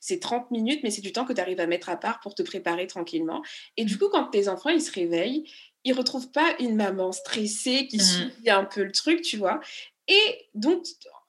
c'est 0.01 0.19
30 0.19 0.51
minutes, 0.51 0.81
mais 0.83 0.91
c'est 0.91 1.01
du 1.01 1.11
temps 1.11 1.25
que 1.25 1.33
tu 1.33 1.41
arrives 1.41 1.59
à 1.59 1.67
mettre 1.67 1.89
à 1.89 1.97
part 1.97 2.19
pour 2.19 2.35
te 2.35 2.43
préparer 2.43 2.87
tranquillement. 2.87 3.41
Et 3.77 3.85
du 3.85 3.95
mmh. 3.95 3.97
coup, 3.97 4.09
quand 4.09 4.25
tes 4.25 4.47
enfants, 4.47 4.69
ils 4.69 4.81
se 4.81 4.91
réveillent, 4.91 5.43
ils 5.83 5.93
retrouvent 5.93 6.31
pas 6.31 6.55
une 6.59 6.75
maman 6.75 7.11
stressée 7.11 7.87
qui 7.87 7.97
mmh. 7.97 8.01
suit 8.01 8.49
un 8.49 8.65
peu 8.65 8.83
le 8.83 8.91
truc, 8.91 9.21
tu 9.21 9.37
vois. 9.37 9.59
Et 10.07 10.49
donc, 10.53 10.85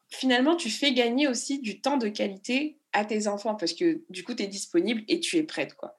finalement, 0.08 0.56
tu 0.56 0.70
fais 0.70 0.92
gagner 0.92 1.28
aussi 1.28 1.60
du 1.60 1.80
temps 1.80 1.96
de 1.96 2.08
qualité 2.08 2.78
à 2.92 3.04
tes 3.04 3.28
enfants 3.28 3.54
parce 3.54 3.72
que 3.72 4.02
du 4.10 4.24
coup, 4.24 4.34
tu 4.34 4.42
es 4.42 4.46
disponible 4.46 5.02
et 5.08 5.20
tu 5.20 5.36
es 5.36 5.42
prête, 5.42 5.74
quoi. 5.74 5.96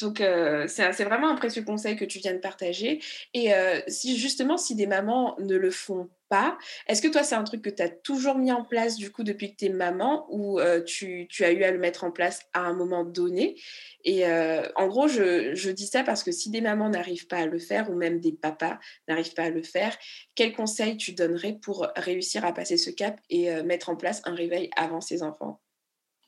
Donc, 0.00 0.20
euh, 0.20 0.66
c'est 0.68 1.04
vraiment 1.04 1.28
un 1.28 1.34
précieux 1.34 1.62
conseil 1.62 1.96
que 1.96 2.04
tu 2.04 2.18
viens 2.18 2.32
de 2.32 2.38
partager. 2.38 3.00
Et 3.34 3.54
euh, 3.54 3.80
si 3.86 4.16
justement, 4.16 4.56
si 4.56 4.74
des 4.74 4.86
mamans 4.86 5.36
ne 5.40 5.56
le 5.56 5.70
font 5.70 6.08
pas, 6.28 6.56
est-ce 6.86 7.02
que 7.02 7.08
toi, 7.08 7.22
c'est 7.22 7.34
un 7.34 7.44
truc 7.44 7.62
que 7.62 7.70
tu 7.70 7.82
as 7.82 7.88
toujours 7.88 8.36
mis 8.36 8.52
en 8.52 8.64
place 8.64 8.96
du 8.96 9.10
coup 9.10 9.24
depuis 9.24 9.52
que 9.52 9.56
tu 9.56 9.64
es 9.66 9.68
maman 9.68 10.26
ou 10.30 10.60
euh, 10.60 10.80
tu, 10.82 11.28
as 11.40 11.50
eu 11.50 11.64
à 11.64 11.72
le 11.72 11.78
mettre 11.78 12.04
en 12.04 12.10
place 12.10 12.40
à 12.52 12.60
un 12.60 12.72
moment 12.72 13.04
donné? 13.04 13.56
Et 14.04 14.24
en 14.26 14.88
gros, 14.88 15.08
je, 15.08 15.54
je, 15.54 15.70
dis 15.70 15.86
ça 15.86 16.02
parce 16.02 16.22
que 16.22 16.32
si 16.32 16.50
des 16.50 16.62
mamans 16.62 16.88
n'arrivent 16.88 17.26
pas 17.26 17.38
à 17.38 17.46
le 17.46 17.58
faire 17.58 17.90
ou 17.90 17.94
même 17.94 18.20
des 18.20 18.32
papas 18.32 18.78
n'arrivent 19.08 19.34
pas 19.34 19.44
à 19.44 19.50
le 19.50 19.62
faire, 19.62 19.96
quel 20.34 20.54
conseil 20.54 20.96
tu 20.96 21.12
donnerais 21.12 21.58
pour 21.60 21.86
réussir 21.96 22.44
à 22.46 22.54
passer 22.54 22.78
ce 22.78 22.90
cap 22.90 23.20
et 23.28 23.50
mettre 23.62 23.90
en 23.90 23.96
place 23.96 24.22
un 24.24 24.34
réveil 24.34 24.70
avant 24.76 25.02
ses 25.02 25.22
enfants? 25.22 25.60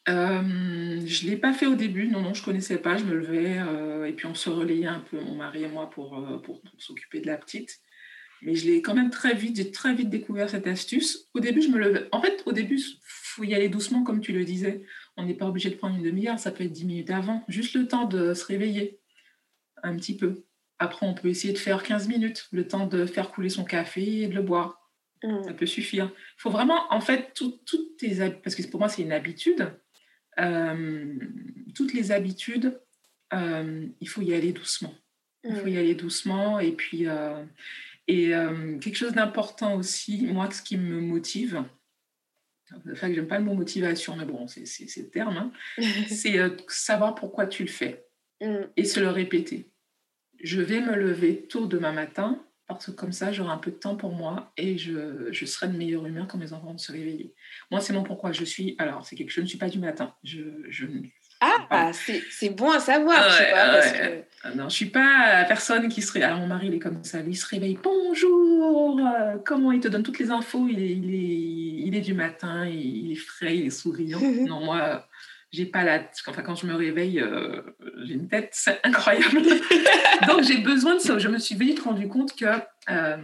Euh, 0.08 1.00
je 1.06 1.26
ne 1.26 1.30
l'ai 1.30 1.36
pas 1.36 1.52
fait 1.52 1.66
au 1.66 1.76
début, 1.76 2.08
non, 2.08 2.22
non, 2.22 2.34
je 2.34 2.40
ne 2.40 2.44
connaissais 2.44 2.78
pas, 2.78 2.96
je 2.96 3.04
me 3.04 3.14
levais 3.14 3.58
euh, 3.58 4.04
et 4.04 4.12
puis 4.12 4.26
on 4.26 4.34
se 4.34 4.50
relayait 4.50 4.86
un 4.86 4.98
peu, 4.98 5.20
mon 5.20 5.36
mari 5.36 5.62
et 5.62 5.68
moi, 5.68 5.90
pour, 5.90 6.18
euh, 6.18 6.38
pour, 6.38 6.60
s'occuper 6.78 7.20
de 7.20 7.26
la 7.26 7.36
petite. 7.36 7.80
Mais 8.42 8.56
je 8.56 8.66
l'ai 8.66 8.82
quand 8.82 8.94
même 8.94 9.10
très 9.10 9.34
vite, 9.34 9.56
j'ai 9.56 9.70
très 9.70 9.94
vite 9.94 10.10
découvert 10.10 10.50
cette 10.50 10.66
astuce. 10.66 11.28
Au 11.34 11.38
début, 11.38 11.62
je 11.62 11.68
me 11.68 11.78
levais. 11.78 12.08
En 12.10 12.20
fait, 12.20 12.42
au 12.46 12.52
début, 12.52 12.80
il 12.80 13.00
faut 13.04 13.44
y 13.44 13.54
aller 13.54 13.68
doucement, 13.68 14.02
comme 14.02 14.20
tu 14.20 14.32
le 14.32 14.44
disais. 14.44 14.82
On 15.16 15.24
n'est 15.24 15.34
pas 15.34 15.46
obligé 15.46 15.70
de 15.70 15.76
prendre 15.76 15.94
une 15.94 16.02
demi-heure, 16.02 16.40
ça 16.40 16.50
peut 16.50 16.64
être 16.64 16.72
dix 16.72 16.84
minutes 16.84 17.10
avant, 17.10 17.44
juste 17.46 17.74
le 17.74 17.86
temps 17.86 18.06
de 18.06 18.34
se 18.34 18.44
réveiller 18.44 18.98
un 19.84 19.94
petit 19.94 20.16
peu. 20.16 20.44
Après, 20.80 21.06
on 21.06 21.14
peut 21.14 21.28
essayer 21.28 21.52
de 21.52 21.58
faire 21.58 21.84
15 21.84 22.08
minutes, 22.08 22.48
le 22.50 22.66
temps 22.66 22.88
de 22.88 23.06
faire 23.06 23.30
couler 23.30 23.48
son 23.48 23.62
café 23.62 24.22
et 24.22 24.26
de 24.26 24.34
le 24.34 24.42
boire. 24.42 24.80
Mmh. 25.22 25.44
Ça 25.44 25.52
peut 25.52 25.66
suffire. 25.66 26.10
Il 26.12 26.40
faut 26.40 26.50
vraiment, 26.50 26.92
en 26.92 27.00
fait, 27.00 27.32
toutes 27.34 27.96
tes 27.98 28.16
parce 28.42 28.56
que 28.56 28.66
pour 28.66 28.80
moi, 28.80 28.88
c'est 28.88 29.02
une 29.02 29.12
habitude 29.12 29.72
euh, 30.38 31.14
toutes 31.74 31.92
les 31.94 32.12
habitudes, 32.12 32.80
euh, 33.32 33.86
il 34.00 34.08
faut 34.08 34.22
y 34.22 34.34
aller 34.34 34.52
doucement. 34.52 34.94
Il 35.44 35.56
faut 35.56 35.66
y 35.66 35.74
mm. 35.74 35.78
aller 35.78 35.94
doucement. 35.94 36.60
Et 36.60 36.72
puis, 36.72 37.06
euh, 37.06 37.44
et 38.08 38.32
quelque 38.80 38.96
chose 38.96 39.12
d'important 39.12 39.76
aussi, 39.76 40.26
moi, 40.26 40.50
ce 40.50 40.62
qui 40.62 40.76
me 40.76 41.00
motive, 41.00 41.64
enfin, 42.92 43.08
que 43.08 43.14
j'aime 43.14 43.28
pas 43.28 43.38
le 43.38 43.44
mot 43.44 43.54
motivation, 43.54 44.16
mais 44.16 44.24
bon, 44.24 44.46
c'est 44.46 44.64
le 44.96 45.08
terme, 45.08 45.36
hein, 45.36 45.52
c'est 46.08 46.38
savoir 46.68 47.14
pourquoi 47.14 47.46
tu 47.46 47.62
le 47.62 47.70
fais 47.70 48.04
mm. 48.40 48.64
et 48.76 48.84
se 48.84 49.00
le 49.00 49.08
répéter. 49.08 49.70
je 50.42 50.60
vais 50.60 50.80
me 50.80 50.96
lever 50.96 51.46
tôt 51.46 51.66
demain 51.66 51.92
matin 51.92 52.44
parce 52.74 52.86
que 52.86 52.90
comme 52.92 53.12
ça, 53.12 53.32
j'aurai 53.32 53.52
un 53.52 53.58
peu 53.58 53.70
de 53.70 53.76
temps 53.76 53.96
pour 53.96 54.12
moi 54.12 54.52
et 54.56 54.78
je, 54.78 55.28
je, 55.32 55.44
serai 55.44 55.68
de 55.68 55.76
meilleure 55.76 56.06
humeur 56.06 56.26
quand 56.28 56.38
mes 56.38 56.52
enfants 56.52 56.72
vont 56.72 56.78
se 56.78 56.92
réveiller. 56.92 57.34
Moi, 57.70 57.80
c'est 57.80 57.92
mon 57.92 58.02
pourquoi 58.02 58.32
je 58.32 58.44
suis. 58.44 58.74
Alors, 58.78 59.06
c'est 59.06 59.16
quelque 59.16 59.30
chose, 59.30 59.36
je 59.36 59.42
ne 59.42 59.48
suis 59.48 59.58
pas 59.58 59.68
du 59.68 59.78
matin. 59.78 60.14
Je, 60.22 60.42
je 60.68 60.86
ah, 61.44 61.90
c'est 61.92 62.50
bon 62.50 62.70
à 62.70 62.78
savoir. 62.78 63.28
je 63.30 63.36
sais 63.36 63.50
pas, 63.50 63.72
parce 63.72 63.92
que... 63.92 64.22
Ah 64.44 64.54
non, 64.54 64.68
je 64.68 64.74
suis 64.74 64.86
pas 64.86 65.40
la 65.40 65.44
personne 65.44 65.88
qui 65.88 66.02
serait. 66.02 66.22
Alors, 66.22 66.38
mon 66.38 66.46
mari, 66.46 66.68
il 66.68 66.74
est 66.74 66.78
comme 66.78 67.02
ça. 67.02 67.20
Lui, 67.20 67.32
il 67.32 67.36
se 67.36 67.46
réveille. 67.46 67.78
Bonjour 67.82 69.00
euh, 69.00 69.38
Comment 69.44 69.72
il 69.72 69.80
te 69.80 69.88
donne 69.88 70.02
toutes 70.02 70.18
les 70.18 70.30
infos? 70.30 70.68
Il 70.68 70.78
est, 70.80 70.92
il, 70.92 71.14
est, 71.14 71.86
il 71.86 71.96
est 71.96 72.00
du 72.00 72.14
matin, 72.14 72.66
il 72.66 73.12
est 73.12 73.16
frais, 73.16 73.56
il 73.56 73.66
est 73.66 73.70
souriant. 73.70 74.20
non, 74.46 74.64
moi, 74.64 75.08
j'ai 75.52 75.66
pas 75.66 75.84
la. 75.84 76.10
Enfin, 76.26 76.42
quand 76.42 76.54
je 76.54 76.66
me 76.66 76.74
réveille, 76.74 77.20
euh, 77.20 77.62
j'ai 78.04 78.14
une 78.14 78.28
tête 78.28 78.56
incroyable. 78.84 79.42
Donc, 80.26 80.42
j'ai 80.42 80.58
besoin 80.58 80.94
de 80.96 81.00
ça. 81.00 81.18
Je 81.18 81.28
me 81.28 81.38
suis 81.38 81.54
vite 81.54 81.80
rendu 81.80 82.08
compte 82.08 82.36
que 82.36 82.46
euh, 82.90 83.16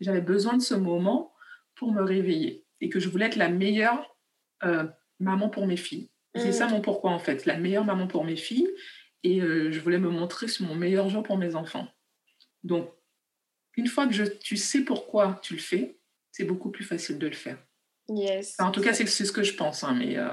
j'avais 0.00 0.20
besoin 0.20 0.56
de 0.56 0.62
ce 0.62 0.74
moment 0.74 1.34
pour 1.74 1.92
me 1.92 2.02
réveiller 2.02 2.64
et 2.80 2.88
que 2.88 3.00
je 3.00 3.08
voulais 3.08 3.26
être 3.26 3.36
la 3.36 3.48
meilleure 3.48 4.10
maman 5.20 5.50
pour 5.50 5.66
mes 5.66 5.76
filles. 5.76 6.08
C'est 6.34 6.52
ça 6.52 6.66
mm. 6.66 6.70
mon 6.70 6.80
pourquoi 6.80 7.10
en 7.10 7.18
fait, 7.18 7.44
la 7.44 7.58
meilleure 7.58 7.84
maman 7.84 8.06
pour 8.06 8.24
mes 8.24 8.36
filles 8.36 8.68
et 9.24 9.40
euh, 9.40 9.72
je 9.72 9.80
voulais 9.80 9.98
me 9.98 10.10
montrer 10.10 10.46
sur 10.48 10.66
mon 10.66 10.74
meilleur 10.74 11.08
jour 11.08 11.22
pour 11.22 11.38
mes 11.38 11.56
enfants. 11.56 11.88
Donc, 12.62 12.90
une 13.76 13.86
fois 13.86 14.06
que 14.06 14.12
je, 14.12 14.24
tu 14.24 14.56
sais 14.56 14.82
pourquoi 14.82 15.40
tu 15.42 15.54
le 15.54 15.60
fais, 15.60 15.98
c'est 16.30 16.44
beaucoup 16.44 16.70
plus 16.70 16.84
facile 16.84 17.18
de 17.18 17.26
le 17.26 17.34
faire. 17.34 17.58
Yes. 18.08 18.56
en 18.58 18.70
tout 18.70 18.82
cas, 18.82 18.92
c'est 18.92 19.06
ce 19.06 19.32
que 19.32 19.42
je 19.42 19.54
pense. 19.54 19.82
Hein, 19.82 19.96
mais 19.98 20.18
euh, 20.18 20.28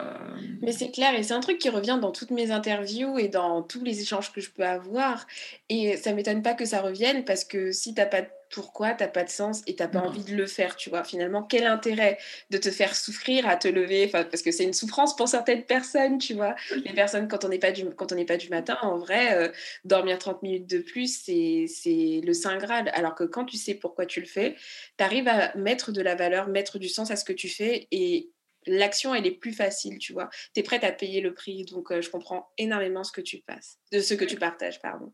mais 0.62 0.74
c'est 0.74 0.92
clair, 0.92 1.16
et 1.16 1.24
c'est 1.24 1.34
un 1.34 1.40
truc 1.40 1.58
qui 1.58 1.70
revient 1.70 1.98
dans 2.02 2.12
toutes 2.12 2.32
mes 2.32 2.52
interviews 2.52 3.18
et 3.18 3.30
dans 3.30 3.62
tous 3.64 3.84
les 3.84 4.02
échanges 4.02 4.32
que 4.34 4.42
je 4.42 4.50
peux 4.52 4.66
avoir. 4.66 5.26
Et 5.70 5.96
ça 5.96 6.14
m'étonne 6.14 6.42
pas 6.42 6.54
que 6.54 6.66
ça 6.66 6.82
revienne 6.82 7.24
parce 7.24 7.46
que 7.46 7.72
si 7.72 7.94
tu 7.94 8.02
n'as 8.02 8.08
pas 8.08 8.24
pourquoi 8.52 8.94
t'as 8.94 9.08
pas 9.08 9.24
de 9.24 9.30
sens 9.30 9.62
et 9.68 9.76
t'as 9.76 9.88
pas 9.88 10.00
envie 10.00 10.24
de 10.24 10.36
le 10.36 10.46
faire, 10.46 10.76
tu 10.76 10.90
vois. 10.90 11.04
Finalement, 11.04 11.44
quel 11.44 11.66
intérêt 11.66 12.18
de 12.50 12.58
te 12.58 12.70
faire 12.70 12.96
souffrir 12.96 13.48
à 13.48 13.56
te 13.56 13.68
lever, 13.68 14.08
parce 14.08 14.42
que 14.42 14.52
c'est 14.52 14.64
une 14.64 14.74
souffrance 14.74 15.16
pour 15.16 15.28
certaines 15.28 15.64
personnes, 15.64 16.18
tu 16.18 16.34
vois. 16.34 16.56
Les 16.86 16.94
personnes, 16.94 17.28
quand 17.28 17.46
on 17.46 17.50
n'est 17.50 17.60
pas, 17.60 17.72
du, 17.72 17.86
quand 17.96 18.12
on 18.12 18.16
n'est 18.16 18.26
pas 18.26 18.38
du 18.38 18.50
matin, 18.50 18.78
en 18.82 18.98
vrai, 18.98 19.34
euh, 19.36 19.52
dormir 19.86 20.20
30 20.20 20.44
minutes 20.44 20.70
de 20.70 20.80
plus, 20.80 21.22
c'est 21.24 22.22
le 22.24 22.34
Saint 22.34 22.58
Graal. 22.58 22.92
Alors 22.94 23.16
que 23.16 23.24
quand 23.24 23.46
tu 23.46 23.58
sais 23.58 23.74
pourquoi 23.74 24.06
tu 24.06 24.20
le 24.20 24.28
fais, 24.28 24.56
tu 24.98 25.04
arrives 25.04 25.28
à 25.28 25.56
mettre 25.56 25.92
de 25.92 26.02
la 26.02 26.16
valeur, 26.16 26.48
mettre 26.48 26.80
du 26.80 26.90
sens 26.90 27.12
à 27.12 27.16
ce 27.16 27.26
que 27.26 27.34
tu 27.34 27.50
fais 27.50 27.88
et 27.92 28.32
l'action 28.68 29.16
elle 29.16 29.26
est 29.26 29.32
plus 29.32 29.54
facile 29.54 29.98
tu 29.98 30.14
vois 30.14 30.30
tu 30.54 30.60
es 30.60 30.64
prête 30.64 30.84
à 30.84 30.92
payer 30.92 31.22
le 31.22 31.34
prix 31.34 31.66
donc 31.66 31.92
euh, 31.92 32.02
je 32.02 32.10
comprends 32.10 32.52
énormément 32.58 33.04
ce 33.04 33.12
que 33.12 33.22
tu 33.22 33.40
passes 33.40 33.80
de 33.92 34.00
ce 34.00 34.14
que 34.14 34.26
tu 34.26 34.38
partages 34.38 34.80
pardon 34.82 35.12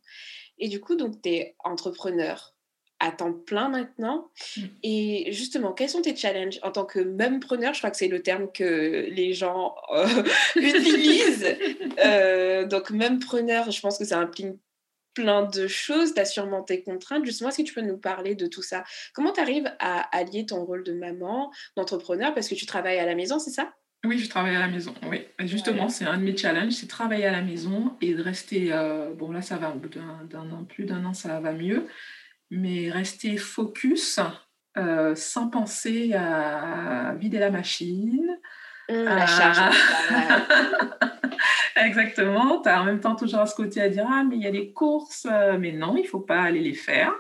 et 0.57 0.67
du 0.67 0.81
coup 0.81 0.95
donc 0.95 1.21
tu 1.21 1.29
es 1.29 1.55
entrepreneur 1.59 2.56
à 2.99 3.11
temps 3.11 3.33
plein 3.33 3.69
maintenant. 3.69 4.29
Mmh. 4.55 4.61
Et 4.83 5.31
justement, 5.31 5.71
quels 5.73 5.89
sont 5.89 6.01
tes 6.01 6.15
challenges? 6.15 6.59
En 6.63 6.71
tant 6.71 6.85
que 6.85 6.99
preneur 7.39 7.73
Je 7.73 7.79
crois 7.79 7.91
que 7.91 7.97
c'est 7.97 8.07
le 8.07 8.21
terme 8.21 8.51
que 8.51 9.07
les 9.09 9.33
gens 9.33 9.75
euh, 9.93 10.05
utilisent. 10.55 11.57
Euh, 11.99 12.65
donc, 12.65 12.91
preneur, 13.25 13.71
je 13.71 13.81
pense 13.81 13.97
que 13.97 14.05
ça 14.05 14.19
implique 14.19 14.53
plein 15.15 15.43
de 15.43 15.67
choses. 15.67 16.13
Tu 16.13 16.21
as 16.21 16.25
sûrement 16.25 16.61
tes 16.61 16.83
contraintes. 16.83 17.25
Justement, 17.25 17.49
est-ce 17.49 17.57
que 17.57 17.63
tu 17.63 17.73
peux 17.73 17.81
nous 17.81 17.97
parler 17.97 18.35
de 18.35 18.45
tout 18.45 18.61
ça? 18.61 18.83
Comment 19.13 19.31
tu 19.31 19.41
arrives 19.41 19.71
à 19.79 20.01
allier 20.15 20.45
ton 20.45 20.63
rôle 20.63 20.83
de 20.83 20.93
maman, 20.93 21.51
d'entrepreneur, 21.75 22.35
parce 22.35 22.47
que 22.47 22.55
tu 22.55 22.67
travailles 22.67 22.99
à 22.99 23.05
la 23.05 23.15
maison, 23.15 23.39
c'est 23.39 23.49
ça? 23.49 23.73
Oui, 24.05 24.19
je 24.19 24.29
travaille 24.29 24.55
à 24.55 24.59
la 24.59 24.67
maison. 24.67 24.93
Oui, 25.09 25.25
justement, 25.39 25.89
c'est 25.89 26.05
un 26.05 26.17
de 26.17 26.23
mes 26.23 26.37
challenges, 26.37 26.73
c'est 26.73 26.87
travailler 26.87 27.25
à 27.25 27.31
la 27.31 27.41
maison 27.41 27.93
et 27.99 28.13
de 28.13 28.21
rester. 28.21 28.71
Euh, 28.71 29.11
bon, 29.13 29.31
là, 29.31 29.41
ça 29.41 29.57
va, 29.57 29.71
au 29.71 29.79
bout 29.79 29.89
d'un 29.89 30.51
an, 30.51 30.63
plus 30.65 30.85
d'un 30.85 31.03
an, 31.03 31.13
ça 31.13 31.39
va 31.39 31.51
mieux 31.51 31.87
mais 32.51 32.89
rester 32.89 33.37
focus 33.37 34.19
euh, 34.77 35.15
sans 35.15 35.49
penser 35.49 36.13
à 36.13 37.15
vider 37.17 37.39
la 37.39 37.49
machine. 37.49 38.37
Mmh, 38.89 38.93
la 38.93 39.25
charge. 39.25 39.75
Exactement. 41.75 42.61
Tu 42.61 42.69
as 42.69 42.81
en 42.81 42.85
même 42.85 42.99
temps 42.99 43.15
toujours 43.15 43.47
ce 43.47 43.55
côté 43.55 43.81
à 43.81 43.89
dire 43.89 44.05
Ah, 44.09 44.23
mais 44.23 44.35
il 44.35 44.43
y 44.43 44.47
a 44.47 44.51
les 44.51 44.71
courses. 44.73 45.27
Euh, 45.29 45.57
mais 45.59 45.71
non, 45.71 45.95
il 45.97 46.03
ne 46.03 46.07
faut 46.07 46.19
pas 46.19 46.41
aller 46.41 46.61
les 46.61 46.73
faire. 46.73 47.11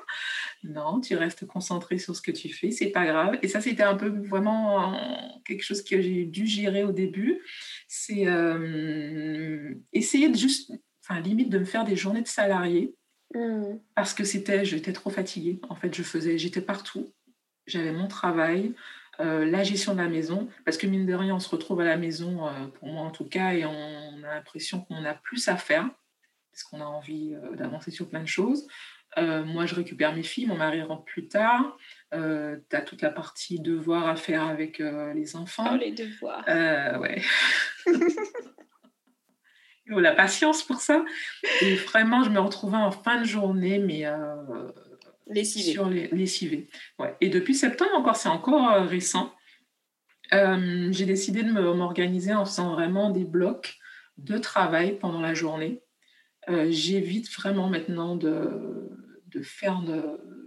Non, 0.63 0.99
tu 0.99 1.15
restes 1.15 1.45
concentré 1.45 1.97
sur 1.97 2.15
ce 2.15 2.21
que 2.21 2.31
tu 2.31 2.49
fais, 2.49 2.71
c'est 2.71 2.89
pas 2.89 3.05
grave. 3.05 3.37
Et 3.41 3.47
ça, 3.47 3.61
c'était 3.61 3.83
un 3.83 3.95
peu 3.95 4.07
vraiment 4.07 4.99
quelque 5.45 5.63
chose 5.63 5.83
que 5.83 6.01
j'ai 6.01 6.25
dû 6.25 6.45
gérer 6.45 6.83
au 6.83 6.91
début. 6.91 7.41
C'est 7.87 8.27
euh, 8.27 9.73
essayer 9.93 10.29
de 10.29 10.35
juste, 10.35 10.73
enfin, 11.03 11.21
limite 11.21 11.49
de 11.49 11.59
me 11.59 11.65
faire 11.65 11.85
des 11.85 11.95
journées 11.95 12.21
de 12.21 12.27
salarié 12.27 12.96
Mmh. 13.33 13.79
Parce 13.95 14.13
que 14.13 14.23
c'était, 14.23 14.65
j'étais 14.65 14.93
trop 14.93 15.09
fatiguée. 15.09 15.59
En 15.69 15.75
fait, 15.75 15.93
je 15.93 16.03
faisais, 16.03 16.37
j'étais 16.37 16.61
partout. 16.61 17.13
J'avais 17.65 17.91
mon 17.91 18.07
travail, 18.07 18.73
euh, 19.19 19.45
la 19.45 19.63
gestion 19.63 19.93
de 19.93 20.01
la 20.01 20.07
maison. 20.07 20.49
Parce 20.65 20.77
que 20.77 20.87
mine 20.87 21.05
de 21.05 21.13
rien, 21.13 21.35
on 21.35 21.39
se 21.39 21.49
retrouve 21.49 21.81
à 21.81 21.85
la 21.85 21.97
maison, 21.97 22.47
euh, 22.47 22.67
pour 22.67 22.87
moi 22.87 23.03
en 23.03 23.11
tout 23.11 23.25
cas, 23.25 23.53
et 23.53 23.65
on 23.65 24.23
a 24.23 24.35
l'impression 24.35 24.81
qu'on 24.81 25.03
a 25.03 25.13
plus 25.13 25.47
à 25.47 25.57
faire. 25.57 25.89
Parce 26.51 26.63
qu'on 26.63 26.81
a 26.81 26.85
envie 26.85 27.35
euh, 27.35 27.55
d'avancer 27.55 27.91
sur 27.91 28.09
plein 28.09 28.21
de 28.21 28.27
choses. 28.27 28.67
moi, 29.17 29.65
je 29.65 29.75
récupère 29.75 30.13
mes 30.13 30.23
filles, 30.23 30.45
mon 30.45 30.57
mari 30.57 30.81
rentre 30.81 31.03
plus 31.03 31.27
tard. 31.27 31.77
tu 32.11 32.17
as 32.17 32.81
toute 32.85 33.01
la 33.01 33.09
partie 33.09 33.59
devoirs 33.59 34.07
à 34.07 34.15
faire 34.15 34.43
avec 34.43 34.79
les 34.79 35.35
enfants. 35.35 35.71
Oh, 35.73 35.75
les 35.75 35.91
devoirs. 35.91 36.45
ouais. 37.01 37.21
la 39.89 40.13
patience 40.13 40.63
pour 40.63 40.81
ça. 40.81 41.03
Et 41.61 41.75
vraiment, 41.75 42.23
je 42.23 42.29
me 42.29 42.39
retrouvais 42.39 42.77
en 42.77 42.91
fin 42.91 43.21
de 43.21 43.25
journée, 43.25 43.79
mais 43.79 44.05
euh, 44.05 44.35
sur 45.45 45.89
les 45.89 46.07
lessivée. 46.07 46.67
Ouais. 46.99 47.15
Et 47.21 47.29
depuis 47.29 47.55
septembre 47.55 47.91
encore, 47.95 48.15
c'est 48.15 48.29
encore 48.29 48.71
euh, 48.71 48.81
récent. 48.81 49.33
Euh, 50.33 50.89
j'ai 50.91 51.05
décidé 51.05 51.43
de 51.43 51.51
m'organiser 51.51 52.33
en 52.33 52.45
faisant 52.45 52.73
vraiment 52.73 53.09
des 53.11 53.23
blocs 53.23 53.77
de 54.17 54.37
travail 54.37 54.97
pendant 54.99 55.21
la 55.21 55.33
journée. 55.33 55.81
J'évite 56.69 57.29
vraiment 57.33 57.67
maintenant 57.67 58.15
de, 58.15 58.89
de 59.27 59.41
faire 59.41 59.81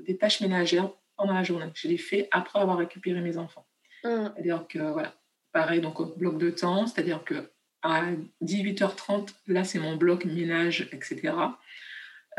des 0.07 0.17
tâches 0.17 0.41
ménagères 0.41 0.91
pendant 1.17 1.35
la 1.35 1.43
journée. 1.43 1.67
Je 1.75 1.89
les 1.89 1.99
fais 1.99 2.27
après 2.31 2.59
avoir 2.59 2.79
récupéré 2.79 3.21
mes 3.21 3.37
enfants. 3.37 3.67
Mmh. 4.05 4.09
C'est-à-dire 4.35 4.67
que, 4.67 4.79
voilà, 4.79 5.15
pareil, 5.53 5.83
donc 5.83 6.17
bloc 6.19 6.39
de 6.39 6.51
temps, 6.51 6.87
c'est-à-dire 6.87 7.23
que 7.23 7.51
à 7.83 8.05
18h30, 8.43 9.29
là 9.47 9.65
c'est 9.65 9.79
mon 9.79 9.97
bloc 9.97 10.25
ménage, 10.25 10.89
etc. 10.93 11.33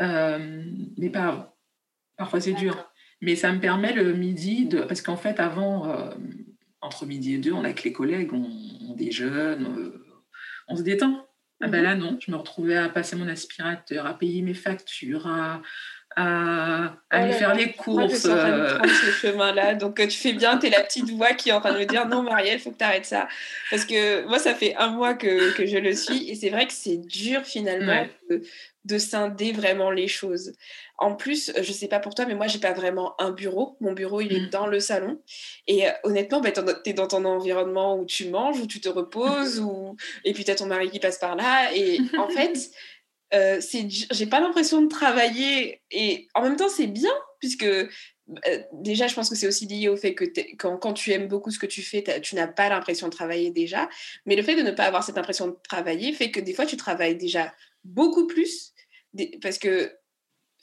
Euh, 0.00 0.64
mais 0.96 1.10
pas 1.10 1.26
avant. 1.26 1.54
Parfois 2.16 2.40
c'est 2.40 2.52
dur. 2.52 2.92
Mais 3.22 3.36
ça 3.36 3.52
me 3.52 3.60
permet 3.60 3.92
le 3.92 4.12
midi 4.12 4.66
de. 4.66 4.80
Parce 4.80 5.00
qu'en 5.00 5.16
fait, 5.16 5.38
avant, 5.38 5.88
euh, 5.88 6.10
entre 6.80 7.06
midi 7.06 7.34
et 7.34 7.38
deux, 7.38 7.52
on 7.52 7.60
a 7.60 7.66
avec 7.66 7.84
les 7.84 7.92
collègues, 7.92 8.32
on, 8.32 8.94
déjeune, 8.94 9.66
euh, 9.78 10.04
on 10.68 10.76
se 10.76 10.82
détend. 10.82 11.26
Ah 11.60 11.68
ben 11.68 11.78
mhm. 11.78 11.84
là, 11.84 11.94
non, 11.94 12.18
je 12.20 12.30
me 12.32 12.36
retrouvais 12.36 12.76
à 12.76 12.88
passer 12.88 13.14
mon 13.14 13.28
aspirateur, 13.28 14.06
à 14.06 14.18
payer 14.18 14.42
mes 14.42 14.54
factures, 14.54 15.28
à, 15.28 15.62
à 16.16 16.94
aller 17.10 17.32
faire 17.32 17.54
les 17.54 17.72
courses. 17.72 17.96
Moi, 17.96 18.08
je 18.08 18.14
suis 18.16 18.28
prendre 18.28 18.86
ce 18.86 19.10
chemin-là. 19.12 19.74
Donc, 19.74 19.96
tu 19.96 20.18
fais 20.18 20.32
bien, 20.32 20.58
tu 20.58 20.66
es 20.66 20.70
la 20.70 20.82
petite 20.82 21.10
voix 21.10 21.32
qui 21.32 21.50
est 21.50 21.52
en 21.52 21.60
train 21.60 21.72
de 21.72 21.78
me 21.78 21.84
dire 21.84 22.06
non, 22.06 22.22
Marielle, 22.22 22.58
il 22.58 22.60
faut 22.60 22.70
que 22.70 22.78
tu 22.78 22.84
arrêtes 22.84 23.06
ça. 23.06 23.28
Parce 23.70 23.84
que 23.84 24.26
moi, 24.26 24.38
ça 24.38 24.54
fait 24.54 24.74
un 24.76 24.88
mois 24.88 25.14
que, 25.14 25.54
que 25.56 25.66
je 25.66 25.78
le 25.78 25.94
suis 25.94 26.30
et 26.30 26.34
c'est 26.34 26.50
vrai 26.50 26.66
que 26.66 26.72
c'est 26.72 26.96
dur 26.96 27.42
finalement 27.44 28.06
de, 28.84 28.98
scinder 28.98 29.52
vraiment 29.52 29.90
les 29.90 30.08
choses. 30.08 30.52
En 30.98 31.14
plus, 31.14 31.52
je 31.60 31.72
sais 31.72 31.88
pas 31.88 31.98
pour 31.98 32.14
toi, 32.14 32.26
mais 32.26 32.34
moi, 32.34 32.46
j'ai 32.46 32.58
pas 32.58 32.72
vraiment 32.72 33.14
un 33.20 33.30
bureau. 33.30 33.76
Mon 33.80 33.92
bureau, 33.92 34.20
il 34.20 34.32
est 34.32 34.46
mm. 34.46 34.50
dans 34.50 34.66
le 34.66 34.80
salon. 34.80 35.20
Et 35.66 35.86
euh, 35.86 35.92
honnêtement, 36.04 36.40
bah, 36.40 36.50
tu 36.52 36.90
es 36.90 36.92
dans 36.92 37.08
ton 37.08 37.24
environnement 37.24 37.98
où 37.98 38.04
tu 38.04 38.28
manges, 38.28 38.60
où 38.60 38.66
tu 38.66 38.80
te 38.80 38.88
reposes, 38.88 39.60
ou... 39.60 39.96
et 40.24 40.32
puis 40.32 40.44
tu 40.44 40.50
as 40.50 40.56
ton 40.56 40.66
mari 40.66 40.90
qui 40.90 41.00
passe 41.00 41.18
par 41.18 41.36
là. 41.36 41.74
Et 41.74 41.98
en 42.18 42.28
fait, 42.36 42.70
euh, 43.34 43.60
j'ai 44.10 44.26
pas 44.26 44.40
l'impression 44.40 44.82
de 44.82 44.88
travailler 44.88 45.82
et 45.90 46.28
en 46.34 46.42
même 46.42 46.56
temps 46.56 46.68
c'est 46.68 46.86
bien 46.86 47.12
puisque 47.40 47.64
euh, 47.64 47.86
déjà 48.72 49.06
je 49.06 49.14
pense 49.14 49.30
que 49.30 49.34
c'est 49.34 49.46
aussi 49.46 49.66
lié 49.66 49.88
au 49.88 49.96
fait 49.96 50.14
que 50.14 50.24
quand, 50.56 50.76
quand, 50.76 50.92
tu 50.92 51.12
aimes 51.12 51.28
beaucoup 51.28 51.50
ce 51.50 51.58
que 51.58 51.66
tu 51.66 51.82
fais 51.82 52.04
tu 52.20 52.34
n'as 52.34 52.46
pas 52.46 52.68
l'impression 52.68 53.08
de 53.08 53.12
travailler 53.12 53.50
déjà. 53.50 53.88
Mais 54.26 54.36
le 54.36 54.42
fait 54.42 54.54
de 54.54 54.62
ne 54.62 54.70
pas 54.70 54.84
avoir 54.84 55.02
cette 55.02 55.18
impression 55.18 55.48
de 55.48 55.56
travailler 55.68 56.12
fait 56.12 56.30
que 56.30 56.40
des 56.40 56.52
fois 56.52 56.66
tu 56.66 56.76
travailles 56.76 57.16
déjà 57.16 57.54
beaucoup 57.84 58.26
plus 58.26 58.72
parce 59.40 59.58
que 59.58 59.92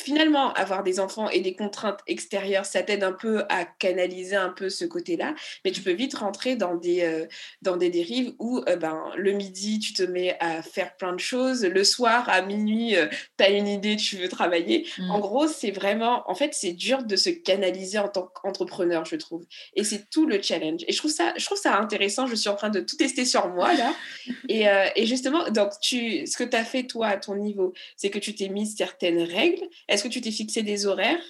finalement, 0.01 0.53
avoir 0.53 0.83
des 0.83 0.99
enfants 0.99 1.29
et 1.29 1.41
des 1.41 1.53
contraintes 1.55 1.99
extérieures, 2.07 2.65
ça 2.65 2.81
t'aide 2.83 3.03
un 3.03 3.11
peu 3.11 3.43
à 3.49 3.65
canaliser 3.65 4.35
un 4.35 4.49
peu 4.49 4.69
ce 4.69 4.85
côté-là, 4.85 5.35
mais 5.65 5.71
tu 5.71 5.81
peux 5.81 5.91
vite 5.91 6.15
rentrer 6.15 6.55
dans 6.55 6.75
des, 6.75 7.01
euh, 7.01 7.25
dans 7.61 7.75
des 7.75 7.89
dérives 7.89 8.33
où 8.39 8.59
euh, 8.67 8.77
ben, 8.77 9.11
le 9.17 9.33
midi, 9.33 9.79
tu 9.79 9.93
te 9.93 10.03
mets 10.03 10.37
à 10.39 10.61
faire 10.61 10.95
plein 10.95 11.13
de 11.13 11.19
choses, 11.19 11.65
le 11.65 11.83
soir, 11.83 12.29
à 12.29 12.41
minuit, 12.41 12.95
euh, 12.95 13.07
tu 13.37 13.43
as 13.43 13.49
une 13.49 13.67
idée, 13.67 13.97
tu 13.97 14.15
veux 14.15 14.29
travailler. 14.29 14.87
En 15.09 15.17
mmh. 15.17 15.21
gros, 15.21 15.47
c'est 15.47 15.71
vraiment, 15.71 16.23
en 16.29 16.35
fait, 16.35 16.53
c'est 16.53 16.73
dur 16.73 17.03
de 17.03 17.15
se 17.15 17.29
canaliser 17.29 17.99
en 17.99 18.07
tant 18.07 18.31
qu'entrepreneur, 18.33 19.05
je 19.05 19.17
trouve. 19.17 19.45
Et 19.75 19.83
c'est 19.83 20.09
tout 20.09 20.25
le 20.25 20.41
challenge. 20.41 20.81
Et 20.87 20.93
je 20.93 20.97
trouve 20.97 21.11
ça, 21.11 21.33
je 21.37 21.45
trouve 21.45 21.57
ça 21.57 21.77
intéressant, 21.77 22.25
je 22.25 22.35
suis 22.35 22.49
en 22.49 22.55
train 22.55 22.69
de 22.69 22.79
tout 22.79 22.95
tester 22.95 23.25
sur 23.25 23.49
moi, 23.49 23.73
là. 23.73 23.93
et, 24.49 24.65
et 24.95 25.05
justement, 25.05 25.49
donc, 25.49 25.71
tu, 25.81 26.25
ce 26.25 26.37
que 26.37 26.43
tu 26.43 26.55
as 26.55 26.63
fait, 26.63 26.83
toi, 26.83 27.07
à 27.07 27.17
ton 27.17 27.35
niveau, 27.35 27.73
c'est 27.97 28.09
que 28.09 28.19
tu 28.19 28.33
t'es 28.33 28.47
mis 28.47 28.65
certaines 28.65 29.21
règles 29.21 29.67
Est-ce 29.89 30.03
que 30.03 30.07
tu 30.07 30.21
t'es 30.21 30.31
fixé 30.31 30.61
des 30.61 30.85
horaires? 30.85 31.23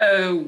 Euh, 0.00 0.44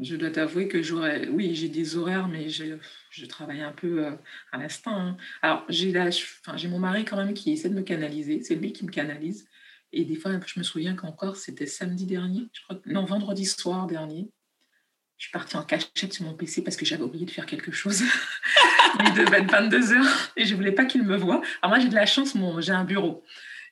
Je 0.00 0.14
dois 0.14 0.30
t'avouer 0.30 0.68
que 0.68 0.80
j'aurais. 0.80 1.26
Oui, 1.28 1.54
j'ai 1.54 1.68
des 1.68 1.96
horaires, 1.96 2.28
mais 2.28 2.48
je, 2.48 2.76
je 3.10 3.26
travaille 3.26 3.60
un 3.60 3.72
peu 3.72 4.06
euh, 4.06 4.12
à 4.52 4.58
l'instinct. 4.58 4.96
Hein. 4.96 5.16
Alors, 5.42 5.64
j'ai 5.68 5.92
enfin, 5.98 6.56
mon 6.68 6.78
mari 6.78 7.04
quand 7.04 7.16
même 7.16 7.34
qui 7.34 7.52
essaie 7.52 7.68
de 7.68 7.74
me 7.74 7.82
canaliser. 7.82 8.42
C'est 8.44 8.54
lui 8.54 8.72
qui 8.72 8.84
me 8.84 8.90
canalise. 8.90 9.48
Et 9.92 10.04
des 10.04 10.14
fois, 10.14 10.30
je 10.46 10.58
me 10.58 10.64
souviens 10.64 10.94
qu'encore, 10.94 11.36
c'était 11.36 11.66
samedi 11.66 12.06
dernier, 12.06 12.46
je 12.52 12.62
crois, 12.62 12.78
non, 12.86 13.04
vendredi 13.04 13.44
soir 13.44 13.86
dernier. 13.86 14.28
Je 15.16 15.24
suis 15.24 15.32
partie 15.32 15.56
en 15.56 15.62
cachette 15.62 16.12
sur 16.12 16.24
mon 16.24 16.34
PC 16.34 16.62
parce 16.62 16.76
que 16.76 16.84
j'avais 16.84 17.02
oublié 17.02 17.24
de 17.24 17.30
faire 17.30 17.46
quelque 17.46 17.72
chose. 17.72 18.02
Il 19.00 19.14
devait 19.14 19.38
être 19.38 19.50
22 19.50 19.92
heures 19.92 20.32
et 20.36 20.44
je 20.44 20.54
voulais 20.54 20.72
pas 20.72 20.84
qu'il 20.84 21.02
me 21.02 21.16
voie. 21.16 21.40
Alors 21.62 21.70
moi, 21.70 21.78
j'ai 21.78 21.88
de 21.88 21.94
la 21.94 22.06
chance, 22.06 22.34
mon, 22.34 22.60
j'ai 22.60 22.72
un 22.72 22.84
bureau. 22.84 23.24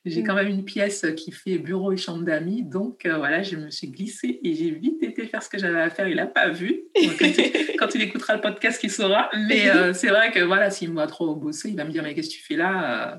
J'ai 0.05 0.21
mm. 0.21 0.27
quand 0.27 0.35
même 0.35 0.47
une 0.47 0.63
pièce 0.63 1.05
qui 1.17 1.31
fait 1.31 1.57
bureau 1.57 1.91
et 1.91 1.97
chambre 1.97 2.23
d'amis. 2.23 2.63
Donc 2.63 3.05
euh, 3.05 3.17
voilà, 3.17 3.41
je 3.41 3.55
me 3.55 3.71
suis 3.71 3.87
glissée 3.87 4.39
et 4.43 4.53
j'ai 4.53 4.69
vite 4.69 5.01
été 5.01 5.25
faire 5.25 5.41
ce 5.41 5.49
que 5.49 5.57
j'avais 5.57 5.81
à 5.81 5.89
faire. 5.89 6.07
Il 6.07 6.17
n'a 6.17 6.27
pas 6.27 6.49
vu. 6.49 6.83
quand, 7.79 7.95
il, 7.95 8.01
écoutera 8.01 8.35
le 8.35 8.41
podcast, 8.41 8.79
il 8.83 8.91
saura. 8.91 9.29
Mais 9.47 9.69
euh, 9.69 9.93
c'est 9.93 10.09
vrai 10.09 10.31
que 10.31 10.39
voilà, 10.39 10.69
s'il 10.69 10.89
me 10.89 10.93
voit 10.93 11.07
trop 11.07 11.35
bosser, 11.35 11.69
il 11.69 11.75
va 11.75 11.85
me 11.85 11.91
dire 11.91 12.03
Mais 12.03 12.13
qu'est-ce 12.13 12.29
que 12.29 12.35
tu 12.35 12.43
fais 12.43 12.55
là 12.55 13.13
euh, 13.13 13.17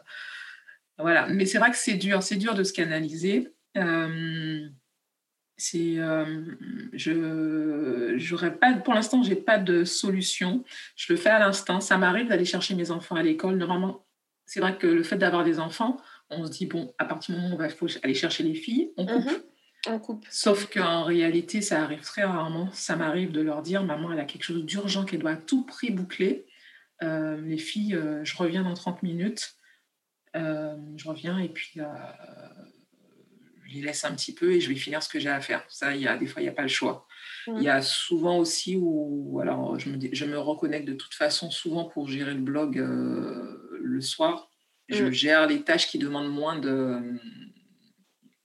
Voilà. 0.98 1.26
Mais 1.28 1.44
c'est 1.44 1.58
vrai 1.58 1.70
que 1.70 1.76
c'est 1.76 1.94
dur. 1.94 2.22
C'est 2.22 2.36
dur 2.36 2.54
de 2.54 2.62
se 2.62 2.72
canaliser 2.72 3.52
c'est 5.58 5.96
je 6.92 8.14
j'aurais 8.16 8.56
pas 8.56 8.74
pour 8.74 8.92
l'instant 8.92 9.22
j'ai 9.22 9.36
pas 9.36 9.58
de 9.58 9.84
solution 9.84 10.64
je 10.96 11.12
le 11.12 11.18
fais 11.18 11.30
à 11.30 11.38
l'instant 11.38 11.80
ça 11.80 11.96
m'arrive 11.96 12.28
d'aller 12.28 12.44
chercher 12.44 12.74
mes 12.74 12.90
enfants 12.90 13.16
à 13.16 13.22
l'école 13.22 13.56
normalement 13.56 14.06
c'est 14.46 14.60
vrai 14.60 14.76
que 14.76 14.86
le 14.86 15.02
fait 15.02 15.16
d'avoir 15.16 15.44
des 15.44 15.58
enfants 15.58 15.98
on 16.30 16.44
se 16.46 16.50
dit 16.50 16.66
bon 16.66 16.94
à 16.98 17.04
partir 17.04 17.34
du 17.34 17.40
moment 17.40 17.56
où 17.56 17.64
il 17.64 17.70
faut 17.70 17.86
aller 18.02 18.14
chercher 18.14 18.42
les 18.42 18.54
filles 18.54 18.90
on 18.96 19.06
coupe 19.06 19.24
mhm. 19.24 19.42
on 19.88 19.98
coupe 19.98 20.26
sauf 20.30 20.68
qu'en 20.70 21.04
réalité 21.04 21.60
ça 21.60 21.82
arrive 21.82 22.00
très 22.00 22.24
rarement 22.24 22.70
ça 22.72 22.96
m'arrive 22.96 23.32
de 23.32 23.40
leur 23.40 23.62
dire 23.62 23.82
maman 23.82 24.12
elle 24.12 24.20
a 24.20 24.24
quelque 24.24 24.44
chose 24.44 24.64
d'urgent 24.64 25.04
qu'elle 25.04 25.20
doit 25.20 25.32
à 25.32 25.36
tout 25.36 25.64
prix 25.64 25.90
boucler 25.90 26.46
euh, 27.02 27.40
les 27.40 27.58
filles 27.58 27.94
euh, 27.94 28.24
je 28.24 28.36
reviens 28.36 28.62
dans 28.62 28.74
30 28.74 29.02
minutes 29.02 29.54
je 30.34 31.08
reviens 31.08 31.38
et 31.38 31.48
puis 31.48 31.80
je 33.66 33.74
les 33.74 33.82
laisse 33.82 34.04
un 34.04 34.14
petit 34.14 34.34
peu 34.34 34.52
et 34.52 34.60
je 34.60 34.68
vais 34.68 34.74
finir 34.74 35.02
ce 35.02 35.08
que 35.08 35.18
j'ai 35.18 35.28
à 35.28 35.40
faire. 35.40 35.64
Ça, 35.68 35.94
il 35.94 36.02
y 36.02 36.08
a 36.08 36.16
des 36.16 36.26
fois, 36.26 36.40
il 36.40 36.44
n'y 36.44 36.50
a 36.50 36.54
pas 36.54 36.62
le 36.62 36.68
choix. 36.68 37.06
Il 37.48 37.62
y 37.62 37.68
a 37.68 37.80
souvent 37.82 38.38
aussi 38.38 38.76
où, 38.76 39.38
alors, 39.40 39.78
je 39.78 39.90
me, 39.90 39.98
je 40.12 40.24
me 40.24 40.38
reconnecte 40.38 40.86
de 40.86 40.94
toute 40.94 41.14
façon 41.14 41.50
souvent 41.50 41.84
pour 41.84 42.08
gérer 42.08 42.34
le 42.34 42.40
blog 42.40 42.78
euh, 42.78 43.78
le 43.80 44.00
soir. 44.00 44.50
Je 44.88 45.04
mm. 45.04 45.12
gère 45.12 45.46
les 45.46 45.62
tâches 45.62 45.88
qui 45.88 45.98
demandent 45.98 46.32
moins 46.32 46.58
de 46.58 47.18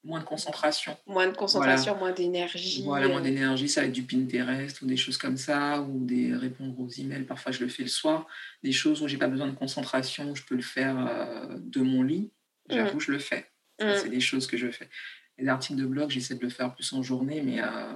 moins 0.03 0.19
de 0.19 0.25
concentration. 0.25 0.97
Moins 1.05 1.27
de 1.27 1.35
concentration, 1.35 1.95
moins 1.95 2.11
d'énergie. 2.11 2.81
Voilà, 2.83 3.07
moins 3.07 3.21
d'énergie, 3.21 3.69
ça 3.69 3.81
va 3.81 3.87
être 3.87 3.93
du 3.93 4.03
Pinterest 4.03 4.81
ou 4.81 4.87
des 4.87 4.97
choses 4.97 5.17
comme 5.17 5.37
ça, 5.37 5.81
ou 5.81 6.03
des 6.05 6.33
répondre 6.35 6.79
aux 6.79 6.89
emails. 6.89 7.23
Parfois, 7.23 7.51
je 7.51 7.63
le 7.63 7.69
fais 7.69 7.83
le 7.83 7.89
soir. 7.89 8.27
Des 8.63 8.71
choses 8.71 9.01
où 9.01 9.07
j'ai 9.07 9.17
pas 9.17 9.27
besoin 9.27 9.47
de 9.47 9.55
concentration, 9.55 10.33
je 10.33 10.43
peux 10.43 10.55
le 10.55 10.63
faire 10.63 10.97
euh, 10.97 11.57
de 11.59 11.81
mon 11.81 12.01
lit. 12.01 12.31
J'avoue, 12.69 12.97
mm. 12.97 13.01
je 13.01 13.11
le 13.11 13.19
fais. 13.19 13.47
Mm. 13.79 13.93
C'est 13.97 14.09
des 14.09 14.19
choses 14.19 14.47
que 14.47 14.57
je 14.57 14.71
fais. 14.71 14.89
Les 15.37 15.47
articles 15.47 15.79
de 15.79 15.85
blog, 15.85 16.09
j'essaie 16.09 16.35
de 16.35 16.41
le 16.41 16.49
faire 16.49 16.73
plus 16.73 16.91
en 16.93 17.03
journée, 17.03 17.41
mais 17.41 17.61
euh. 17.61 17.93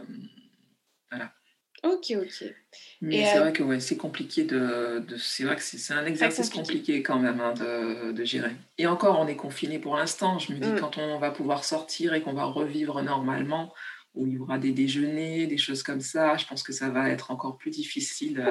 Ok, 1.86 2.14
ok. 2.18 2.44
Mais 3.02 3.26
c'est 3.26 3.38
euh, 3.38 3.42
vrai 3.42 3.54
que 3.54 3.62
ouais, 3.62 3.80
c'est 3.80 3.98
compliqué 3.98 4.44
de. 4.44 5.06
c'est 5.18 5.44
vrai 5.44 5.56
que 5.56 5.62
c'est 5.62 5.94
un 5.94 6.06
exercice 6.06 6.50
compliqué. 6.50 7.04
quand 7.04 7.20
même 7.20 7.40
hein, 7.40 7.54
de, 7.54 8.12
de, 8.12 8.24
gérer. 8.24 8.52
Et 8.80 8.88
encore, 8.88 9.20
on 9.20 9.28
est 9.28 9.36
confiné 9.36 9.78
pour 9.78 9.96
l'instant. 9.96 10.40
Je 10.40 10.54
me 10.54 10.58
dis, 10.58 10.70
mm. 10.70 10.80
quand 10.80 10.98
on 10.98 11.20
va 11.20 11.30
pouvoir 11.30 11.64
sortir 11.64 12.16
et 12.16 12.22
qu'on 12.22 12.34
va 12.34 12.46
revivre 12.46 13.04
normalement, 13.04 13.72
où 14.16 14.26
il 14.26 14.34
y 14.34 14.40
aura 14.40 14.58
des 14.58 14.72
déjeuners, 14.72 15.46
des 15.46 15.58
choses 15.58 15.84
comme 15.84 16.02
ça, 16.02 16.38
je 16.38 16.48
pense 16.48 16.64
que 16.64 16.74
ça 16.74 16.90
va 16.90 17.10
être 17.10 17.30
encore 17.30 17.58
plus 17.58 17.70
difficile 17.70 18.44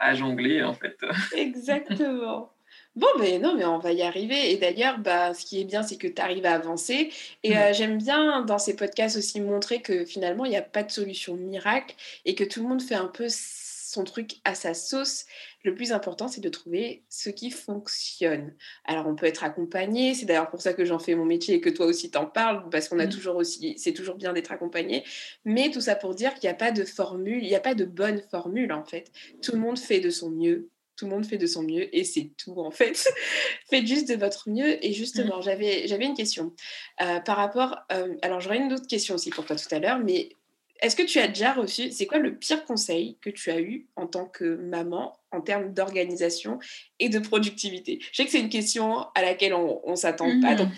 à 0.00 0.14
jongler, 0.14 0.62
en 0.62 0.74
fait. 0.74 0.96
Exactement. 1.36 2.52
Bon, 2.96 3.06
ben 3.18 3.40
non, 3.40 3.54
mais 3.56 3.64
on 3.64 3.78
va 3.78 3.92
y 3.92 4.02
arriver. 4.02 4.50
Et 4.50 4.56
d'ailleurs, 4.56 4.98
bah, 4.98 5.32
ce 5.32 5.46
qui 5.46 5.60
est 5.60 5.64
bien, 5.64 5.82
c'est 5.82 5.96
que 5.96 6.08
tu 6.08 6.20
arrives 6.20 6.44
à 6.44 6.54
avancer. 6.54 7.10
Et 7.44 7.56
euh, 7.56 7.72
j'aime 7.72 7.98
bien 7.98 8.42
dans 8.42 8.58
ces 8.58 8.74
podcasts 8.74 9.16
aussi 9.16 9.40
montrer 9.40 9.80
que 9.80 10.04
finalement, 10.04 10.44
il 10.44 10.50
n'y 10.50 10.56
a 10.56 10.62
pas 10.62 10.82
de 10.82 10.90
solution 10.90 11.36
miracle 11.36 11.94
et 12.24 12.34
que 12.34 12.42
tout 12.42 12.62
le 12.62 12.68
monde 12.68 12.82
fait 12.82 12.96
un 12.96 13.06
peu 13.06 13.28
son 13.30 14.02
truc 14.02 14.40
à 14.44 14.56
sa 14.56 14.74
sauce. 14.74 15.26
Le 15.62 15.74
plus 15.74 15.92
important, 15.92 16.26
c'est 16.26 16.40
de 16.40 16.48
trouver 16.48 17.04
ce 17.08 17.30
qui 17.30 17.52
fonctionne. 17.52 18.54
Alors, 18.84 19.06
on 19.06 19.14
peut 19.14 19.26
être 19.26 19.44
accompagné. 19.44 20.14
C'est 20.14 20.26
d'ailleurs 20.26 20.50
pour 20.50 20.60
ça 20.60 20.74
que 20.74 20.84
j'en 20.84 20.98
fais 20.98 21.14
mon 21.14 21.24
métier 21.24 21.56
et 21.56 21.60
que 21.60 21.70
toi 21.70 21.86
aussi 21.86 22.10
t'en 22.10 22.26
parles, 22.26 22.68
parce 22.70 22.88
qu'on 22.88 22.98
a 22.98 23.06
mmh. 23.06 23.10
toujours 23.10 23.36
aussi, 23.36 23.78
c'est 23.78 23.92
toujours 23.92 24.16
bien 24.16 24.32
d'être 24.32 24.50
accompagné. 24.50 25.04
Mais 25.44 25.70
tout 25.70 25.80
ça 25.80 25.94
pour 25.94 26.16
dire 26.16 26.34
qu'il 26.34 26.48
n'y 26.48 26.52
a 26.52 26.58
pas 26.58 26.72
de 26.72 26.84
formule, 26.84 27.44
il 27.44 27.48
n'y 27.48 27.54
a 27.54 27.60
pas 27.60 27.74
de 27.74 27.84
bonne 27.84 28.20
formule 28.30 28.72
en 28.72 28.84
fait. 28.84 29.12
Tout 29.42 29.52
le 29.52 29.58
monde 29.58 29.78
fait 29.78 30.00
de 30.00 30.10
son 30.10 30.30
mieux 30.30 30.68
tout 31.00 31.06
le 31.06 31.12
monde 31.12 31.24
fait 31.24 31.38
de 31.38 31.46
son 31.46 31.62
mieux 31.62 31.96
et 31.96 32.04
c'est 32.04 32.30
tout 32.36 32.60
en 32.60 32.70
fait. 32.70 33.08
Faites 33.70 33.86
juste 33.86 34.06
de 34.06 34.16
votre 34.16 34.50
mieux. 34.50 34.84
Et 34.84 34.92
justement, 34.92 35.38
mmh. 35.38 35.42
j'avais, 35.42 35.88
j'avais 35.88 36.04
une 36.04 36.14
question 36.14 36.52
euh, 37.00 37.20
par 37.20 37.38
rapport. 37.38 37.78
Euh, 37.90 38.16
alors, 38.20 38.40
j'aurais 38.40 38.58
une 38.58 38.70
autre 38.70 38.86
question 38.86 39.14
aussi 39.14 39.30
pour 39.30 39.46
toi 39.46 39.56
tout 39.56 39.74
à 39.74 39.78
l'heure, 39.78 39.98
mais 39.98 40.36
est-ce 40.82 40.96
que 40.96 41.02
tu 41.02 41.18
as 41.18 41.28
déjà 41.28 41.54
reçu, 41.54 41.90
c'est 41.90 42.06
quoi 42.06 42.18
le 42.18 42.36
pire 42.36 42.64
conseil 42.64 43.16
que 43.22 43.30
tu 43.30 43.50
as 43.50 43.60
eu 43.60 43.86
en 43.96 44.06
tant 44.06 44.26
que 44.26 44.56
maman 44.56 45.18
en 45.30 45.40
termes 45.40 45.72
d'organisation 45.72 46.58
et 46.98 47.08
de 47.08 47.18
productivité? 47.18 47.98
Je 48.12 48.16
sais 48.18 48.24
que 48.26 48.30
c'est 48.30 48.40
une 48.40 48.50
question 48.50 49.06
à 49.14 49.22
laquelle 49.22 49.54
on 49.54 49.80
ne 49.86 49.96
s'attend 49.96 50.28
pas, 50.40 50.54
donc 50.54 50.68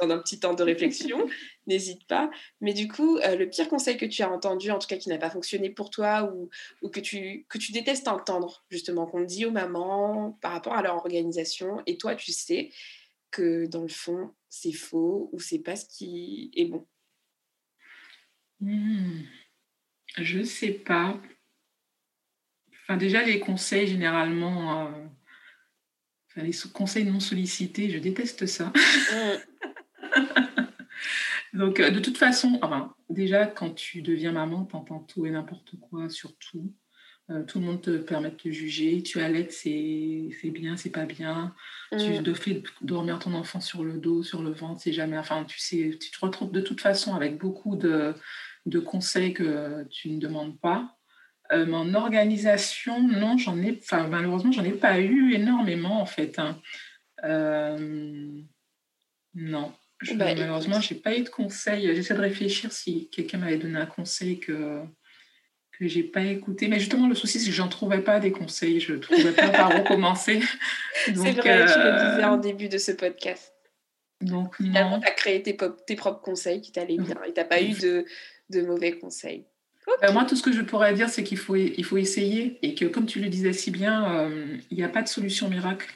dans 0.00 0.10
un 0.10 0.18
petit 0.18 0.38
temps 0.38 0.54
de 0.54 0.62
réflexion, 0.62 1.26
n'hésite 1.66 2.06
pas. 2.06 2.30
Mais 2.60 2.72
du 2.72 2.88
coup, 2.88 3.18
euh, 3.18 3.36
le 3.36 3.48
pire 3.48 3.68
conseil 3.68 3.96
que 3.96 4.06
tu 4.06 4.22
as 4.22 4.30
entendu, 4.30 4.70
en 4.70 4.78
tout 4.78 4.86
cas 4.86 4.96
qui 4.96 5.08
n'a 5.08 5.18
pas 5.18 5.30
fonctionné 5.30 5.70
pour 5.70 5.90
toi 5.90 6.30
ou, 6.32 6.50
ou, 6.82 6.88
que, 6.88 7.00
tu, 7.00 7.46
que 7.48 7.58
tu 7.58 7.72
détestes 7.72 8.08
entendre, 8.08 8.64
justement, 8.70 9.06
qu'on 9.06 9.22
dit 9.22 9.46
aux 9.46 9.50
mamans 9.50 10.38
par 10.40 10.52
rapport 10.52 10.74
à 10.74 10.82
leur 10.82 10.96
organisation, 10.96 11.82
et 11.86 11.96
toi, 11.96 12.14
tu 12.14 12.32
sais 12.32 12.70
que 13.30 13.66
dans 13.66 13.82
le 13.82 13.88
fond, 13.88 14.34
c'est 14.48 14.72
faux 14.72 15.30
ou 15.32 15.40
c'est 15.40 15.60
pas 15.60 15.76
ce 15.76 15.86
qui 15.86 16.50
est 16.56 16.64
bon. 16.64 16.86
Hmm. 18.60 19.22
Je 20.16 20.42
sais 20.42 20.72
pas. 20.72 21.18
Enfin, 22.82 22.96
déjà, 22.96 23.22
les 23.22 23.38
conseils, 23.38 23.86
généralement, 23.86 24.88
euh, 24.88 25.06
les 26.36 26.50
conseils 26.72 27.04
non 27.04 27.20
sollicités, 27.20 27.90
je 27.90 27.98
déteste 27.98 28.46
ça. 28.46 28.72
Hmm. 29.12 29.38
Donc, 31.52 31.80
euh, 31.80 31.90
de 31.90 31.98
toute 32.00 32.18
façon, 32.18 32.58
enfin, 32.62 32.94
déjà, 33.08 33.46
quand 33.46 33.70
tu 33.70 34.02
deviens 34.02 34.32
maman, 34.32 34.64
tu 34.64 34.76
entends 34.76 35.00
tout 35.00 35.26
et 35.26 35.30
n'importe 35.30 35.74
quoi 35.80 36.08
sur 36.08 36.36
tout. 36.38 36.72
Euh, 37.30 37.44
tout 37.44 37.60
le 37.60 37.66
monde 37.66 37.82
te 37.82 37.96
permet 37.98 38.30
de 38.30 38.36
te 38.36 38.50
juger. 38.50 39.02
Tu 39.02 39.20
allaites, 39.20 39.52
c'est 39.52 40.30
bien, 40.44 40.76
c'est 40.76 40.90
pas 40.90 41.06
bien. 41.06 41.54
Tu 41.92 42.20
mm. 42.20 42.22
dois 42.22 42.36
dormir 42.82 43.18
ton 43.18 43.34
enfant 43.34 43.60
sur 43.60 43.84
le 43.84 43.98
dos, 43.98 44.22
sur 44.22 44.42
le 44.42 44.50
ventre, 44.50 44.80
c'est 44.80 44.92
jamais. 44.92 45.18
Enfin, 45.18 45.44
tu 45.44 45.58
sais, 45.58 45.96
tu 46.00 46.10
te 46.10 46.24
retrouves 46.24 46.52
de 46.52 46.60
toute 46.60 46.80
façon 46.80 47.14
avec 47.14 47.38
beaucoup 47.38 47.76
de, 47.76 48.14
de 48.66 48.78
conseils 48.78 49.34
que 49.34 49.84
tu 49.90 50.10
ne 50.10 50.18
demandes 50.18 50.58
pas. 50.60 50.96
Euh, 51.52 51.66
mais 51.66 51.76
en 51.76 51.94
organisation, 51.94 53.02
non, 53.02 53.36
j'en 53.36 53.60
ai, 53.60 53.76
enfin, 53.80 54.06
malheureusement, 54.06 54.52
j'en 54.52 54.64
ai 54.64 54.72
pas 54.72 55.00
eu 55.00 55.32
énormément 55.32 56.00
en 56.00 56.06
fait. 56.06 56.38
Hein. 56.38 56.60
non. 59.34 59.72
Bah, 60.14 60.34
malheureusement, 60.34 60.80
je 60.80 60.94
n'ai 60.94 61.00
pas 61.00 61.16
eu 61.16 61.22
de 61.22 61.28
conseil. 61.28 61.94
J'essaie 61.94 62.14
de 62.14 62.20
réfléchir 62.20 62.72
si 62.72 63.08
quelqu'un 63.10 63.38
m'avait 63.38 63.58
donné 63.58 63.78
un 63.78 63.86
conseil 63.86 64.38
que 64.38 64.82
que 65.80 65.88
j'ai 65.88 66.02
pas 66.02 66.24
écouté. 66.24 66.68
Mais 66.68 66.78
justement, 66.78 67.08
le 67.08 67.14
souci, 67.14 67.40
c'est 67.40 67.46
que 67.46 67.54
j'en 67.54 67.68
trouvais 67.68 68.02
pas 68.02 68.20
des 68.20 68.32
conseils. 68.32 68.80
Je 68.80 68.92
ne 68.92 68.98
trouvais 68.98 69.32
pas 69.32 69.48
par 69.48 69.80
où 69.80 69.82
commencer. 69.84 70.40
C'est 71.06 71.12
vrai, 71.12 71.32
tu 71.32 71.78
le 71.78 72.10
disais 72.10 72.24
en 72.24 72.36
euh, 72.36 72.40
début 72.40 72.68
de 72.68 72.76
ce 72.76 72.92
podcast. 72.92 73.54
Donc, 74.20 74.56
Finalement, 74.56 75.00
tu 75.00 75.08
as 75.08 75.12
créé 75.12 75.42
tes, 75.42 75.56
tes, 75.86 75.96
propres 75.96 76.20
conseils 76.20 76.60
qui 76.60 76.72
t'allaient 76.72 76.98
bien 76.98 77.16
et 77.26 77.32
tu 77.32 77.40
n'as 77.40 77.46
pas 77.46 77.62
eu 77.62 77.72
de, 77.72 78.04
de 78.50 78.60
mauvais 78.60 78.98
conseils. 78.98 79.46
Bah, 80.02 80.12
moi, 80.12 80.26
tout 80.26 80.36
ce 80.36 80.42
que 80.42 80.52
je 80.52 80.60
pourrais 80.60 80.92
dire, 80.92 81.08
c'est 81.08 81.24
qu'il 81.24 81.38
faut, 81.38 81.56
il 81.56 81.84
faut 81.84 81.96
essayer 81.96 82.58
et 82.62 82.74
que, 82.74 82.84
comme 82.84 83.06
tu 83.06 83.18
le 83.18 83.28
disais 83.28 83.54
si 83.54 83.70
bien, 83.70 84.14
euh, 84.14 84.58
il 84.70 84.76
n'y 84.76 84.84
a 84.84 84.90
pas 84.90 85.00
de 85.00 85.08
solution 85.08 85.48
miracle. 85.48 85.88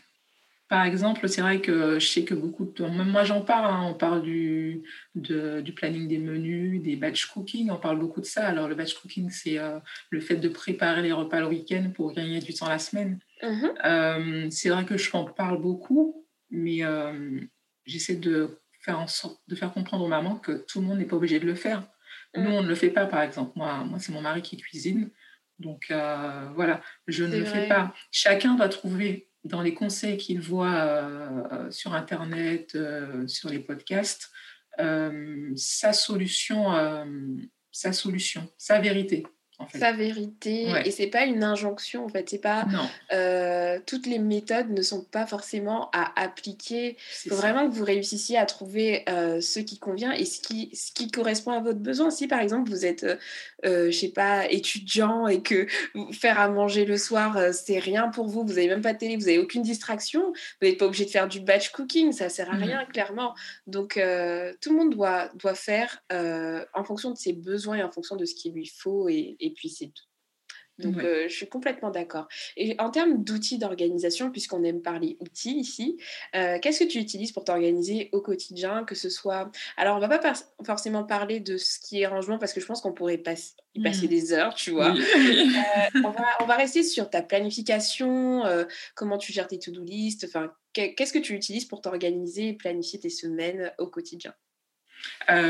Par 0.75 0.85
exemple, 0.87 1.29
c'est 1.29 1.41
vrai 1.41 1.61
que 1.61 2.01
je 2.01 2.05
sais 2.09 2.25
que 2.25 2.35
beaucoup 2.35 2.65
de... 2.65 2.83
Même 2.83 3.09
moi, 3.09 3.23
j'en 3.23 3.43
parle. 3.43 3.73
Hein, 3.73 3.87
on 3.91 3.95
parle 3.95 4.23
du, 4.23 4.83
du 5.15 5.73
planning 5.73 6.09
des 6.09 6.19
menus, 6.19 6.83
des 6.83 6.97
batch 6.97 7.27
cooking. 7.27 7.71
On 7.71 7.77
parle 7.77 8.01
beaucoup 8.01 8.21
de 8.21 8.27
ça. 8.27 8.49
Alors, 8.49 8.67
le 8.67 8.75
batch 8.75 8.95
cooking, 8.95 9.31
c'est 9.31 9.57
euh, 9.57 9.79
le 10.11 10.21
fait 10.21 10.35
de 10.35 10.49
préparer 10.49 11.01
les 11.03 11.13
repas 11.13 11.39
le 11.39 11.47
week-end 11.47 11.93
pour 11.95 12.13
gagner 12.13 12.41
du 12.41 12.53
temps 12.55 12.69
la 12.69 12.81
semaine. 12.81 13.21
Mm-hmm. 13.41 13.73
Euh, 13.85 14.49
c'est 14.51 14.69
vrai 14.69 14.85
que 14.85 14.99
je 14.99 15.09
en 15.17 15.27
parle 15.27 15.63
beaucoup, 15.63 16.27
mais 16.51 16.83
euh, 16.83 17.39
j'essaie 17.87 18.17
de 18.17 18.59
faire 18.81 18.99
en 18.99 19.07
sorte 19.07 19.39
de 19.47 19.55
faire 19.55 19.73
comprendre 19.73 20.05
aux 20.05 20.09
mamans 20.09 20.35
que 20.35 20.65
tout 20.67 20.81
le 20.81 20.89
monde 20.89 20.99
n'est 20.99 21.05
pas 21.05 21.15
obligé 21.15 21.39
de 21.39 21.47
le 21.47 21.55
faire. 21.55 21.87
Mm. 22.35 22.43
Nous, 22.43 22.51
on 22.51 22.63
ne 22.65 22.69
le 22.69 22.75
fait 22.75 22.91
pas, 22.91 23.07
par 23.07 23.23
exemple. 23.23 23.53
Moi, 23.55 23.85
moi 23.85 24.01
c'est 24.01 24.11
mon 24.11 24.23
mari 24.23 24.43
qui 24.43 24.57
cuisine. 24.57 25.11
Donc, 25.61 25.87
voilà, 25.91 26.81
je 27.07 27.23
ne 27.23 27.39
le 27.39 27.45
fais 27.45 27.69
pas. 27.69 27.95
Chacun 28.11 28.57
doit 28.57 28.69
trouver 28.69 29.29
dans 29.45 29.63
les 29.63 29.75
conseils 29.75 30.17
qu'il 30.17 30.41
voit 30.41 30.75
euh, 30.75 31.71
sur 31.71 31.95
Internet, 31.95 32.75
euh, 32.75 33.27
sur 33.27 33.49
les 33.49 33.61
podcasts, 33.61 34.31
sa 34.77 35.93
solution, 35.93 36.73
sa 37.71 37.93
solution, 37.93 38.49
sa 38.59 38.81
vérité 38.81 39.25
sa 39.73 39.93
vérité 39.93 40.69
et 40.85 40.91
c'est 40.91 41.07
pas 41.07 41.25
une 41.25 41.45
injonction 41.45 42.05
en 42.05 42.09
fait. 42.09 42.29
C'est 42.29 42.39
pas 42.39 42.67
euh, 43.13 43.79
toutes 43.87 44.07
les 44.07 44.19
méthodes 44.19 44.71
ne 44.71 44.83
sont 44.83 45.05
pas 45.05 45.27
forcément 45.27 45.91
à 45.93 46.21
appliquer. 46.21 46.97
Il 47.25 47.31
faut 47.31 47.37
vraiment 47.37 47.69
que 47.69 47.75
vous 47.75 47.85
réussissiez 47.85 48.37
à 48.37 48.47
trouver 48.47 49.05
euh, 49.09 49.41
ce 49.41 49.61
qui 49.61 49.79
convient 49.79 50.13
et 50.13 50.25
ce 50.25 50.41
qui 50.41 50.71
ce 50.75 50.93
qui 50.93 51.11
correspond 51.11 51.53
à 51.53 51.61
votre 51.61 51.79
besoin. 51.79 52.11
Si 52.11 52.27
par 52.27 52.41
exemple 52.41 52.71
vous 52.71 52.85
êtes 52.85 53.05
euh, 53.65 53.91
je 53.91 53.97
sais 53.97 54.09
pas 54.09 54.51
étudiant 54.51 55.29
et 55.29 55.41
que 55.41 55.67
faire 56.13 56.41
à 56.41 56.49
manger 56.49 56.85
le 56.85 56.97
soir 56.97 57.39
c'est 57.53 57.79
rien 57.79 58.09
pour 58.09 58.27
vous 58.27 58.45
vous 58.45 58.59
avez 58.59 58.69
même 58.69 58.83
pas 58.83 58.93
de 58.93 58.99
télé 58.99 59.17
vous 59.17 59.29
avez 59.29 59.39
aucune 59.39 59.63
distraction 59.63 60.33
vous 60.61 60.69
n'êtes 60.69 60.79
pas 60.79 60.87
obligé 60.87 61.05
de 61.05 61.11
faire 61.11 61.29
du 61.29 61.41
batch 61.41 61.71
cooking 61.71 62.13
ça 62.13 62.29
sert 62.29 62.51
à 62.51 62.57
rien 62.57 62.85
clairement. 62.87 63.35
Donc 63.67 63.95
tout 63.95 64.71
le 64.71 64.77
monde 64.77 64.91
doit 64.91 65.31
doit 65.37 65.55
faire 65.55 66.03
en 66.11 66.85
fonction 66.85 67.13
de 67.13 67.17
ses 67.17 67.33
besoins 67.33 67.77
et 67.77 67.83
en 67.85 67.91
fonction 67.91 68.17
de 68.17 68.25
ce 68.25 68.35
qu'il 68.35 68.53
lui 68.53 68.67
faut 68.67 69.09
et 69.09 69.37
et 69.44 69.44
puis 69.51 69.69
c'est 69.69 69.89
tout. 69.89 70.05
Donc, 70.79 70.99
euh, 70.99 71.29
je 71.29 71.35
suis 71.35 71.47
complètement 71.47 71.91
d'accord. 71.91 72.27
Et 72.57 72.75
en 72.79 72.91
termes 72.91 73.23
d'outils 73.23 73.59
d'organisation, 73.59 74.31
puisqu'on 74.31 74.65
aime 74.65 74.83
parler 74.83 75.17
outils 75.21 75.57
ici, 75.57 75.99
euh, 76.35 76.59
qu'est-ce 76.61 76.81
que 76.83 76.89
tu 76.89 76.99
utilises 76.99 77.31
pour 77.31 77.45
t'organiser 77.45 78.09
au 78.13 78.21
quotidien 78.21 78.85
Que 78.85 78.97
ce 78.97 79.09
soit. 79.09 79.53
Alors, 79.77 79.97
on 79.97 80.01
va 80.01 80.19
pas 80.19 80.33
forcément 80.67 81.05
parler 81.05 81.39
de 81.39 81.57
ce 81.59 81.79
qui 81.79 82.01
est 82.01 82.07
rangement, 82.07 82.39
parce 82.39 82.53
que 82.53 82.61
je 82.61 82.67
pense 82.67 82.81
qu'on 82.81 82.93
pourrait 82.93 83.15
y 83.15 83.19
passer 83.19 83.55
mmh. 83.77 84.07
des 84.09 84.33
heures, 84.33 84.55
tu 84.55 84.71
vois. 84.71 84.95
Euh, 85.25 86.01
on, 86.05 86.11
va, 86.11 86.25
on, 86.41 86.47
va, 86.47 86.57
rester 86.57 86.83
sur 86.83 87.11
ta 87.11 87.23
planification, 87.23 88.43
comment 88.95 89.19
tu 89.19 89.33
gères 89.33 89.47
tes 89.47 89.59
to-do 89.59 89.83
list. 89.83 90.25
Enfin, 90.25 90.53
qu'est-ce 90.73 91.13
que 91.13 91.19
tu 91.19 91.35
utilises 91.35 91.65
pour 91.65 91.81
t'organiser 91.81 92.49
et 92.49 92.53
planifier 92.55 92.99
tes 92.99 93.11
semaines 93.11 93.73
au 93.79 93.87
quotidien? 93.87 94.35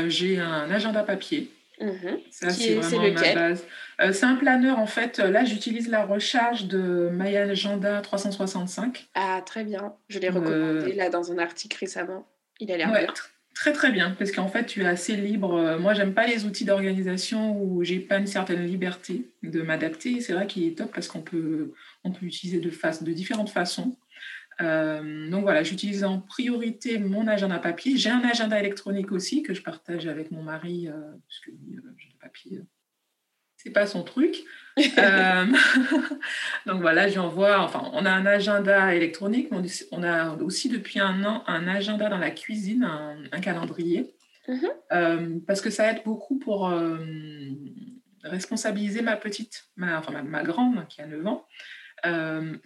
J'ai 0.07 0.39
un 0.39 0.69
agenda 0.69 1.03
papier 1.03 1.49
Mmh 1.79 2.17
Ça, 2.31 2.49
c'est 2.49 2.75
vraiment 2.75 3.13
ma 3.13 3.33
base. 3.33 3.65
Euh, 4.01 4.11
c'est 4.11 4.25
un 4.25 4.35
planeur, 4.35 4.79
en 4.79 4.85
fait. 4.85 5.19
Là, 5.19 5.43
j'utilise 5.43 5.89
la 5.89 6.05
recharge 6.05 6.67
de 6.67 7.09
My 7.11 7.35
Agenda 7.35 8.01
365. 8.01 9.07
Ah, 9.15 9.41
très 9.45 9.63
bien. 9.63 9.93
Je 10.07 10.19
l'ai 10.19 10.29
recommandé 10.29 10.93
là 10.93 11.09
dans 11.09 11.31
un 11.31 11.37
article 11.37 11.77
récemment. 11.79 12.27
Il 12.59 12.71
a 12.71 12.77
l'air 12.77 12.91
bien. 12.91 13.07
Très, 13.53 13.71
très 13.71 13.91
bien. 13.91 14.11
Parce 14.17 14.31
qu'en 14.31 14.49
fait, 14.49 14.65
tu 14.65 14.83
es 14.83 14.85
assez 14.85 15.15
libre. 15.15 15.77
Moi, 15.79 15.93
j'aime 15.93 16.13
pas 16.13 16.27
les 16.27 16.45
outils 16.45 16.65
d'organisation 16.65 17.61
où 17.61 17.83
j'ai 17.83 17.99
pas 17.99 18.17
une 18.17 18.27
certaine 18.27 18.65
liberté 18.65 19.29
de 19.43 19.61
m'adapter. 19.61 20.21
C'est 20.21 20.33
vrai 20.33 20.47
qu'il 20.47 20.63
est 20.63 20.77
top 20.77 20.93
parce 20.93 21.07
qu'on 21.07 21.21
peut, 21.21 21.73
on 22.03 22.11
peut 22.11 22.25
l'utiliser 22.25 22.59
de, 22.59 22.69
face, 22.69 23.03
de 23.03 23.11
différentes 23.13 23.49
façons. 23.49 23.95
Euh, 24.61 25.29
donc 25.29 25.43
voilà, 25.43 25.63
j'utilise 25.63 26.03
en 26.03 26.19
priorité 26.19 26.97
mon 26.97 27.27
agenda 27.27 27.59
papier. 27.59 27.97
J'ai 27.97 28.09
un 28.09 28.23
agenda 28.23 28.59
électronique 28.59 29.11
aussi 29.11 29.43
que 29.43 29.53
je 29.53 29.61
partage 29.61 30.07
avec 30.07 30.31
mon 30.31 30.43
mari, 30.43 30.87
euh, 30.87 30.93
puisque 31.27 31.47
lui, 31.47 31.77
euh, 31.77 31.81
l'agenda 31.83 32.15
papier, 32.21 32.61
c'est 33.57 33.71
pas 33.71 33.85
son 33.85 34.03
truc. 34.03 34.43
donc 36.65 36.81
voilà, 36.81 37.07
j'envoie, 37.09 37.59
enfin, 37.61 37.89
on 37.93 38.05
a 38.05 38.11
un 38.11 38.25
agenda 38.25 38.95
électronique, 38.95 39.49
on 39.91 40.03
a 40.03 40.35
aussi 40.35 40.69
depuis 40.69 40.99
un 40.99 41.23
an 41.23 41.43
un 41.47 41.67
agenda 41.67 42.09
dans 42.09 42.17
la 42.17 42.31
cuisine, 42.31 42.83
un, 42.83 43.39
calendrier, 43.39 44.13
mhm. 44.47 45.41
parce 45.45 45.61
que 45.61 45.69
ça 45.69 45.91
aide 45.91 46.01
beaucoup 46.03 46.37
pour 46.39 46.73
responsabiliser 48.23 49.01
ma 49.01 49.15
petite, 49.15 49.65
ma, 49.77 49.99
enfin 49.99 50.21
ma, 50.23 50.43
grande 50.43 50.85
qui 50.87 51.01
a 51.01 51.07
9 51.07 51.25
ans. 51.25 51.47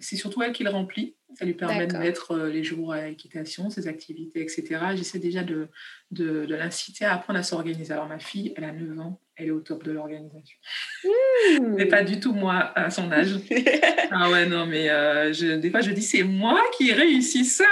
c'est 0.00 0.16
surtout 0.16 0.42
elle 0.42 0.52
qui 0.52 0.64
le 0.64 0.70
remplit. 0.70 1.16
Ça 1.34 1.44
lui 1.44 1.54
permet 1.54 1.86
de 1.86 1.96
mettre 1.96 2.32
euh, 2.32 2.48
les 2.48 2.64
jours 2.64 2.92
à 2.92 3.08
l'équitation, 3.08 3.70
ses 3.70 3.88
activités, 3.88 4.40
etc. 4.42 4.64
J'essaie 4.94 5.18
déjà 5.18 5.42
de, 5.42 5.68
de, 6.10 6.46
l'inciter 6.48 7.04
à 7.04 7.14
apprendre 7.14 7.38
à 7.38 7.42
s'organiser. 7.42 7.92
Alors, 7.92 8.08
ma 8.08 8.18
fille, 8.18 8.52
elle 8.56 8.64
a 8.64 8.72
9 8.72 8.98
ans, 8.98 9.20
elle 9.36 9.46
est 9.46 9.50
au 9.50 9.60
top 9.60 9.84
de 9.84 9.92
l'organisation. 9.92 10.58
Mmh. 11.04 11.74
mais 11.76 11.86
pas 11.86 12.02
du 12.02 12.20
tout 12.20 12.32
moi 12.32 12.72
à 12.76 12.90
son 12.90 13.10
âge. 13.12 13.36
ah 14.10 14.30
ouais, 14.30 14.46
non, 14.46 14.66
mais 14.66 14.90
euh, 14.90 15.32
je, 15.32 15.56
des 15.56 15.70
fois, 15.70 15.80
je 15.80 15.92
dis, 15.92 16.02
c'est 16.02 16.24
moi 16.24 16.60
qui 16.76 16.90
ai 16.90 16.94
réussi 16.94 17.44
ça. 17.44 17.64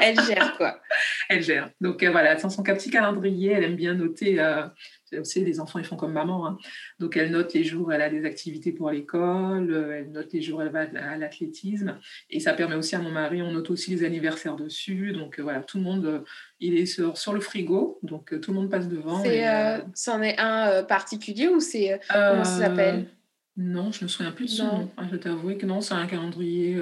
elle 0.00 0.20
gère, 0.22 0.56
quoi. 0.56 0.80
Elle 1.28 1.42
gère. 1.42 1.70
Donc, 1.80 2.02
euh, 2.02 2.10
voilà, 2.10 2.38
sans 2.38 2.50
son 2.50 2.62
petit 2.62 2.90
calendrier, 2.90 3.52
elle 3.52 3.64
aime 3.64 3.76
bien 3.76 3.94
noter 3.94 4.38
savez, 5.24 5.46
les 5.46 5.60
enfants, 5.60 5.78
ils 5.78 5.84
font 5.84 5.96
comme 5.96 6.12
maman. 6.12 6.46
Hein. 6.46 6.58
Donc, 6.98 7.16
elle 7.16 7.30
note 7.30 7.52
les 7.54 7.64
jours 7.64 7.88
où 7.88 7.90
elle 7.90 8.02
a 8.02 8.10
des 8.10 8.24
activités 8.24 8.72
pour 8.72 8.90
l'école, 8.90 9.70
euh, 9.70 9.98
elle 9.98 10.10
note 10.10 10.32
les 10.32 10.42
jours 10.42 10.58
où 10.58 10.62
elle 10.62 10.70
va 10.70 10.80
à 10.80 11.16
l'athlétisme. 11.16 11.98
Et 12.30 12.40
ça 12.40 12.52
permet 12.52 12.74
aussi 12.74 12.96
à 12.96 13.00
mon 13.00 13.10
mari, 13.10 13.42
on 13.42 13.52
note 13.52 13.70
aussi 13.70 13.90
les 13.90 14.04
anniversaires 14.04 14.56
dessus. 14.56 15.12
Donc, 15.12 15.38
euh, 15.38 15.42
voilà, 15.42 15.60
tout 15.60 15.78
le 15.78 15.84
monde, 15.84 16.06
euh, 16.06 16.20
il 16.60 16.76
est 16.76 16.86
sur, 16.86 17.16
sur 17.18 17.32
le 17.32 17.40
frigo. 17.40 17.98
Donc, 18.02 18.38
tout 18.40 18.52
le 18.52 18.56
monde 18.56 18.70
passe 18.70 18.88
devant. 18.88 19.22
C'en 19.94 20.22
est 20.22 20.38
un 20.38 20.82
particulier 20.84 21.48
ou 21.48 21.60
c'est. 21.60 22.00
comment 22.08 22.44
ça 22.44 22.58
s'appelle? 22.58 23.06
Non, 23.56 23.92
je 23.92 24.00
ne 24.00 24.04
me 24.04 24.08
souviens 24.08 24.32
plus 24.32 24.46
de 24.46 24.50
son 24.50 24.64
nom. 24.64 24.90
Ah, 24.96 25.02
je 25.10 25.16
t'avoue 25.16 25.54
que 25.56 25.66
non, 25.66 25.80
c'est 25.80 25.94
un 25.94 26.06
calendrier 26.06 26.78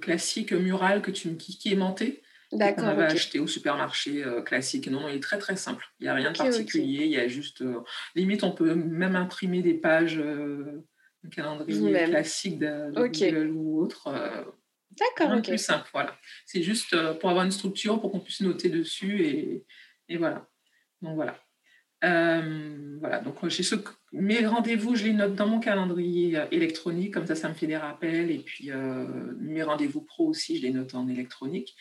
classique 0.00 0.52
mural 0.52 1.02
que 1.02 1.10
tu, 1.10 1.36
qui, 1.36 1.56
qui 1.56 1.72
est 1.72 1.76
monté. 1.76 2.22
D'accord. 2.52 2.84
On 2.84 2.88
avait 2.88 3.04
acheté 3.04 3.38
au 3.38 3.46
supermarché 3.46 4.22
euh, 4.22 4.42
classique. 4.42 4.88
Non, 4.88 5.08
il 5.08 5.16
est 5.16 5.22
très 5.22 5.38
très 5.38 5.56
simple. 5.56 5.86
Il 6.00 6.04
n'y 6.04 6.08
a 6.08 6.14
rien 6.14 6.32
de 6.32 6.36
particulier. 6.36 7.04
Il 7.04 7.10
y 7.10 7.16
a 7.16 7.26
juste. 7.26 7.62
Euh, 7.62 7.80
limite, 8.14 8.44
on 8.44 8.52
peut 8.52 8.74
même 8.74 9.16
imprimer 9.16 9.62
des 9.62 9.74
pages, 9.74 10.18
euh, 10.18 10.84
un 11.24 11.30
calendrier 11.30 12.04
classique 12.04 12.58
de, 12.58 12.90
Google 12.92 13.52
ou 13.54 13.80
autre. 13.80 14.12
D'accord, 14.90 15.38
ok. 15.38 15.48
plus 15.48 15.58
simple, 15.58 15.88
voilà. 15.94 16.14
C'est 16.44 16.62
juste 16.62 16.94
pour 17.18 17.30
avoir 17.30 17.46
une 17.46 17.50
structure, 17.50 17.98
pour 17.98 18.12
qu'on 18.12 18.20
puisse 18.20 18.42
noter 18.42 18.68
dessus 18.68 19.24
et, 19.24 19.64
et 20.10 20.18
voilà. 20.18 20.46
Donc 21.00 21.14
voilà. 21.14 21.38
voilà, 22.02 23.20
donc 23.20 23.48
j'ai 23.48 23.62
ce... 23.62 23.76
mes 24.12 24.44
rendez-vous, 24.44 24.94
je 24.94 25.04
les 25.04 25.14
note 25.14 25.34
dans 25.34 25.46
mon 25.46 25.60
calendrier 25.60 26.38
électronique, 26.50 27.14
comme 27.14 27.26
ça, 27.26 27.34
ça 27.34 27.48
me 27.48 27.54
fait 27.54 27.66
des 27.66 27.78
rappels. 27.78 28.30
Et 28.30 28.40
puis 28.40 28.70
mes 29.40 29.62
rendez-vous 29.62 30.02
pro 30.02 30.28
aussi, 30.28 30.58
je 30.58 30.62
les 30.62 30.72
note 30.72 30.94
en 30.94 31.08
électronique. 31.08 31.74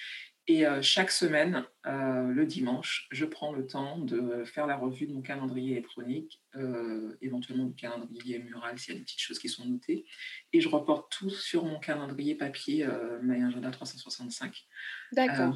Et 0.52 0.68
euh, 0.68 0.82
chaque 0.82 1.12
semaine, 1.12 1.64
euh, 1.88 2.24
le 2.24 2.46
dimanche, 2.46 3.08
je 3.10 3.24
prends 3.24 3.54
le 3.54 3.66
temps 3.66 3.98
de 4.00 4.44
faire 4.44 4.68
la 4.68 4.76
revue 4.76 5.08
de 5.08 5.14
mon 5.14 5.22
calendrier 5.22 5.72
électronique, 5.72 6.42
euh, 6.58 7.16
éventuellement 7.22 7.68
du 7.68 7.74
calendrier 7.74 8.40
mural 8.40 8.78
s'il 8.78 8.94
y 8.94 8.98
a 8.98 9.00
des 9.00 9.06
petites 9.06 9.22
choses 9.22 9.40
qui 9.40 9.48
sont 9.48 9.66
notées. 9.66 10.04
Et 10.52 10.60
je 10.60 10.68
reporte 10.68 11.10
tout 11.10 11.30
sur 11.30 11.64
mon 11.64 11.80
calendrier 11.80 12.36
papier 12.36 12.86
My 13.24 13.42
Agenda 13.42 13.72
365 13.72 14.54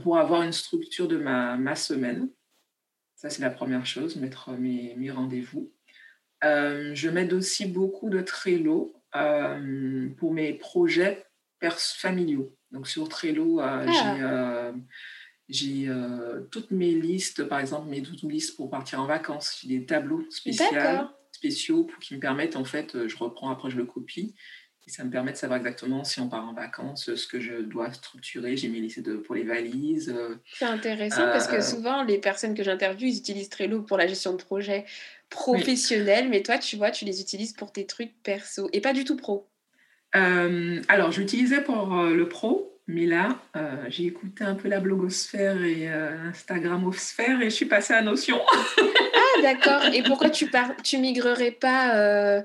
pour 0.01 0.17
avoir 0.17 0.43
une 0.43 0.53
structure 0.53 1.09
de 1.09 1.17
ma, 1.17 1.57
ma 1.57 1.75
semaine. 1.75 2.29
Ça, 3.15 3.29
c'est 3.29 3.41
la 3.41 3.49
première 3.49 3.85
chose, 3.85 4.15
mettre 4.15 4.51
mes, 4.51 4.95
mes 4.95 5.11
rendez-vous. 5.11 5.73
je 6.41 7.09
m'aide 7.09 7.33
aussi 7.33 7.65
beaucoup 7.65 8.09
de 8.09 8.21
Trello 8.21 8.95
pour 9.11 10.31
mes 10.31 10.53
projets 10.53 11.25
familiaux. 11.69 12.55
Donc 12.75 12.89
sur 12.89 13.07
Trello, 13.07 13.61
euh, 13.61 13.85
ah. 13.87 14.73
j'ai 15.47 15.87
euh, 15.87 15.93
euh, 15.93 16.41
toutes 16.51 16.71
mes 16.71 16.91
listes, 16.91 17.45
par 17.45 17.61
exemple 17.61 17.89
mes 17.89 18.01
to 18.03 18.27
listes 18.27 18.57
pour 18.57 18.69
partir 18.69 18.99
en 18.99 19.05
vacances. 19.05 19.61
J'ai 19.61 19.79
des 19.79 19.85
tableaux 19.85 20.25
spéciaux, 20.29 20.67
spéciaux 21.31 21.83
pour, 21.85 21.99
qui 21.99 22.15
me 22.15 22.19
permettent, 22.19 22.57
en 22.57 22.65
fait, 22.65 23.07
je 23.07 23.15
reprends, 23.15 23.49
après 23.49 23.69
je 23.69 23.77
le 23.77 23.85
copie. 23.85 24.35
Et 24.87 24.91
ça 24.91 25.05
me 25.05 25.09
permet 25.09 25.31
de 25.31 25.37
savoir 25.37 25.57
exactement 25.57 26.03
si 26.03 26.19
on 26.19 26.27
part 26.27 26.47
en 26.47 26.53
vacances, 26.53 27.15
ce 27.15 27.27
que 27.27 27.39
je 27.39 27.55
dois 27.55 27.91
structurer. 27.93 28.57
J'ai 28.57 28.67
mis 28.67 28.81
listes 28.81 28.99
de, 28.99 29.15
pour 29.15 29.33
les 29.33 29.43
valises. 29.43 30.13
C'est 30.53 30.65
intéressant 30.65 31.25
parce 31.27 31.47
que 31.47 31.61
souvent, 31.61 32.03
les 32.03 32.19
personnes 32.19 32.53
que 32.53 32.61
j'interviewe, 32.61 33.07
ils 33.07 33.17
utilisent 33.17 33.49
Trello 33.49 33.81
pour 33.83 33.97
la 33.97 34.05
gestion 34.05 34.33
de 34.33 34.37
projets 34.43 34.85
professionnels. 35.29 36.27
Mais 36.29 36.43
toi, 36.43 36.59
tu 36.59 36.75
vois, 36.75 36.91
tu 36.91 37.05
les 37.05 37.21
utilises 37.21 37.53
pour 37.53 37.71
tes 37.71 37.87
trucs 37.87 38.21
perso 38.21 38.69
et 38.73 38.81
pas 38.81 38.93
du 38.93 39.05
tout 39.05 39.15
pro. 39.15 39.49
Euh, 40.15 40.81
alors, 40.87 41.11
j'utilisais 41.11 41.61
pour 41.61 41.97
euh, 41.97 42.13
le 42.13 42.27
pro, 42.27 42.71
mais 42.87 43.05
là, 43.05 43.39
euh, 43.55 43.61
j'ai 43.89 44.05
écouté 44.05 44.43
un 44.43 44.55
peu 44.55 44.67
la 44.67 44.79
blogosphère 44.79 45.63
et 45.63 45.87
Instagramosphère 45.87 47.41
et 47.41 47.45
je 47.45 47.55
suis 47.55 47.65
passée 47.65 47.93
à 47.93 48.01
Notion. 48.01 48.39
ah, 48.77 49.41
d'accord. 49.41 49.85
Et 49.91 50.03
pourquoi 50.03 50.29
tu 50.29 50.45
ne 50.45 50.81
tu 50.83 50.99
migrerais 50.99 51.51
pas 51.51 52.43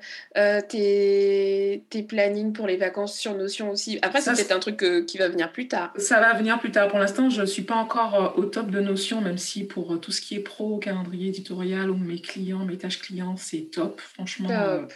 tes, 0.63 1.85
tes 1.91 2.03
plannings 2.03 2.55
pour 2.55 2.67
les 2.67 2.79
vacances 2.79 3.19
sur 3.19 3.35
Notion 3.35 3.71
aussi? 3.71 3.99
Après, 4.01 4.23
c'est 4.23 4.33
peut-être 4.33 4.53
un 4.53 4.61
truc 4.61 5.07
qui 5.07 5.19
va 5.19 5.29
venir 5.29 5.53
plus 5.53 5.69
tard. 5.69 5.93
Ça 5.99 6.21
va 6.21 6.33
venir 6.33 6.59
plus 6.59 6.71
tard. 6.71 6.89
Pour 6.89 6.99
l'instant, 6.99 7.29
je 7.29 7.43
ne 7.43 7.47
suis 7.47 7.63
pas 7.63 7.77
encore 7.77 8.35
au 8.39 8.45
top 8.47 8.71
de 8.71 8.81
Notion, 8.81 9.21
même 9.21 9.39
si 9.39 9.65
pour 9.65 10.01
tout 10.01 10.11
ce 10.11 10.23
qui 10.23 10.37
est 10.37 10.41
pro, 10.41 10.79
calendrier 10.79 11.29
éditorial 11.29 11.91
ou 11.91 11.99
mes 11.99 12.21
clients, 12.21 12.65
mes 12.65 12.79
tâches 12.79 13.01
clients, 13.01 13.37
c'est 13.37 13.71
top. 13.71 14.01
Franchement. 14.01 14.49
Top 14.49 14.91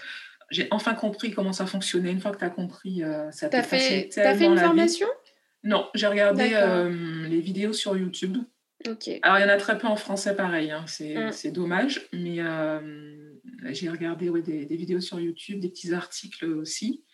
j'ai 0.54 0.68
enfin 0.70 0.94
compris 0.94 1.32
comment 1.32 1.52
ça 1.52 1.66
fonctionnait. 1.66 2.12
Une 2.12 2.20
fois 2.20 2.30
que 2.30 2.38
tu 2.38 2.44
as 2.44 2.50
compris, 2.50 3.02
euh, 3.02 3.30
ça 3.32 3.48
t'a 3.48 3.62
fait, 3.62 4.08
as 4.16 4.34
fait 4.36 4.44
une 4.44 4.56
formation? 4.56 5.08
Non, 5.64 5.88
j'ai 5.94 6.06
regardé 6.06 6.50
euh, 6.54 7.26
les 7.26 7.40
vidéos 7.40 7.72
sur 7.72 7.96
YouTube. 7.96 8.38
Ok. 8.88 9.10
Alors, 9.22 9.38
il 9.38 9.42
y 9.42 9.44
en 9.44 9.48
a 9.48 9.56
très 9.56 9.78
peu 9.78 9.86
en 9.86 9.96
français, 9.96 10.36
pareil. 10.36 10.70
Hein. 10.70 10.84
Mm. 11.00 11.32
C'est 11.32 11.50
dommage. 11.50 12.06
Mais 12.12 12.36
euh, 12.38 12.80
j'ai 13.70 13.88
regardé 13.88 14.30
des, 14.42 14.64
des, 14.64 14.76
vidéos 14.76 15.00
sur 15.00 15.18
YouTube, 15.18 15.58
des 15.58 15.70
petits 15.70 15.92
articles 15.92 16.44
aussi. 16.44 17.04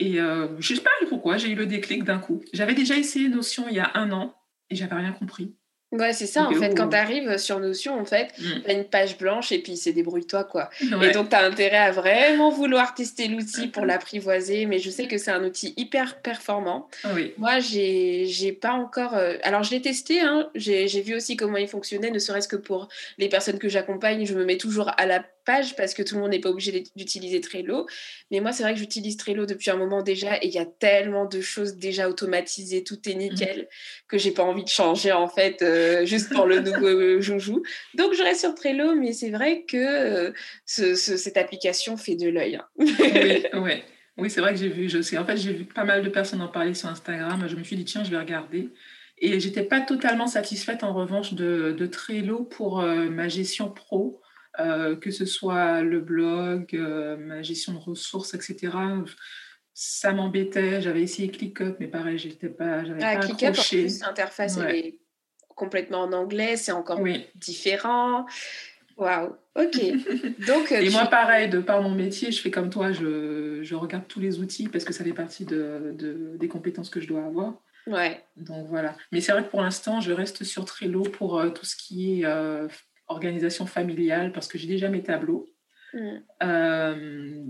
Et 0.00 0.14
je 0.14 0.72
ne 0.72 0.76
sais 0.76 0.82
pas 0.82 0.90
pourquoi, 1.08 1.36
j'ai 1.36 1.50
eu 1.50 1.54
le 1.54 1.66
déclic 1.66 2.02
d'un 2.02 2.18
coup. 2.18 2.42
J'avais 2.52 2.74
déjà 2.74 2.96
essayé 2.96 3.28
Notion 3.28 3.66
il 3.68 3.76
y 3.76 3.80
a 3.80 3.92
un 3.94 4.10
an 4.10 4.34
et 4.68 4.74
j'avais 4.74 4.96
rien 4.96 5.12
compris. 5.12 5.54
Ouais, 5.94 6.12
c'est 6.12 6.26
ça, 6.26 6.44
en 6.44 6.52
fait. 6.52 6.74
Quand 6.74 6.88
tu 6.88 6.96
arrives 6.96 7.38
sur 7.38 7.60
Notion, 7.60 7.98
en 7.98 8.04
fait, 8.04 8.32
mmh. 8.38 8.44
tu 8.64 8.70
as 8.70 8.72
une 8.74 8.84
page 8.84 9.16
blanche 9.16 9.52
et 9.52 9.58
puis 9.58 9.76
c'est 9.76 9.92
débrouille-toi, 9.92 10.44
quoi. 10.44 10.70
Et 10.80 11.10
donc, 11.12 11.30
tu 11.30 11.36
as 11.36 11.44
intérêt 11.44 11.78
à 11.78 11.92
vraiment 11.92 12.50
vouloir 12.50 12.94
tester 12.94 13.28
l'outil 13.28 13.68
pour 13.68 13.84
l'apprivoiser. 13.84 14.66
Mais 14.66 14.78
je 14.78 14.90
sais 14.90 15.06
que 15.06 15.18
c'est 15.18 15.30
un 15.30 15.44
outil 15.44 15.72
hyper 15.76 16.20
performant. 16.20 16.88
Ah 17.04 17.10
oui. 17.14 17.32
Moi, 17.38 17.60
j'ai 17.60 18.58
pas 18.60 18.72
encore. 18.72 19.14
Euh, 19.14 19.36
alors, 19.42 19.62
je 19.62 19.70
l'ai 19.70 19.80
testé, 19.80 20.20
hein. 20.20 20.48
j'ai 20.54 21.00
vu 21.00 21.14
aussi 21.14 21.36
comment 21.36 21.58
il 21.58 21.68
fonctionnait, 21.68 22.10
ne 22.10 22.18
serait-ce 22.18 22.48
que 22.48 22.56
pour 22.56 22.88
les 23.18 23.28
personnes 23.28 23.58
que 23.58 23.68
j'accompagne. 23.68 24.26
Je 24.26 24.34
me 24.34 24.44
mets 24.44 24.58
toujours 24.58 24.90
à 24.96 25.06
la 25.06 25.24
page 25.44 25.76
parce 25.76 25.94
que 25.94 26.02
tout 26.02 26.14
le 26.14 26.20
monde 26.20 26.30
n'est 26.30 26.40
pas 26.40 26.50
obligé 26.50 26.84
d'utiliser 26.96 27.40
Trello. 27.40 27.86
Mais 28.30 28.40
moi, 28.40 28.52
c'est 28.52 28.62
vrai 28.62 28.74
que 28.74 28.78
j'utilise 28.78 29.16
Trello 29.16 29.46
depuis 29.46 29.70
un 29.70 29.76
moment 29.76 30.02
déjà 30.02 30.36
et 30.36 30.46
il 30.46 30.52
y 30.52 30.58
a 30.58 30.66
tellement 30.66 31.26
de 31.26 31.40
choses 31.40 31.76
déjà 31.76 32.08
automatisées, 32.08 32.84
tout 32.84 33.08
est 33.08 33.14
nickel, 33.14 33.62
mmh. 33.62 33.66
que 34.08 34.18
j'ai 34.18 34.30
pas 34.30 34.42
envie 34.42 34.64
de 34.64 34.68
changer 34.68 35.12
en 35.12 35.28
fait. 35.28 35.62
Euh, 35.62 36.04
juste 36.06 36.32
pour 36.32 36.46
le 36.46 36.60
nouveau 36.60 36.86
euh, 36.86 37.20
joujou. 37.20 37.62
Donc, 37.94 38.14
je 38.14 38.22
reste 38.22 38.40
sur 38.40 38.54
Trello, 38.54 38.94
mais 38.94 39.12
c'est 39.12 39.30
vrai 39.30 39.64
que 39.66 39.76
euh, 39.76 40.32
cette 40.64 41.36
application 41.36 41.96
fait 41.96 42.16
de 42.16 42.28
l'œil. 42.28 42.56
Hein. 42.56 42.66
oui, 42.78 43.42
oui. 44.18 44.30
c'est 44.30 44.40
vrai 44.40 44.52
que 44.52 44.60
j'ai 44.60 44.68
vu, 44.68 44.88
je 44.88 45.02
sais, 45.02 45.18
en 45.18 45.24
fait, 45.24 45.36
j'ai 45.36 45.52
vu 45.52 45.64
pas 45.64 45.84
mal 45.84 46.02
de 46.02 46.08
personnes 46.08 46.40
en 46.40 46.48
parler 46.48 46.74
sur 46.74 46.88
Instagram. 46.88 47.46
Je 47.48 47.56
me 47.56 47.64
suis 47.64 47.76
dit, 47.76 47.84
tiens, 47.84 48.04
je 48.04 48.10
vais 48.10 48.18
regarder. 48.18 48.70
Et 49.18 49.38
j'étais 49.40 49.62
pas 49.62 49.80
totalement 49.80 50.26
satisfaite, 50.26 50.82
en 50.82 50.92
revanche, 50.92 51.34
de, 51.34 51.72
de 51.72 51.86
Trello 51.86 52.44
pour 52.44 52.82
ma 52.82 53.28
gestion 53.28 53.70
pro. 53.70 54.20
Que 54.58 55.10
ce 55.10 55.24
soit 55.24 55.82
le 55.82 56.00
blog, 56.00 56.74
ma 57.18 57.42
gestion 57.42 57.72
de 57.72 57.78
ressources, 57.78 58.34
etc. 58.34 58.72
Ça 59.72 60.12
m'embêtait. 60.12 60.80
J'avais 60.80 61.02
essayé 61.02 61.30
ClickUp, 61.30 61.76
mais 61.80 61.88
pareil, 61.88 62.18
j'étais 62.18 62.48
pas, 62.48 62.84
j'avais 62.84 63.02
ah, 63.02 63.16
pas 63.16 63.26
ClickUp, 63.26 63.48
accroché. 63.48 63.88
l'interface 64.00 64.58
est 64.58 64.98
complètement 65.48 66.02
en 66.02 66.12
anglais, 66.12 66.56
c'est 66.56 66.72
encore 66.72 67.00
différent. 67.34 68.26
Waouh, 68.96 69.34
ok. 69.56 69.76
Donc, 70.46 70.70
Et 70.70 70.90
moi, 70.90 71.06
pareil, 71.06 71.48
de 71.48 71.58
par 71.58 71.82
mon 71.82 71.94
métier, 71.94 72.30
je 72.30 72.40
fais 72.40 72.50
comme 72.50 72.70
toi, 72.70 72.92
je, 72.92 73.60
je 73.62 73.74
regarde 73.74 74.06
tous 74.06 74.20
les 74.20 74.38
outils 74.38 74.68
parce 74.68 74.84
que 74.84 74.92
ça 74.92 75.02
fait 75.02 75.12
partie 75.12 75.44
de, 75.44 75.92
de, 75.94 76.36
des 76.36 76.48
compétences 76.48 76.90
que 76.90 77.00
je 77.00 77.08
dois 77.08 77.24
avoir. 77.24 77.54
Ouais. 77.86 78.24
Donc 78.36 78.68
voilà. 78.68 78.96
Mais 79.12 79.20
c'est 79.20 79.32
vrai 79.32 79.44
que 79.44 79.50
pour 79.50 79.60
l'instant, 79.60 80.00
je 80.00 80.12
reste 80.12 80.44
sur 80.44 80.64
Trello 80.64 81.02
pour 81.02 81.38
euh, 81.38 81.50
tout 81.50 81.66
ce 81.66 81.76
qui 81.76 82.20
est 82.20 82.24
euh, 82.24 82.68
organisation 83.08 83.66
familiale 83.66 84.32
parce 84.32 84.48
que 84.48 84.58
j'ai 84.58 84.66
déjà 84.66 84.88
mes 84.88 85.02
tableaux. 85.02 85.46
Mm. 85.92 86.16
Euh, 86.42 87.44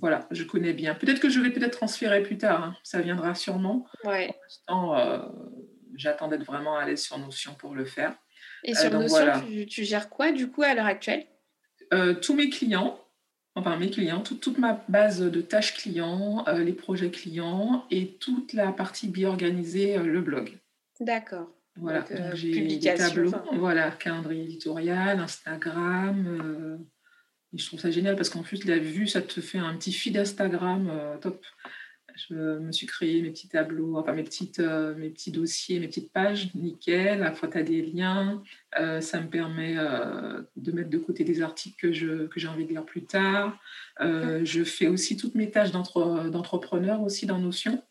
voilà, 0.00 0.26
je 0.30 0.44
connais 0.44 0.72
bien. 0.72 0.94
Peut-être 0.94 1.20
que 1.20 1.28
je 1.28 1.40
vais 1.40 1.50
peut-être 1.50 1.76
transférer 1.78 2.22
plus 2.22 2.38
tard, 2.38 2.62
hein. 2.62 2.76
ça 2.82 3.00
viendra 3.00 3.34
sûrement. 3.34 3.86
Ouais. 4.04 4.26
Pour 4.26 4.36
l'instant, 4.42 5.30
j'attends 5.96 6.28
d'être 6.28 6.44
vraiment 6.44 6.76
à 6.76 6.86
l'aise 6.86 7.02
sur 7.02 7.18
Notion 7.18 7.54
pour 7.54 7.74
le 7.74 7.84
faire. 7.84 8.14
Et 8.64 8.74
sur 8.74 8.94
euh, 8.94 8.98
Notion, 8.98 9.66
tu, 9.68 9.84
gères 9.84 10.08
quoi 10.08 10.32
du 10.32 10.48
coup 10.48 10.62
à 10.62 10.74
l'heure 10.74 10.86
actuelle? 10.86 11.24
Euh, 11.92 12.14
Tous 12.14 12.34
mes 12.34 12.48
clients, 12.48 13.00
enfin 13.54 13.76
mes 13.76 13.90
clients, 13.90 14.20
toute 14.20 14.58
ma 14.58 14.84
base 14.88 15.20
de 15.20 15.40
tâches 15.40 15.74
clients, 15.74 16.44
euh, 16.48 16.62
les 16.62 16.72
projets 16.72 17.10
clients 17.10 17.84
et 17.90 18.16
toute 18.18 18.52
la 18.52 18.72
partie 18.72 19.08
bien 19.08 19.28
organisée, 19.28 19.98
le 19.98 20.20
blog. 20.20 20.58
D'accord. 21.00 21.50
Voilà, 21.76 22.00
donc, 22.02 22.34
j'ai 22.34 22.66
des 22.66 22.94
tableaux, 22.94 23.32
voilà, 23.54 23.90
calendrier 23.92 24.44
éditorial, 24.44 25.18
Instagram. 25.20 26.78
et 27.52 27.58
je 27.58 27.66
trouve 27.66 27.80
ça 27.80 27.90
génial 27.90 28.14
parce 28.14 28.28
qu'en 28.28 28.42
plus, 28.42 28.64
la 28.64 28.78
vue, 28.78 29.06
ça 29.06 29.22
te 29.22 29.40
fait 29.40 29.58
un 29.58 29.74
petit 29.76 29.92
feed 29.92 30.16
Instagram 30.16 30.90
top. 31.20 31.42
Je 32.28 32.34
me 32.34 32.72
suis 32.72 32.86
créé 32.86 33.22
mes 33.22 33.30
petits 33.30 33.48
tableaux, 33.48 33.96
enfin 33.96 34.12
mes, 34.12 34.22
petites, 34.22 34.58
euh, 34.58 34.94
mes 34.96 35.10
petits 35.10 35.30
dossiers, 35.30 35.80
mes 35.80 35.88
petites 35.88 36.12
pages, 36.12 36.54
nickel. 36.54 37.22
À 37.22 37.28
la 37.28 37.32
fois, 37.32 37.48
tu 37.48 37.58
as 37.58 37.62
des 37.62 37.82
liens. 37.82 38.42
Euh, 38.78 39.00
ça 39.00 39.20
me 39.20 39.28
permet 39.28 39.76
euh, 39.78 40.42
de 40.56 40.72
mettre 40.72 40.90
de 40.90 40.98
côté 40.98 41.24
des 41.24 41.42
articles 41.42 41.76
que, 41.80 41.92
je, 41.92 42.26
que 42.26 42.38
j'ai 42.38 42.48
envie 42.48 42.64
de 42.64 42.70
lire 42.70 42.84
plus 42.84 43.04
tard. 43.04 43.58
je 44.00 44.64
fais 44.64 44.88
aussi 44.88 45.16
toutes 45.16 45.34
mes 45.34 45.50
tâches 45.50 45.72
d'entrepreneur 45.72 47.02
aussi 47.02 47.26
dans 47.26 47.38
Notion. 47.38 47.82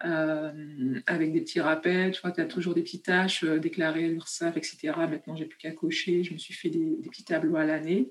Avec 0.00 1.32
des 1.32 1.40
petits 1.40 1.60
rappels, 1.60 2.12
tu 2.12 2.20
vois, 2.20 2.32
tu 2.32 2.40
as 2.40 2.46
toujours 2.46 2.74
des 2.74 2.82
petites 2.82 3.06
tâches 3.06 3.44
déclarées 3.44 4.04
à 4.04 4.08
l'URSSAF, 4.08 4.56
etc. 4.56 4.92
Maintenant, 4.96 5.36
j'ai 5.36 5.46
plus 5.46 5.58
qu'à 5.58 5.72
cocher. 5.72 6.22
Je 6.22 6.32
me 6.32 6.38
suis 6.38 6.54
fait 6.54 6.68
des, 6.68 6.96
des 6.98 7.08
petits 7.08 7.24
tableaux 7.24 7.56
à 7.56 7.64
l'année. 7.64 8.10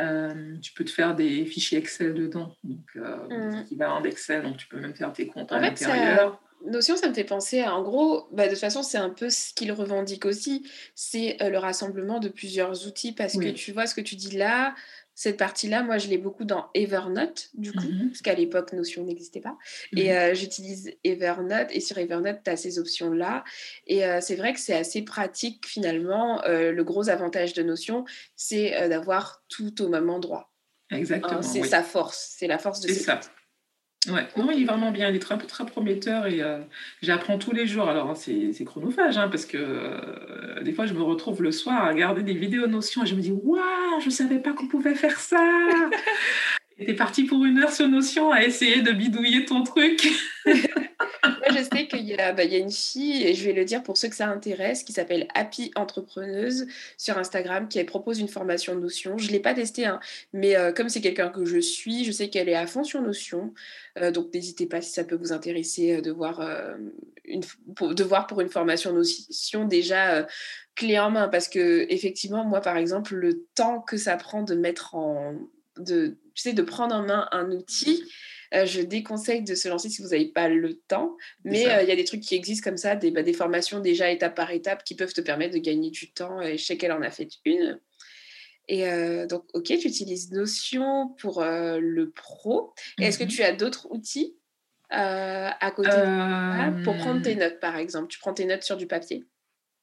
Euh, 0.00 0.56
tu 0.60 0.72
peux 0.72 0.84
te 0.84 0.90
faire 0.90 1.14
des 1.14 1.44
fichiers 1.46 1.78
Excel 1.78 2.14
dedans, 2.14 2.56
donc 2.64 2.84
euh, 2.96 3.52
mmh. 3.52 3.62
équivalent 3.62 4.00
d'Excel, 4.00 4.42
donc 4.42 4.56
tu 4.56 4.66
peux 4.66 4.80
même 4.80 4.94
faire 4.94 5.12
tes 5.12 5.26
comptes 5.26 5.52
en 5.52 5.56
à 5.56 5.60
l'intérieur. 5.60 6.40
Notion, 6.66 6.96
ça 6.96 7.08
me 7.08 7.14
fait 7.14 7.24
penser 7.24 7.60
à, 7.60 7.74
en 7.74 7.82
gros, 7.82 8.26
bah, 8.32 8.46
de 8.46 8.50
toute 8.50 8.58
façon, 8.58 8.82
c'est 8.82 8.98
un 8.98 9.10
peu 9.10 9.28
ce 9.30 9.52
qu'il 9.52 9.70
revendique 9.70 10.24
aussi, 10.24 10.68
c'est 10.94 11.40
euh, 11.42 11.50
le 11.50 11.58
rassemblement 11.58 12.18
de 12.18 12.28
plusieurs 12.28 12.86
outils, 12.88 13.12
parce 13.12 13.38
que 13.38 13.50
tu 13.50 13.70
vois 13.70 13.86
ce 13.86 13.94
que 13.94 14.00
tu 14.00 14.16
dis 14.16 14.36
là, 14.36 14.74
cette 15.14 15.36
partie-là, 15.36 15.82
moi, 15.82 15.98
je 15.98 16.08
l'ai 16.08 16.18
beaucoup 16.18 16.44
dans 16.44 16.70
Evernote, 16.74 17.50
du 17.54 17.72
coup, 17.72 17.86
mmh 17.86 18.08
parce 18.08 18.22
qu'à 18.22 18.34
l'époque, 18.34 18.72
Notion 18.72 19.04
n'existait 19.04 19.40
pas. 19.40 19.56
Mmh 19.92 19.98
et 19.98 20.16
euh, 20.16 20.34
j'utilise 20.34 20.92
Evernote, 21.04 21.68
et 21.70 21.80
sur 21.80 21.98
Evernote, 21.98 22.38
tu 22.44 22.50
as 22.50 22.56
ces 22.56 22.78
options-là. 22.78 23.44
Et 23.86 24.04
euh, 24.04 24.20
c'est 24.20 24.34
vrai 24.34 24.52
que 24.52 24.60
c'est 24.60 24.74
assez 24.74 25.02
pratique, 25.02 25.66
finalement. 25.66 26.42
Euh, 26.44 26.72
le 26.72 26.84
gros 26.84 27.08
avantage 27.08 27.52
de 27.54 27.62
Notion, 27.62 28.04
c'est 28.34 28.88
d'avoir 28.88 29.44
tout 29.48 29.82
au 29.82 29.88
même 29.88 30.10
endroit. 30.10 30.50
Exactement. 30.90 31.42
c'est 31.42 31.62
sa 31.62 31.82
force, 31.82 32.34
c'est 32.36 32.46
la 32.46 32.58
force 32.58 32.80
de 32.80 32.88
ça. 32.92 33.20
Ouais, 34.08 34.26
non, 34.36 34.50
il 34.50 34.62
est 34.62 34.66
vraiment 34.66 34.90
bien, 34.90 35.08
il 35.08 35.16
est 35.16 35.18
très, 35.18 35.38
prometteur 35.66 36.26
et 36.26 36.42
euh, 36.42 36.58
j'apprends 37.02 37.38
tous 37.38 37.52
les 37.52 37.66
jours. 37.66 37.88
Alors, 37.88 38.16
c'est 38.16 38.64
chronophage 38.64 39.16
hein, 39.16 39.28
parce 39.28 39.46
que 39.46 39.56
euh, 39.56 40.62
des 40.62 40.72
fois, 40.72 40.86
je 40.86 40.92
me 40.92 41.02
retrouve 41.02 41.42
le 41.42 41.52
soir 41.52 41.84
à 41.84 41.88
regarder 41.88 42.22
des 42.22 42.34
vidéos 42.34 42.66
Notion 42.66 43.04
et 43.04 43.06
je 43.06 43.14
me 43.14 43.20
dis 43.20 43.32
Waouh, 43.32 44.00
je 44.00 44.06
ne 44.06 44.10
savais 44.10 44.38
pas 44.38 44.52
qu'on 44.52 44.68
pouvait 44.68 44.94
faire 44.94 45.18
ça 45.18 45.38
t'es 46.78 46.94
parti 46.94 47.24
pour 47.24 47.44
une 47.44 47.58
heure 47.58 47.72
sur 47.72 47.88
Notion 47.88 48.32
à 48.32 48.42
essayer 48.42 48.82
de 48.82 48.92
bidouiller 48.92 49.44
ton 49.44 49.62
truc. 49.62 50.08
Moi, 50.44 51.48
je 51.50 51.62
sais 51.62 51.86
qu'il 51.86 52.08
y, 52.08 52.16
bah, 52.16 52.44
y, 52.44 52.54
a 52.54 52.58
une 52.58 52.70
fille, 52.70 53.22
et 53.22 53.34
je 53.34 53.44
vais 53.44 53.52
le 53.52 53.64
dire 53.64 53.82
pour 53.82 53.96
ceux 53.96 54.08
que 54.08 54.16
ça 54.16 54.28
intéresse, 54.28 54.82
qui 54.82 54.92
s'appelle 54.92 55.26
Happy 55.34 55.70
Entrepreneuse 55.74 56.66
sur 56.98 57.16
Instagram, 57.18 57.68
qui 57.68 57.82
propose 57.84 58.20
une 58.20 58.28
formation 58.28 58.74
Notion. 58.74 59.16
Je 59.16 59.28
ne 59.28 59.32
l'ai 59.32 59.40
pas 59.40 59.54
testée, 59.54 59.86
hein, 59.86 60.00
mais 60.32 60.56
euh, 60.56 60.72
comme 60.72 60.88
c'est 60.88 61.00
quelqu'un 61.00 61.30
que 61.30 61.44
je 61.44 61.58
suis, 61.58 62.04
je 62.04 62.12
sais 62.12 62.28
qu'elle 62.28 62.48
est 62.48 62.54
à 62.54 62.66
fond 62.66 62.84
sur 62.84 63.00
Notion. 63.00 63.54
Euh, 63.98 64.10
donc, 64.10 64.32
n'hésitez 64.34 64.66
pas 64.66 64.80
si 64.80 64.90
ça 64.90 65.04
peut 65.04 65.16
vous 65.16 65.32
intéresser 65.32 65.96
euh, 65.96 66.00
de, 66.00 66.10
voir, 66.10 66.42
une, 67.24 67.42
pour, 67.74 67.94
de 67.94 68.04
voir 68.04 68.26
pour 68.26 68.40
une 68.40 68.50
formation 68.50 68.92
Notion 68.92 69.64
déjà 69.64 70.26
clé 70.74 70.98
en 70.98 71.10
main. 71.10 71.28
Parce 71.28 71.48
que, 71.48 71.86
effectivement, 71.88 72.44
moi, 72.44 72.60
par 72.60 72.76
exemple, 72.76 73.14
le 73.14 73.44
temps 73.54 73.80
que 73.80 73.96
ça 73.96 74.16
prend 74.16 74.42
de 74.42 74.54
mettre 74.54 74.94
en. 74.94 75.34
De, 75.78 76.16
tu 76.34 76.42
sais, 76.42 76.52
de 76.52 76.62
prendre 76.62 76.94
en 76.94 77.02
main 77.02 77.28
un 77.32 77.50
outil. 77.50 78.04
Euh, 78.54 78.66
je 78.66 78.80
déconseille 78.80 79.42
de 79.42 79.54
se 79.54 79.68
lancer 79.68 79.88
si 79.88 80.02
vous 80.02 80.08
n'avez 80.08 80.26
pas 80.26 80.48
le 80.48 80.74
temps. 80.74 81.16
Mais 81.44 81.68
euh, 81.68 81.82
il 81.82 81.88
y 81.88 81.92
a 81.92 81.96
des 81.96 82.04
trucs 82.04 82.20
qui 82.20 82.34
existent 82.34 82.68
comme 82.68 82.76
ça, 82.76 82.94
des, 82.94 83.10
bah, 83.10 83.22
des, 83.22 83.32
formations 83.32 83.80
déjà 83.80 84.10
étape 84.10 84.34
par 84.34 84.50
étape 84.50 84.84
qui 84.84 84.94
peuvent 84.94 85.12
te 85.12 85.20
permettre 85.20 85.54
de 85.54 85.58
gagner 85.58 85.90
du 85.90 86.12
temps. 86.12 86.40
Et 86.40 86.56
je 86.56 86.64
sais 86.64 86.76
qu'elle 86.76 86.92
en 86.92 87.02
a 87.02 87.10
fait 87.10 87.28
une. 87.44 87.80
Et 88.68 88.88
euh, 88.88 89.26
donc, 89.26 89.44
ok, 89.54 89.64
tu 89.64 89.88
utilises 89.88 90.30
Notion 90.30 91.14
pour 91.18 91.44
le 91.44 92.10
pro. 92.10 92.72
Est-ce 93.00 93.18
que 93.18 93.24
mhm. 93.24 93.30
tu 93.30 93.42
as 93.42 93.52
d'autres 93.52 93.88
outils 93.90 94.36
à 94.90 95.72
côté 95.74 95.90
pour 96.84 96.96
prendre 96.96 97.22
tes 97.22 97.34
notes, 97.34 97.58
par 97.60 97.76
exemple? 97.76 98.08
Tu 98.08 98.18
prends 98.18 98.34
tes 98.34 98.44
notes 98.44 98.62
sur 98.62 98.76
du 98.76 98.86
papier? 98.86 99.24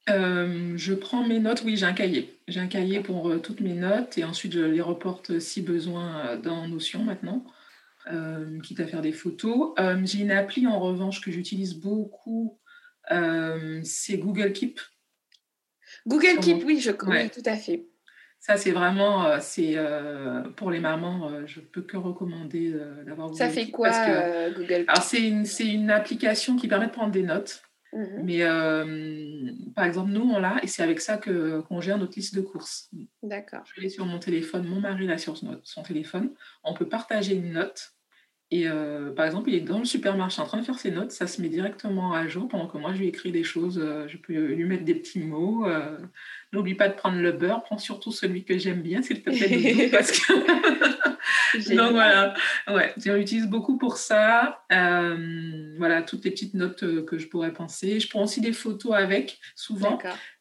Je 0.08 0.94
prends 0.94 1.26
mes 1.26 1.38
notes, 1.38 1.62
oui, 1.64 1.76
j'ai 1.76 1.86
un 1.86 1.92
cahier. 1.92 2.38
J'ai 2.48 2.60
un 2.60 2.66
cahier 2.66 3.00
pour 3.00 3.40
toutes 3.40 3.60
mes 3.60 3.74
notes 3.74 4.18
et 4.18 4.24
ensuite 4.24 4.52
je 4.52 4.60
les 4.60 4.80
reporte 4.80 5.38
si 5.38 5.62
besoin 5.62 6.36
dans 6.36 6.66
Notion 6.68 7.04
maintenant. 7.04 7.44
Euh, 8.10 8.58
quitte 8.60 8.80
à 8.80 8.86
faire 8.86 9.00
des 9.00 9.12
photos. 9.12 9.72
Euh, 9.78 10.00
j'ai 10.04 10.20
une 10.20 10.32
appli 10.32 10.66
en 10.66 10.80
revanche 10.80 11.20
que 11.20 11.30
j'utilise 11.30 11.74
beaucoup, 11.74 12.58
euh, 13.12 13.80
c'est 13.84 14.18
Google 14.18 14.52
Keep. 14.52 14.80
Google 16.06 16.40
Keep, 16.40 16.64
oui, 16.64 16.80
je 16.80 16.90
connais 16.90 17.28
tout 17.28 17.42
à 17.44 17.56
fait. 17.56 17.86
Ça, 18.40 18.56
c'est 18.56 18.72
vraiment, 18.72 19.38
c'est 19.40 19.76
pour 20.56 20.72
les 20.72 20.80
mamans, 20.80 21.46
je 21.46 21.60
peux 21.60 21.82
que 21.82 21.96
recommander 21.96 22.74
d'avoir 23.06 23.28
Google 23.28 23.38
Ça 23.38 23.48
fait 23.48 23.70
quoi, 23.70 23.90
Google 24.50 24.66
Keep? 24.66 24.90
Alors, 24.90 25.02
c'est 25.04 25.22
une, 25.22 25.44
une, 25.60 25.90
application 25.90 26.56
qui 26.56 26.66
permet 26.66 26.86
de 26.86 26.92
prendre 26.92 27.12
des 27.12 27.22
notes. 27.22 27.62
Mhm. 27.92 28.22
Mais 28.24 28.42
euh, 28.42 29.50
par 29.74 29.84
exemple, 29.84 30.10
nous, 30.10 30.22
on 30.22 30.38
l'a 30.38 30.58
et 30.62 30.66
c'est 30.66 30.82
avec 30.82 31.00
ça 31.00 31.18
que, 31.18 31.60
qu'on 31.62 31.80
gère 31.80 31.98
notre 31.98 32.14
liste 32.16 32.34
de 32.34 32.40
courses. 32.40 32.90
D'accord. 33.22 33.62
Je 33.74 33.80
l'ai 33.80 33.88
sur 33.88 34.06
mon 34.06 34.18
téléphone, 34.18 34.66
mon 34.66 34.80
mari 34.80 35.06
l'a 35.06 35.18
sur 35.18 35.36
son 35.36 35.82
téléphone. 35.82 36.30
On 36.64 36.74
peut 36.74 36.88
partager 36.88 37.34
une 37.34 37.52
note. 37.52 37.94
Et 38.50 38.68
euh, 38.68 39.12
par 39.12 39.24
exemple, 39.24 39.48
il 39.48 39.54
est 39.54 39.60
dans 39.60 39.78
le 39.78 39.86
supermarché 39.86 40.42
en 40.42 40.44
train 40.44 40.58
de 40.58 40.64
faire 40.64 40.78
ses 40.78 40.90
notes, 40.90 41.10
ça 41.10 41.26
se 41.26 41.40
met 41.40 41.48
directement 41.48 42.12
à 42.12 42.28
jour 42.28 42.48
pendant 42.48 42.66
que 42.66 42.76
moi 42.76 42.92
je 42.92 42.98
lui 42.98 43.08
écris 43.08 43.32
des 43.32 43.44
choses. 43.44 43.80
Euh, 43.82 44.06
je 44.08 44.18
peux 44.18 44.34
lui 44.34 44.64
mettre 44.64 44.84
des 44.84 44.94
petits 44.94 45.20
mots. 45.20 45.66
N'oublie 46.52 46.74
pas 46.74 46.88
de 46.88 46.94
prendre 46.94 47.18
le 47.18 47.32
beurre, 47.32 47.62
prends 47.62 47.78
surtout 47.78 48.12
celui 48.12 48.44
que 48.44 48.58
j'aime 48.58 48.82
bien, 48.82 49.00
s'il 49.00 49.22
te 49.22 49.30
plaît, 49.30 49.88
parce 49.92 50.12
que 50.12 50.32
Donc 51.54 51.92
voilà, 51.92 52.34
ouais, 52.68 52.94
j'utilise 52.96 53.46
beaucoup 53.46 53.78
pour 53.78 53.96
ça. 53.96 54.64
Euh, 54.72 55.74
voilà, 55.78 56.02
toutes 56.02 56.24
les 56.24 56.30
petites 56.30 56.54
notes 56.54 56.82
euh, 56.82 57.04
que 57.04 57.18
je 57.18 57.28
pourrais 57.28 57.52
penser. 57.52 58.00
Je 58.00 58.08
prends 58.08 58.22
aussi 58.24 58.40
des 58.40 58.52
photos 58.52 58.94
avec, 58.94 59.38
souvent. 59.54 59.98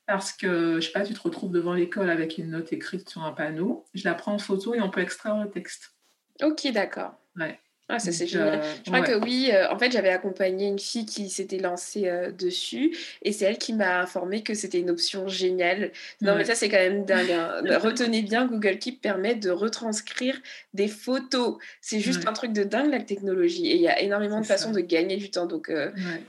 Parce 0.07 0.34
que, 0.34 0.80
je 0.82 0.88
sais 0.88 0.91
pas, 0.91 1.05
tu 1.05 1.14
te 1.14 1.22
retrouves 1.22 1.51
devant 1.51 1.74
l'école 1.74 2.09
avec 2.09 2.38
une 2.38 2.51
note 2.51 2.74
écrite 2.74 3.09
sur 3.09 3.24
un 3.24 3.32
panneau. 3.32 3.86
Je 3.93 4.03
la 4.03 4.14
prends 4.14 4.34
en 4.34 4.39
photo 4.39 4.74
et 4.74 4.82
on 4.82 4.89
peut 4.89 5.01
extraire 5.01 5.38
le 5.38 5.49
texte. 5.49 5.95
Ok, 6.41 6.68
d'accord. 6.74 7.14
Ouais. 7.36 7.59
Ah, 7.90 8.00
ça 8.00 8.12
c'est 8.12 8.26
génial. 8.26 8.62
Euh, 8.62 8.74
je 8.86 8.92
crois 8.92 9.02
que 9.02 9.22
oui, 9.22 9.50
euh, 9.52 9.70
en 9.70 9.78
fait, 9.78 9.92
j'avais 9.92 10.10
accompagné 10.10 10.68
une 10.68 10.80
fille 10.80 11.06
qui 11.06 11.30
s'était 11.30 11.58
lancée 11.58 12.08
euh, 12.08 12.32
dessus 12.32 12.96
et 13.22 13.34
c'est 13.34 13.46
elle 13.46 13.58
qui 13.58 13.74
m'a 13.74 14.00
informé 14.00 14.44
que 14.44 14.54
c'était 14.54 14.80
une 14.80 14.90
option 14.90 15.28
géniale. 15.28 15.92
Non, 16.22 16.36
mais 16.36 16.46
ça 16.46 16.56
c'est 16.56 16.70
quand 16.70 16.78
même 16.78 17.04
dingue. 17.04 17.32
Hein. 17.32 17.62
Retenez 17.80 18.22
bien, 18.22 18.46
Google 18.46 18.78
Keep 18.78 19.02
permet 19.02 19.36
de 19.36 19.50
retranscrire 19.50 20.40
des 20.74 20.88
photos. 20.88 21.58
C'est 21.82 22.00
juste 22.00 22.28
un 22.28 22.34
truc 22.34 22.54
de 22.54 22.64
dingue 22.64 22.92
la 22.92 23.02
technologie 23.02 23.68
et 23.68 23.76
il 23.76 23.82
y 23.82 23.90
a 23.90 24.00
énormément 24.00 24.40
de 24.40 24.46
façons 24.46 24.72
de 24.72 24.80
gagner 24.80 25.18
du 25.18 25.30
temps. 25.30 25.46
Donc, 25.46 25.70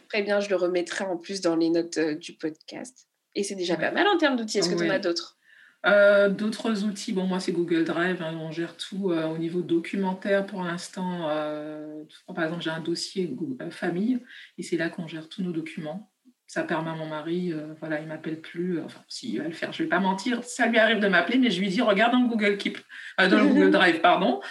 très 0.08 0.22
bien, 0.22 0.40
je 0.40 0.48
le 0.48 0.56
remettrai 0.56 1.04
en 1.04 1.16
plus 1.16 1.40
dans 1.40 1.54
les 1.54 1.70
notes 1.70 1.98
du 1.98 2.32
podcast. 2.32 3.06
Et 3.34 3.44
c'est 3.44 3.54
déjà 3.54 3.76
pas 3.76 3.92
mal 3.92 4.06
en 4.08 4.18
termes 4.18 4.36
d'outils. 4.36 4.58
Est-ce 4.58 4.68
que 4.68 4.74
tu 4.74 4.84
en 4.84 4.90
as 4.90 4.98
d'autres? 4.98 5.36
Euh, 5.84 6.28
d'autres 6.28 6.84
outils, 6.84 7.12
bon, 7.12 7.26
moi 7.26 7.40
c'est 7.40 7.52
Google 7.52 7.84
Drive, 7.84 8.22
hein, 8.22 8.36
on 8.40 8.52
gère 8.52 8.76
tout 8.76 9.10
euh, 9.10 9.26
au 9.26 9.36
niveau 9.36 9.62
documentaire 9.62 10.46
pour 10.46 10.62
l'instant. 10.62 11.28
Euh, 11.28 12.04
par 12.34 12.44
exemple, 12.44 12.62
j'ai 12.62 12.70
un 12.70 12.80
dossier 12.80 13.26
Google, 13.26 13.70
famille 13.72 14.20
et 14.58 14.62
c'est 14.62 14.76
là 14.76 14.90
qu'on 14.90 15.08
gère 15.08 15.28
tous 15.28 15.42
nos 15.42 15.52
documents. 15.52 16.08
Ça 16.46 16.64
permet 16.64 16.90
à 16.90 16.94
mon 16.94 17.06
mari, 17.06 17.54
voilà, 17.80 18.02
il 18.02 18.06
m'appelle 18.06 18.38
plus. 18.42 18.78
enfin, 18.82 19.00
s'il 19.08 19.38
va 19.38 19.48
le 19.48 19.54
faire, 19.54 19.72
je 19.72 19.82
vais 19.82 19.88
pas 19.88 20.00
mentir, 20.00 20.44
ça 20.44 20.66
lui 20.66 20.76
arrive 20.76 21.00
de 21.00 21.08
m'appeler, 21.08 21.38
mais 21.38 21.50
je 21.50 21.58
lui 21.58 21.68
dis 21.68 21.80
regarde 21.80 22.12
dans 22.12 22.26
Google 22.26 22.58
Keep, 22.58 22.78
dans 23.18 23.38
le 23.38 23.46
Google 23.48 23.70
Drive, 23.70 24.02
pardon, 24.02 24.42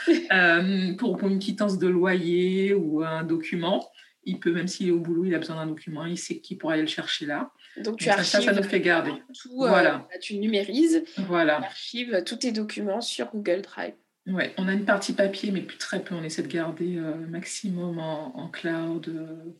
pour, 0.97 1.17
pour, 1.17 1.29
une 1.29 1.37
quittance 1.37 1.77
de 1.77 1.87
loyer 1.87 2.73
ou 2.73 3.03
un 3.03 3.23
document. 3.23 3.87
Il 4.23 4.39
peut, 4.39 4.51
même 4.51 4.67
s'il 4.67 4.87
est 4.87 4.91
au 4.91 4.99
boulot, 4.99 5.25
il 5.25 5.35
a 5.35 5.37
besoin 5.37 5.57
d'un 5.57 5.67
document, 5.67 6.05
il 6.05 6.17
sait 6.17 6.39
qui 6.39 6.55
pourra 6.55 6.73
aller 6.73 6.81
le 6.81 6.87
chercher 6.87 7.27
là. 7.27 7.51
Donc 7.77 7.97
tu 7.97 8.09
archives 8.09 8.25
ça, 8.25 8.41
ça 8.41 8.53
nous 8.53 8.63
fait 8.63 8.81
garder. 8.81 9.11
Tout, 9.41 9.63
euh, 9.63 9.69
voilà. 9.69 10.07
Bah, 10.11 10.17
tu 10.19 10.37
numérises, 10.37 11.03
voilà. 11.17 11.57
tu 11.59 11.65
archives 11.65 12.23
tous 12.25 12.37
tes 12.37 12.51
documents 12.51 13.01
sur 13.01 13.31
Google 13.31 13.61
Drive. 13.61 13.93
Ouais, 14.27 14.53
on 14.57 14.67
a 14.67 14.73
une 14.73 14.85
partie 14.85 15.13
papier, 15.13 15.51
mais 15.51 15.61
plus 15.61 15.77
très 15.77 16.03
peu. 16.03 16.13
On 16.13 16.23
essaie 16.23 16.43
de 16.43 16.47
garder 16.47 16.97
euh, 16.97 17.15
maximum 17.27 17.97
en, 17.97 18.49
cloud, 18.49 19.07
euh, 19.07 19.51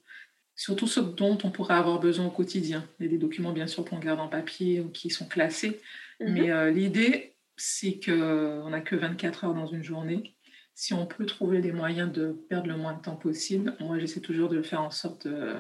surtout 0.56 0.88
ceux 0.88 1.02
dont 1.02 1.38
on 1.44 1.52
pourrait 1.52 1.76
avoir 1.76 2.00
besoin 2.00 2.28
au 2.28 2.32
quotidien. 2.32 2.88
Il 3.00 3.06
y 3.06 3.10
a 3.10 3.12
des 3.12 3.18
documents, 3.18 3.54
bien 3.54 3.68
sûr, 3.68 3.84
qu'on 3.86 3.98
garde 3.98 4.20
en 4.20 4.28
papier 4.28 4.82
ou 4.82 4.90
qui 4.90 5.10
sont 5.10 5.28
classés. 5.28 5.80
Mhm. 6.20 6.34
Mais 6.34 6.72
l'idée, 6.72 7.36
c'est 7.58 8.00
qu'on 8.00 8.70
n'a 8.70 8.82
que 8.82 8.96
24 8.96 9.46
heures 9.46 9.54
dans 9.56 9.68
une 9.68 9.84
journée. 9.84 10.36
Si 10.76 10.94
on 10.94 11.06
peut 11.06 11.26
trouver 11.26 11.62
des 11.62 11.72
moyens 11.72 12.12
de 12.12 12.32
perdre 12.50 12.68
le 12.68 12.78
moins 12.78 12.94
de 12.94 13.02
temps 13.02 13.16
possible, 13.16 13.76
moi, 13.80 13.98
j'essaie 14.00 14.22
toujours 14.22 14.50
de 14.50 14.62
faire 14.62 14.82
en 14.82 14.92
sorte 14.92 15.28
de, 15.28 15.56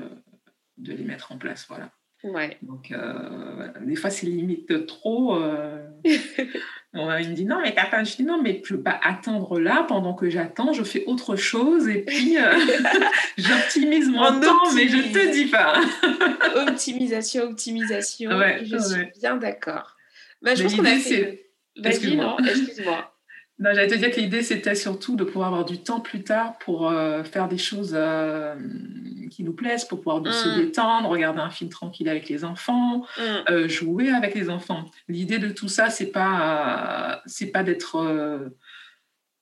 de 0.77 0.93
les 0.93 1.03
mettre 1.03 1.31
en 1.31 1.37
place. 1.37 1.65
Voilà. 1.67 1.91
Ouais. 2.23 2.57
Donc, 2.61 2.91
euh, 2.91 3.67
des 3.81 3.95
fois, 3.95 4.09
c'est 4.09 4.27
limite 4.27 4.85
trop. 4.85 5.35
Euh... 5.35 5.79
il 6.03 7.29
me 7.29 7.33
dit 7.33 7.45
non, 7.45 7.59
mais 7.61 7.73
pas. 7.73 8.03
Je 8.03 8.15
dis 8.15 8.23
non, 8.23 8.41
mais 8.41 8.61
je 8.63 8.75
peux 8.75 8.81
pas 8.81 8.99
attendre 9.03 9.59
là. 9.59 9.85
Pendant 9.87 10.13
que 10.13 10.29
j'attends, 10.29 10.73
je 10.73 10.83
fais 10.83 11.03
autre 11.05 11.35
chose 11.35 11.87
et 11.87 12.03
puis 12.03 12.37
euh, 12.37 12.53
j'optimise 13.37 14.09
mon 14.09 14.39
temps, 14.39 14.71
mais 14.75 14.87
je 14.87 14.97
te 14.97 15.31
dis 15.31 15.47
pas. 15.47 15.73
optimisation, 16.67 17.43
optimisation. 17.43 18.29
je 18.63 18.77
suis 18.77 19.19
bien 19.19 19.37
d'accord. 19.37 19.97
Bah, 20.41 20.55
je 20.55 20.63
pense 20.63 20.75
qu'on 20.75 20.85
a 20.85 20.97
fait. 20.97 21.49
Vas-y, 21.77 22.17
non, 22.17 22.37
excuse-moi. 22.39 23.10
J'allais 23.61 23.87
te 23.87 23.95
dire 23.95 24.09
que 24.11 24.19
l'idée, 24.19 24.41
c'était 24.41 24.73
surtout 24.73 25.15
de 25.15 25.23
pouvoir 25.23 25.49
avoir 25.49 25.65
du 25.65 25.77
temps 25.77 25.99
plus 25.99 26.23
tard 26.23 26.57
pour 26.57 26.89
euh, 26.89 27.23
faire 27.23 27.47
des 27.47 27.59
choses 27.59 27.93
euh, 27.93 28.55
qui 29.29 29.43
nous 29.43 29.53
plaisent, 29.53 29.85
pour 29.85 30.01
pouvoir 30.01 30.21
se 30.33 30.49
mm. 30.49 30.65
détendre, 30.65 31.09
regarder 31.09 31.41
un 31.41 31.51
film 31.51 31.69
tranquille 31.69 32.09
avec 32.09 32.27
les 32.27 32.43
enfants, 32.43 33.05
mm. 33.17 33.21
euh, 33.49 33.67
jouer 33.67 34.09
avec 34.09 34.33
les 34.33 34.49
enfants. 34.49 34.89
L'idée 35.07 35.37
de 35.37 35.49
tout 35.49 35.67
ça, 35.67 35.91
c'est 35.91 36.11
pas, 36.11 37.21
c'est 37.27 37.51
pas 37.51 37.61
d'être 37.61 38.51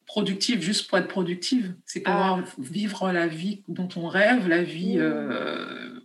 productive 0.05 0.61
juste 0.61 0.89
pour 0.89 0.97
être 0.97 1.07
productive. 1.07 1.75
C'est 1.85 2.01
pouvoir 2.01 2.43
ah. 2.43 2.49
vivre 2.57 3.11
la 3.11 3.27
vie 3.27 3.63
dont 3.69 3.89
on 3.95 4.07
rêve, 4.07 4.49
la 4.49 4.63
vie, 4.63 4.97
mm. 4.97 6.01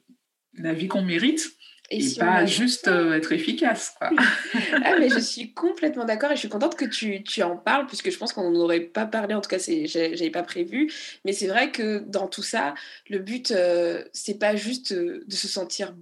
la 0.59 0.73
vie 0.73 0.87
qu'on 0.87 1.03
mérite. 1.03 1.51
Et, 1.95 2.19
pas 2.19 2.47
juste 2.47 2.89
euh, 2.89 3.15
être 3.15 3.33
efficace. 3.33 3.95
Quoi. 3.99 4.11
ah, 4.85 4.97
mais 4.99 5.09
je 5.09 5.19
suis 5.19 5.53
complètement 5.53 6.05
d'accord 6.05 6.31
et 6.33 6.35
je 6.35 6.41
suis 6.41 6.49
contente 6.49 6.77
que 6.77 6.85
tu, 6.85 7.23
tu 7.23 7.43
en 7.43 7.57
parles, 7.57 7.87
puisque 7.87 8.11
je 8.11 8.19
pense 8.19 8.33
qu'on 8.33 8.51
n'aurait 8.51 8.81
pas 8.81 9.07
parlé, 9.07 9.35
en 9.35 9.41
tout 9.41 9.49
cas, 9.49 9.59
j'avais 9.59 10.31
pas 10.31 10.43
prévu. 10.43 10.93
Mais 11.25 11.33
c'est 11.33 11.47
vrai 11.47 11.71
que 11.71 11.99
dans 11.99 12.27
tout 12.27 12.43
ça, 12.43 12.75
le 13.09 13.19
but, 13.19 13.51
euh, 13.51 14.05
c'est 14.13 14.39
pas 14.39 14.57
juste 14.57 14.93
euh, 14.93 15.25
de 15.27 15.35
se 15.35 15.49
sentir 15.49 15.95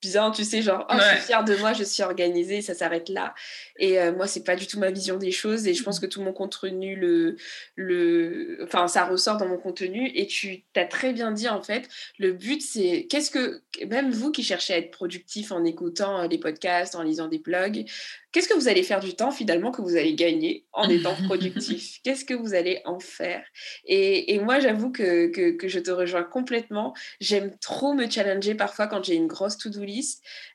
bien, 0.00 0.30
tu 0.30 0.44
sais, 0.44 0.62
genre, 0.62 0.86
oh, 0.90 0.94
je 0.96 1.16
suis 1.16 1.26
fière 1.26 1.44
de 1.44 1.54
moi, 1.56 1.72
je 1.72 1.84
suis 1.84 2.02
organisée, 2.02 2.62
ça 2.62 2.74
s'arrête 2.74 3.08
là. 3.08 3.34
Et 3.78 4.00
euh, 4.00 4.12
moi, 4.12 4.26
c'est 4.26 4.44
pas 4.44 4.56
du 4.56 4.66
tout 4.66 4.78
ma 4.78 4.90
vision 4.90 5.16
des 5.16 5.30
choses 5.30 5.66
et 5.66 5.74
je 5.74 5.82
pense 5.82 5.98
mmh. 5.98 6.02
que 6.02 6.06
tout 6.06 6.22
mon 6.22 6.32
contenu, 6.32 6.96
le, 6.96 7.36
le, 7.74 8.58
enfin, 8.62 8.88
ça 8.88 9.04
ressort 9.04 9.36
dans 9.36 9.48
mon 9.48 9.58
contenu 9.58 10.10
et 10.14 10.26
tu 10.26 10.64
t'as 10.72 10.84
très 10.84 11.12
bien 11.12 11.32
dit, 11.32 11.48
en 11.48 11.62
fait, 11.62 11.88
le 12.18 12.32
but, 12.32 12.62
c'est 12.62 13.06
qu'est-ce 13.10 13.30
que, 13.30 13.62
même 13.86 14.10
vous 14.10 14.30
qui 14.30 14.42
cherchez 14.42 14.74
à 14.74 14.78
être 14.78 14.90
productif 14.90 15.52
en 15.52 15.64
écoutant 15.64 16.22
euh, 16.22 16.28
les 16.28 16.38
podcasts, 16.38 16.94
en 16.94 17.02
lisant 17.02 17.28
des 17.28 17.38
blogs, 17.38 17.84
Qu'est-ce 18.32 18.46
que 18.46 18.54
vous 18.54 18.68
allez 18.68 18.84
faire 18.84 19.00
du 19.00 19.14
temps 19.14 19.32
finalement 19.32 19.72
que 19.72 19.82
vous 19.82 19.96
allez 19.96 20.14
gagner 20.14 20.64
en 20.72 20.88
étant 20.88 21.14
productif? 21.26 21.98
Qu'est-ce 22.04 22.24
que 22.24 22.34
vous 22.34 22.54
allez 22.54 22.80
en 22.84 23.00
faire? 23.00 23.44
Et, 23.86 24.38
moi, 24.38 24.60
j'avoue 24.60 24.92
que, 24.92 25.26
que, 25.26 25.68
je 25.68 25.78
te 25.80 25.90
rejoins 25.90 26.22
complètement. 26.22 26.94
J'aime 27.20 27.56
trop 27.58 27.92
me 27.92 28.08
challenger 28.08 28.54
parfois 28.54 28.86
quand 28.86 29.04
j'ai 29.04 29.16
une 29.16 29.26
grosse 29.26 29.58
to-do 29.58 29.82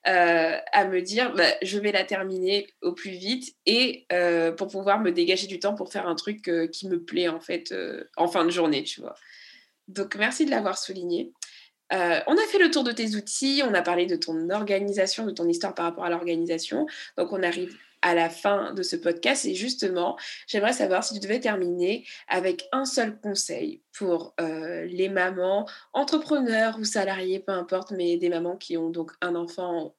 euh, 0.07 0.57
à 0.71 0.85
me 0.85 1.01
dire 1.01 1.33
bah, 1.33 1.49
je 1.61 1.79
vais 1.79 1.91
la 1.91 2.03
terminer 2.03 2.67
au 2.81 2.93
plus 2.93 3.11
vite 3.11 3.55
et 3.65 4.05
euh, 4.11 4.51
pour 4.51 4.67
pouvoir 4.67 4.99
me 4.99 5.11
dégager 5.11 5.47
du 5.47 5.59
temps 5.59 5.75
pour 5.75 5.91
faire 5.91 6.07
un 6.07 6.15
truc 6.15 6.47
euh, 6.47 6.67
qui 6.67 6.87
me 6.87 7.03
plaît 7.03 7.27
en 7.27 7.39
fait 7.39 7.73
en 8.17 8.27
fin 8.27 8.45
de 8.45 8.49
journée, 8.49 8.83
tu 8.83 9.01
vois. 9.01 9.15
Donc 9.87 10.15
merci 10.15 10.45
de 10.45 10.51
l'avoir 10.51 10.77
souligné. 10.77 11.31
On 11.91 11.95
a 11.95 12.47
fait 12.51 12.57
le 12.57 12.71
tour 12.71 12.83
de 12.83 12.91
tes 12.91 13.15
outils, 13.15 13.61
on 13.63 13.73
a 13.73 13.81
parlé 13.81 14.05
de 14.07 14.15
ton 14.15 14.49
organisation, 14.49 15.25
de 15.25 15.31
ton 15.31 15.47
histoire 15.47 15.75
par 15.75 15.85
rapport 15.85 16.03
à 16.03 16.09
l'organisation. 16.09 16.87
Donc 17.17 17.31
on 17.31 17.43
arrive 17.43 17.77
à 18.05 18.13
la 18.13 18.29
fin 18.29 18.71
de 18.75 18.83
ce 18.83 18.95
podcast 18.95 19.45
et 19.45 19.55
justement, 19.55 20.15
j'aimerais 20.45 20.73
savoir 20.73 21.03
si 21.03 21.15
tu 21.15 21.19
devais 21.19 21.39
terminer 21.39 22.05
avec 22.27 22.65
un 22.71 22.85
seul 22.85 23.19
conseil 23.19 23.81
pour 23.97 24.35
euh, 24.39 24.85
les 24.85 25.09
mamans, 25.09 25.67
entrepreneurs 25.91 26.77
ou 26.77 26.83
salariés, 26.83 27.39
peu 27.39 27.51
importe, 27.51 27.89
mais 27.89 28.17
des 28.17 28.29
mamans 28.29 28.57
qui 28.57 28.77
ont 28.77 28.91
donc 28.91 29.11
un 29.21 29.33
enfant 29.33 29.95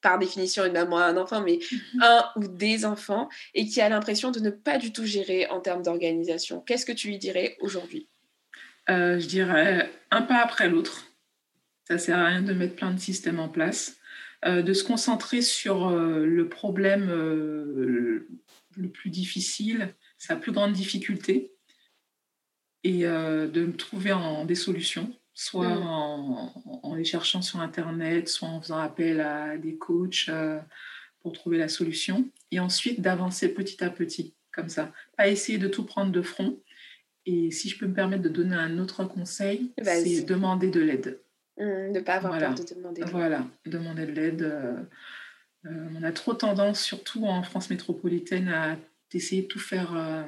par 0.00 0.20
définition 0.20 0.64
une 0.64 0.74
maman 0.74 0.98
a 0.98 1.06
un 1.06 1.16
enfant, 1.16 1.42
mais 1.42 1.58
mhm. 1.72 2.02
un 2.02 2.24
ou 2.36 2.46
des 2.46 2.84
enfants, 2.84 3.28
et 3.54 3.66
qui 3.66 3.80
a 3.80 3.88
l'impression 3.88 4.30
de 4.30 4.38
ne 4.38 4.50
pas 4.50 4.78
du 4.78 4.92
tout 4.92 5.04
gérer 5.04 5.48
en 5.48 5.60
termes 5.60 5.82
d'organisation. 5.82 6.60
Qu'est-ce 6.60 6.86
que 6.86 6.92
tu 6.92 7.08
lui 7.08 7.18
dirais 7.18 7.56
aujourd'hui? 7.60 8.08
Euh, 8.88 9.18
Je 9.18 9.26
dirais 9.26 9.90
un 10.12 10.22
pas 10.22 10.38
après 10.38 10.68
l'autre. 10.68 11.04
Ça 11.88 11.98
sert 11.98 12.16
à 12.16 12.26
rien 12.26 12.42
de 12.42 12.52
mettre 12.52 12.76
plein 12.76 12.92
de 12.92 13.00
systèmes 13.00 13.40
en 13.40 13.48
place. 13.48 13.96
Euh, 14.46 14.62
de 14.62 14.72
se 14.72 14.84
concentrer 14.84 15.42
sur 15.42 15.88
euh, 15.88 16.24
le 16.24 16.48
problème 16.48 17.10
euh, 17.10 18.26
le 18.74 18.88
plus 18.88 19.10
difficile, 19.10 19.94
sa 20.16 20.34
plus 20.34 20.50
grande 20.50 20.72
difficulté, 20.72 21.52
et 22.82 23.02
de 23.02 23.70
trouver 23.72 24.12
en, 24.12 24.46
des 24.46 24.54
solutions, 24.54 25.14
soit 25.34 25.68
mm. 25.68 25.82
en, 25.82 26.94
les 26.94 27.04
cherchant 27.04 27.42
sur 27.42 27.60
Internet, 27.60 28.30
soit 28.30 28.48
en 28.48 28.62
faisant 28.62 28.78
appel 28.78 29.20
à 29.20 29.58
des 29.58 29.76
coachs 29.76 30.30
pour 31.20 31.32
trouver 31.34 31.58
la 31.58 31.68
solution, 31.68 32.30
et 32.50 32.58
ensuite 32.58 33.02
d'avancer 33.02 33.52
petit 33.52 33.84
à 33.84 33.90
petit, 33.90 34.34
comme 34.50 34.70
ça. 34.70 34.90
Pas 35.18 35.28
essayer 35.28 35.58
de 35.58 35.68
tout 35.68 35.84
prendre 35.84 36.10
de 36.10 36.22
front. 36.22 36.58
Et 37.26 37.50
si 37.50 37.68
je 37.68 37.78
peux 37.78 37.86
me 37.86 37.94
permettre 37.94 38.22
de 38.22 38.30
donner 38.30 38.56
un 38.56 38.78
autre 38.78 39.04
conseil, 39.04 39.72
c'est 39.82 40.22
demander 40.22 40.70
de 40.70 40.80
l'aide. 40.80 41.20
Mmh, 41.60 41.92
de 41.92 41.98
ne 41.98 42.00
pas 42.00 42.14
avoir 42.14 42.38
peur 42.38 42.54
de 42.54 42.74
demander 42.74 43.00
de 43.02 43.06
l'aide. 43.06 43.12
Voilà, 43.12 43.46
demander 43.66 44.06
de 44.06 44.12
l'aide. 44.12 44.42
Euh, 44.42 44.82
euh, 45.66 45.88
on 45.94 46.02
a 46.02 46.10
trop 46.10 46.32
tendance, 46.32 46.80
surtout 46.80 47.26
en 47.26 47.42
France 47.42 47.68
métropolitaine, 47.68 48.48
à 48.48 48.78
essayer 49.12 49.42
de 49.42 49.46
tout 49.46 49.58
faire, 49.58 49.94
euh, 49.94 50.24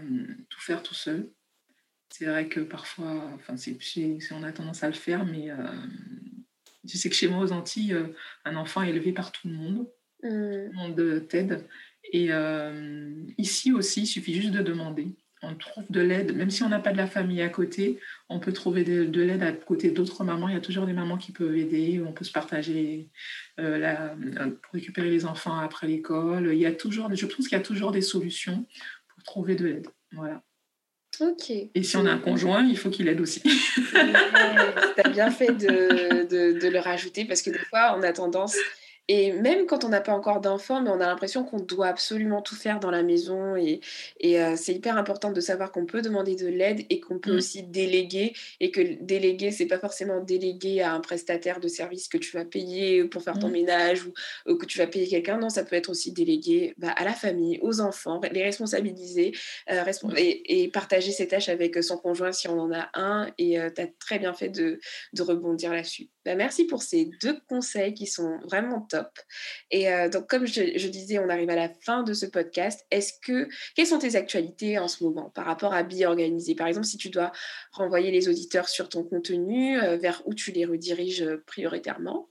tout, 0.50 0.60
faire 0.60 0.82
tout 0.82 0.94
seul. 0.94 1.26
C'est 2.10 2.26
vrai 2.26 2.48
que 2.48 2.60
parfois, 2.60 3.30
enfin, 3.34 3.56
c'est, 3.56 3.78
on 4.32 4.42
a 4.42 4.52
tendance 4.52 4.82
à 4.82 4.88
le 4.88 4.92
faire, 4.92 5.24
mais 5.24 5.48
je 6.84 6.98
sais 6.98 7.08
que 7.08 7.14
chez 7.14 7.28
moi 7.28 7.42
aux 7.42 7.52
Antilles, 7.52 7.96
un 8.44 8.56
enfant 8.56 8.82
est 8.82 8.90
élevé 8.90 9.12
par 9.12 9.32
tout 9.32 9.48
le 9.48 9.54
monde. 9.54 9.88
Mmh. 10.22 10.28
Tout 10.28 10.28
le 10.28 10.72
monde 10.74 11.28
t'aide. 11.28 11.64
Et 12.12 12.28
ici 13.38 13.72
aussi, 13.72 14.02
il 14.02 14.06
suffit 14.06 14.34
juste 14.34 14.52
de 14.52 14.60
demander 14.60 15.16
on 15.42 15.54
trouve 15.56 15.84
de 15.90 16.00
l'aide, 16.00 16.36
même 16.36 16.50
si 16.50 16.62
on 16.62 16.68
n'a 16.68 16.78
pas 16.78 16.92
de 16.92 16.96
la 16.96 17.08
famille 17.08 17.42
à 17.42 17.48
côté, 17.48 17.98
on 18.28 18.38
peut 18.38 18.52
trouver 18.52 18.84
de, 18.84 19.20
l'aide 19.20 19.42
à 19.42 19.52
côté 19.52 19.90
d'autres 19.90 20.22
mamans. 20.22 20.48
Il 20.48 20.54
y 20.54 20.56
a 20.56 20.60
toujours 20.60 20.86
des 20.86 20.92
mamans 20.92 21.16
qui 21.16 21.32
peuvent 21.32 21.56
aider, 21.56 22.00
on 22.06 22.12
peut 22.12 22.24
se 22.24 22.30
partager 22.30 23.10
euh, 23.58 23.76
la, 23.78 24.14
pour 24.62 24.74
récupérer 24.74 25.10
les 25.10 25.26
enfants 25.26 25.58
après 25.58 25.88
l'école. 25.88 26.50
Il 26.52 26.58
y 26.58 26.66
a 26.66 26.72
toujours, 26.72 27.12
je 27.14 27.26
pense 27.26 27.48
qu'il 27.48 27.58
y 27.58 27.60
a 27.60 27.64
toujours 27.64 27.90
des 27.90 28.02
solutions 28.02 28.66
pour 29.08 29.24
trouver 29.24 29.56
de 29.56 29.66
l'aide. 29.66 29.88
Voilà. 30.12 30.42
Ok. 31.20 31.50
Et 31.50 31.82
si 31.82 31.96
on 31.96 32.06
a 32.06 32.12
un 32.12 32.18
conjoint, 32.18 32.64
il 32.64 32.78
faut 32.78 32.88
qu'il 32.88 33.08
aide 33.08 33.20
aussi. 33.20 33.42
tu 33.42 33.96
as 33.96 35.08
bien 35.10 35.30
fait 35.30 35.52
de, 35.52 36.26
de, 36.26 36.58
de, 36.58 36.68
le 36.68 36.78
rajouter 36.78 37.24
parce 37.24 37.42
que 37.42 37.50
des 37.50 37.58
fois, 37.58 37.96
on 37.98 38.02
a 38.02 38.12
tendance 38.12 38.56
et 39.08 39.32
même 39.32 39.66
quand 39.66 39.84
on 39.84 39.88
n'a 39.88 40.00
pas 40.00 40.12
encore 40.12 40.40
d'enfants, 40.40 40.80
mais 40.80 40.90
on 40.90 41.00
a 41.00 41.06
l'impression 41.06 41.42
qu'on 41.44 41.58
doit 41.58 41.88
absolument 41.88 42.40
tout 42.40 42.54
faire 42.54 42.78
dans 42.78 42.90
la 42.90 43.02
maison. 43.02 43.56
Et, 43.56 43.80
et 44.20 44.40
euh, 44.40 44.54
c'est 44.56 44.72
hyper 44.74 44.96
important 44.96 45.32
de 45.32 45.40
savoir 45.40 45.72
qu'on 45.72 45.86
peut 45.86 46.02
demander 46.02 46.36
de 46.36 46.46
l'aide 46.46 46.86
et 46.88 47.00
qu'on 47.00 47.18
peut 47.18 47.32
mmh. 47.32 47.36
aussi 47.36 47.62
déléguer. 47.64 48.32
Et 48.60 48.70
que 48.70 48.80
déléguer, 49.02 49.50
c'est 49.50 49.66
pas 49.66 49.78
forcément 49.78 50.20
déléguer 50.20 50.82
à 50.82 50.92
un 50.92 51.00
prestataire 51.00 51.58
de 51.58 51.66
service 51.66 52.06
que 52.06 52.16
tu 52.16 52.36
vas 52.36 52.44
payer 52.44 53.04
pour 53.04 53.22
faire 53.22 53.38
ton 53.38 53.48
mmh. 53.48 53.52
ménage 53.52 54.06
ou, 54.46 54.56
que 54.56 54.66
tu 54.66 54.78
vas 54.78 54.86
payer 54.86 55.08
quelqu'un. 55.08 55.36
Non, 55.36 55.48
ça 55.48 55.64
peut 55.64 55.76
être 55.76 55.88
aussi 55.88 56.12
délégué 56.12 56.72
bah, 56.78 56.90
à 56.90 57.04
la 57.04 57.12
famille, 57.12 57.58
aux 57.60 57.80
enfants, 57.80 58.20
les 58.30 58.44
responsabiliser 58.44 59.32
euh, 59.70 59.82
mmh. 59.84 60.12
et, 60.16 60.70
partager 60.72 61.10
ses 61.10 61.26
tâches 61.26 61.48
avec 61.48 61.82
son 61.82 61.98
conjoint 61.98 62.30
si 62.30 62.46
on 62.46 62.58
en 62.58 62.72
a 62.72 62.88
un. 62.94 63.32
Et 63.36 63.58
euh, 63.58 63.68
tu 63.74 63.82
as 63.82 63.88
très 63.98 64.20
bien 64.20 64.32
fait 64.32 64.48
de, 64.48 64.78
de 65.12 65.22
rebondir 65.22 65.72
là-dessus. 65.72 66.11
Bah, 66.24 66.36
merci 66.36 66.66
pour 66.66 66.82
ces 66.82 67.10
deux 67.20 67.36
conseils 67.48 67.94
qui 67.94 68.06
sont 68.06 68.38
vraiment 68.44 68.80
top. 68.80 69.18
Et 69.70 69.92
euh, 69.92 70.08
donc, 70.08 70.28
comme 70.28 70.46
je, 70.46 70.86
disais, 70.88 71.18
on 71.18 71.28
arrive 71.28 71.50
à 71.50 71.56
la 71.56 71.68
fin 71.68 72.04
de 72.04 72.12
ce 72.12 72.26
podcast. 72.26 72.86
Est-ce 72.92 73.14
que, 73.24 73.48
quelles 73.74 73.88
sont 73.88 73.98
tes 73.98 74.14
actualités 74.14 74.78
en 74.78 74.86
ce 74.86 75.02
moment 75.02 75.30
par 75.30 75.46
rapport 75.46 75.74
à 75.74 75.82
Bi 75.82 76.04
Organisé 76.04 76.54
Par 76.54 76.68
exemple, 76.68 76.86
si 76.86 76.96
tu 76.96 77.10
dois 77.10 77.32
renvoyer 77.72 78.12
les 78.12 78.28
auditeurs 78.28 78.68
sur 78.68 78.88
ton 78.88 79.02
contenu, 79.02 79.80
euh, 79.80 79.96
vers 79.96 80.22
où 80.26 80.34
tu 80.34 80.52
les 80.52 80.64
rediriges 80.64 81.22
euh, 81.22 81.42
prioritairement? 81.46 82.28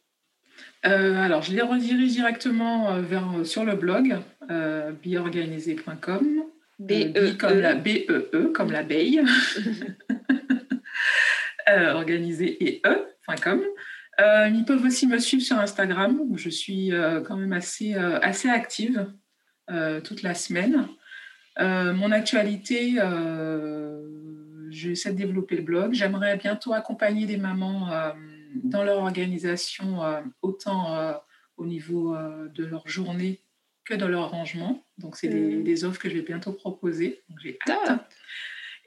Alors, 0.83 1.41
je 1.41 1.51
les 1.51 1.61
redirige 1.61 2.13
directement 2.13 2.99
vers, 3.01 3.41
sur 3.43 3.65
le 3.65 3.75
blog 3.75 4.17
biorganisé.com. 5.03 6.43
B 6.79 6.91
-E 6.91 7.13
-E. 7.13 7.37
comme 7.37 7.59
la 7.59 7.75
B 7.75 7.87
-E 7.87 8.29
-E, 8.31 8.51
comme 8.51 8.71
l'abeille. 8.71 9.21
organisé 11.93 12.63
et 12.63 12.81
e.com. 12.85 13.10
Euh, 14.19 14.49
ils 14.53 14.65
peuvent 14.65 14.83
aussi 14.83 15.07
me 15.07 15.19
suivre 15.19 15.43
sur 15.43 15.57
Instagram, 15.57 16.19
où 16.21 16.37
je 16.37 16.49
suis 16.49 16.93
euh, 16.93 17.21
quand 17.21 17.37
même 17.37 17.53
assez, 17.53 17.95
euh, 17.95 18.19
assez 18.21 18.49
active 18.49 19.07
toute 20.03 20.21
la 20.21 20.33
semaine. 20.33 20.85
mon 21.57 22.11
actualité, 22.11 22.95
j'essaie 24.69 25.13
de 25.13 25.17
développer 25.17 25.55
le 25.55 25.61
blog. 25.61 25.93
J'aimerais 25.93 26.35
bientôt 26.35 26.73
accompagner 26.73 27.25
des 27.25 27.37
mamans 27.37 27.87
dans 28.65 28.83
leur 28.83 28.97
organisation, 28.97 29.99
autant 30.41 31.15
au 31.55 31.65
niveau 31.65 32.17
de 32.53 32.65
leur 32.65 32.85
journée 32.85 33.39
que 33.85 33.93
dans 33.93 34.09
leur 34.09 34.31
rangement. 34.31 34.85
Donc, 34.97 35.15
c'est 35.15 35.29
des, 35.29 35.83
mmh. 35.83 35.87
offres 35.87 36.01
que 36.01 36.09
je 36.09 36.15
vais 36.15 36.21
bientôt 36.21 36.51
proposer. 36.51 37.23
Donc, 37.29 37.39
j'ai 37.41 37.57
hâte. 37.69 38.01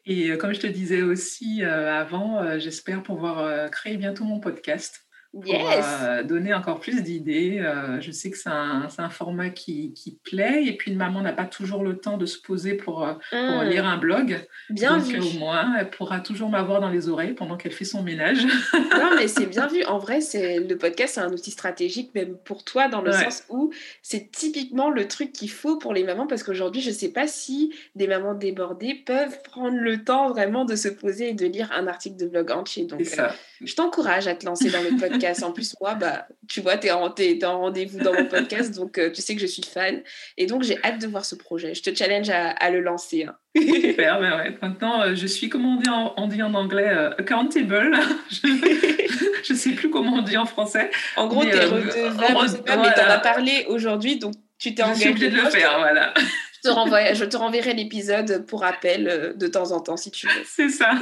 Et 0.07 0.37
comme 0.37 0.53
je 0.53 0.61
te 0.61 0.67
disais 0.67 1.03
aussi 1.03 1.63
avant, 1.65 2.59
j'espère 2.59 3.03
pouvoir 3.03 3.71
créer 3.71 3.97
bientôt 3.97 4.25
mon 4.25 4.39
podcast 4.39 5.04
pour 5.43 5.71
euh, 5.71 6.23
donner 6.23 6.55
encore 6.55 6.81
plus 6.81 7.03
d'idées. 7.03 7.59
Euh, 7.61 8.01
je 8.01 8.11
sais 8.13 8.31
que 8.31 8.39
c'est 8.39 8.51
un, 8.51 8.89
un, 8.99 9.09
format 9.11 9.51
qui, 9.51 9.93
qui, 9.93 10.19
plaît 10.23 10.65
et 10.65 10.77
puis 10.77 10.93
une 10.93 10.97
maman 10.97 11.23
n'a 11.23 11.33
pas 11.33 11.45
toujours 11.45 11.83
le 11.83 11.99
temps 11.99 12.17
de 12.17 12.27
se 12.27 12.39
poser 12.39 12.75
pour, 12.75 13.05
euh, 13.05 13.15
pour 13.31 13.63
mmh. 13.63 13.69
lire 13.69 13.87
un 13.87 13.97
blog. 13.97 14.47
Bien 14.71 14.99
Donc 14.99 15.07
vu. 15.07 15.21
au 15.21 15.39
moins, 15.39 15.77
elle 15.79 15.91
pourra 15.91 16.21
toujours 16.21 16.51
m'avoir 16.51 16.81
dans 16.81 16.91
les 16.91 17.09
oreilles 17.09 17.35
pendant 17.35 17.57
qu'elle 17.57 17.73
fait 17.73 17.85
son 17.85 18.03
ménage. 18.03 18.45
non, 18.75 19.11
mais 19.17 19.29
c'est 19.29 19.47
bien 19.47 19.67
vu. 19.67 19.85
En 19.85 19.99
vrai, 19.99 20.21
c'est 20.21 20.61
le 20.61 20.79
podcast, 20.79 21.15
c'est 21.15 21.21
un 21.21 21.33
outil 21.33 21.51
stratégique 21.51 22.15
même 22.15 22.37
pour 22.45 22.65
toi 22.65 22.89
dans 22.89 23.01
le 23.01 23.13
sens 23.13 23.45
où 23.49 23.73
c'est 24.03 24.31
typiquement 24.31 24.91
le 24.91 25.09
truc 25.09 25.33
qu'il 25.33 25.51
faut 25.51 25.79
pour 25.79 25.93
les 25.93 26.05
mamans 26.05 26.27
parce 26.27 26.43
qu'aujourd'hui, 26.43 26.81
je 26.81 26.91
ne 26.91 26.95
sais 26.95 27.11
pas 27.11 27.27
si 27.27 27.75
des 27.97 28.07
mamans 28.07 28.35
débordées 28.35 28.95
peuvent 28.95 29.43
prendre 29.43 29.77
le 29.77 30.05
temps 30.05 30.29
vraiment 30.29 30.65
de 30.65 30.77
se 30.77 30.89
poser 30.89 31.31
et 31.31 31.35
de 31.35 31.47
lire 31.47 31.71
un 31.73 31.87
article 31.87 32.17
de 32.17 32.27
blog 32.27 32.51
entier. 32.53 32.85
Donc, 32.85 33.05
ça. 33.05 33.35
Je 33.65 33.75
t'encourage 33.75 34.27
à 34.27 34.35
te 34.35 34.45
lancer 34.45 34.71
dans 34.71 34.83
le 34.83 34.97
podcast. 35.01 35.43
En 35.43 35.53
plus, 35.53 35.75
moi, 35.81 35.95
bah, 35.95 36.27
tu 36.49 36.61
vois, 36.61 36.77
tu 36.77 36.89
es 36.89 36.91
en, 36.91 37.05
en 37.05 37.59
rendez-vous 37.59 37.99
dans 37.99 38.13
mon 38.13 38.27
podcast, 38.27 38.75
donc 38.75 38.99
euh, 38.99 39.11
tu 39.11 39.23
sais 39.23 39.35
que 39.35 39.41
je 39.41 39.47
suis 39.47 39.63
fan. 39.63 40.03
Et 40.37 40.47
donc, 40.47 40.63
j'ai 40.63 40.79
hâte 40.85 41.01
de 41.01 41.07
voir 41.07 41.25
ce 41.25 41.35
projet. 41.35 41.75
Je 41.75 41.83
te 41.83 41.95
challenge 41.95 42.31
à, 42.31 42.71
le 42.71 42.81
lancer. 42.81 43.25
Hein. 43.25 43.37
Super, 43.57 44.21
ben 44.21 44.37
ouais. 44.37 44.59
Maintenant, 44.61 45.03
euh, 45.03 45.15
je 45.15 45.27
suis, 45.27 45.49
comment 45.49 45.77
on 45.77 45.81
dit 45.81 45.91
en, 45.91 46.29
dit 46.29 46.43
en 46.43 46.55
anglais, 46.55 46.89
euh, 46.89 47.11
accountable. 47.19 47.93
je 48.31 49.53
ne 49.53 49.59
sais 49.59 49.71
plus 49.71 49.91
comment 49.91 50.15
on 50.19 50.23
dit 50.23 50.37
en 50.37 50.47
français. 50.47 50.91
En 51.17 51.29
gros, 51.29 51.45
tu 51.45 51.51
es 51.51 51.65
redevable, 51.65 52.63
pas, 52.65 52.77
mais 52.77 52.95
tu 52.95 53.01
en 53.01 53.11
as 53.11 53.19
parlé 53.19 53.67
aujourd'hui, 53.69 54.19
donc 54.19 54.35
tu 54.59 54.75
t'es 54.75 54.83
engagé. 54.83 55.13
Je 55.13 55.17
suis 55.17 55.31
de 55.31 55.37
le 55.37 55.51
faire, 55.51 55.79
voilà. 55.79 56.15
Je 56.17 56.71
te, 56.71 56.75
renvoie, 56.75 57.13
je 57.13 57.25
te 57.25 57.37
renverrai 57.37 57.75
l'épisode 57.75 58.47
pour 58.47 58.63
rappel 58.63 59.35
de 59.37 59.47
temps 59.47 59.73
en 59.73 59.81
temps, 59.81 59.99
si 59.99 60.11
tu 60.11 60.27
veux. 60.27 60.43
C'est 60.47 60.71
ça. 60.71 60.93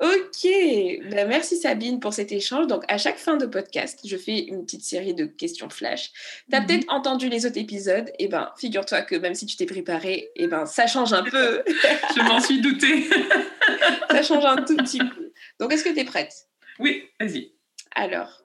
Ok, 0.00 0.42
ben, 1.10 1.28
merci 1.28 1.56
Sabine 1.56 2.00
pour 2.00 2.12
cet 2.12 2.32
échange. 2.32 2.66
Donc, 2.66 2.84
à 2.88 2.98
chaque 2.98 3.18
fin 3.18 3.36
de 3.36 3.46
podcast, 3.46 4.00
je 4.04 4.16
fais 4.16 4.40
une 4.40 4.64
petite 4.64 4.84
série 4.84 5.14
de 5.14 5.24
questions 5.24 5.70
flash. 5.70 6.12
Tu 6.50 6.56
as 6.56 6.60
mhm. 6.60 6.66
peut-être 6.66 6.92
entendu 6.92 7.28
les 7.28 7.46
autres 7.46 7.58
épisodes. 7.58 8.08
Et 8.18 8.24
eh 8.24 8.28
ben, 8.28 8.52
figure-toi 8.58 9.02
que 9.02 9.14
même 9.14 9.34
si 9.34 9.46
tu 9.46 9.56
t'es 9.56 9.66
préparé, 9.66 10.30
et 10.34 10.44
eh 10.44 10.46
ben, 10.46 10.66
ça 10.66 10.86
change 10.86 11.12
un 11.12 11.22
peu. 11.22 11.62
je 12.16 12.22
m'en 12.22 12.40
suis 12.40 12.60
doutée. 12.60 13.08
ça 14.10 14.22
change 14.22 14.44
un 14.44 14.56
tout 14.56 14.76
petit 14.76 14.98
peu. 14.98 15.32
Donc, 15.60 15.72
est-ce 15.72 15.84
que 15.84 15.90
tu 15.90 16.00
es 16.00 16.04
prête? 16.04 16.48
Oui, 16.78 17.04
vas-y. 17.20 17.52
Alors, 17.94 18.44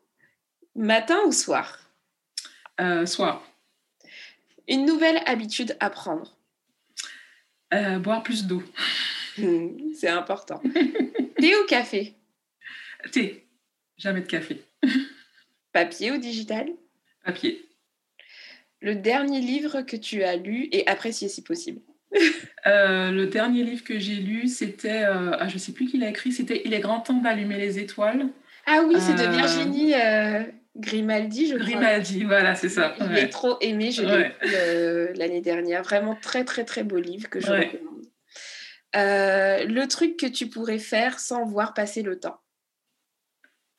matin 0.76 1.20
ou 1.26 1.32
soir? 1.32 1.80
Euh, 2.80 3.06
Soir. 3.06 3.44
Une 4.68 4.86
nouvelle 4.86 5.22
habitude 5.26 5.76
à 5.80 5.90
prendre? 5.90 6.38
Euh, 7.74 8.00
Boire 8.00 8.24
plus 8.24 8.46
d'eau. 8.46 8.64
C'est 9.96 10.08
important. 10.08 10.62
Thé 11.40 11.56
ou 11.56 11.66
café? 11.66 12.16
Thé. 13.12 13.46
Jamais 13.98 14.22
de 14.22 14.28
café. 14.28 14.62
Papier 15.74 16.12
ou 16.12 16.18
digital? 16.18 16.70
Papier. 17.24 17.66
Le 18.82 18.96
dernier 18.96 19.42
livre 19.42 19.82
que 19.82 19.96
tu 19.96 20.24
as 20.24 20.36
lu 20.36 20.70
et 20.72 20.88
apprécié 20.88 21.28
si 21.28 21.44
possible 21.44 21.82
euh, 22.68 23.12
Le 23.12 23.28
dernier 23.28 23.64
livre 23.64 23.84
que 23.84 24.00
j'ai 24.00 24.16
lu, 24.16 24.48
c'était, 24.48 25.04
euh, 25.04 25.32
ah, 25.38 25.48
je 25.48 25.56
ne 25.56 25.60
sais 25.60 25.74
plus 25.74 25.86
qui 25.86 25.98
l'a 25.98 26.10
écrit, 26.10 26.32
c'était 26.32 26.62
Il 26.66 26.74
est 26.74 26.80
grand 26.80 27.02
temps 27.02 27.22
d'allumer 27.22 27.58
les 27.58 27.80
étoiles. 27.80 28.28
Ah 28.66 28.84
oui, 28.88 28.96
c'est 29.00 29.16
de 29.16 29.28
euh, 29.28 29.32
Virginie 29.32 29.94
Grimaldi, 30.78 31.48
je 31.48 31.56
crois. 31.56 31.66
Grimaldi, 31.66 32.24
voilà, 32.24 32.56
c'est 32.56 32.70
ça. 32.70 32.96
Il 33.00 33.18
est 33.18 33.30
trop 33.30 33.58
aimé, 33.62 33.92
je 33.92 34.04
l'ai 34.04 34.24
lu 34.24 35.14
l'année 35.16 35.42
dernière. 35.42 35.84
Vraiment 35.84 36.16
très, 36.16 36.46
très, 36.46 36.64
très 36.64 36.84
beau 36.84 36.98
livre 36.98 37.30
que 37.30 37.40
je 37.40 37.48
recommande. 37.48 37.99
Euh, 38.96 39.66
le 39.66 39.88
truc 39.88 40.18
que 40.18 40.26
tu 40.26 40.50
pourrais 40.50 40.80
faire 40.80 41.20
sans 41.20 41.46
voir 41.46 41.74
passer 41.74 42.02
le 42.02 42.20
temps 42.20 42.40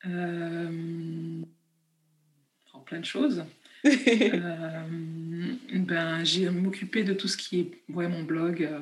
euh... 0.05 1.41
Plein 2.85 2.99
de 2.99 3.05
choses. 3.05 3.45
euh, 3.85 4.83
ben, 5.73 6.23
j'ai 6.25 6.49
m'occuper 6.49 7.05
de 7.05 7.13
tout 7.13 7.29
ce 7.29 7.37
qui 7.37 7.61
est 7.61 7.93
ouais, 7.93 8.09
mon 8.09 8.23
blog. 8.23 8.63
Euh, 8.63 8.79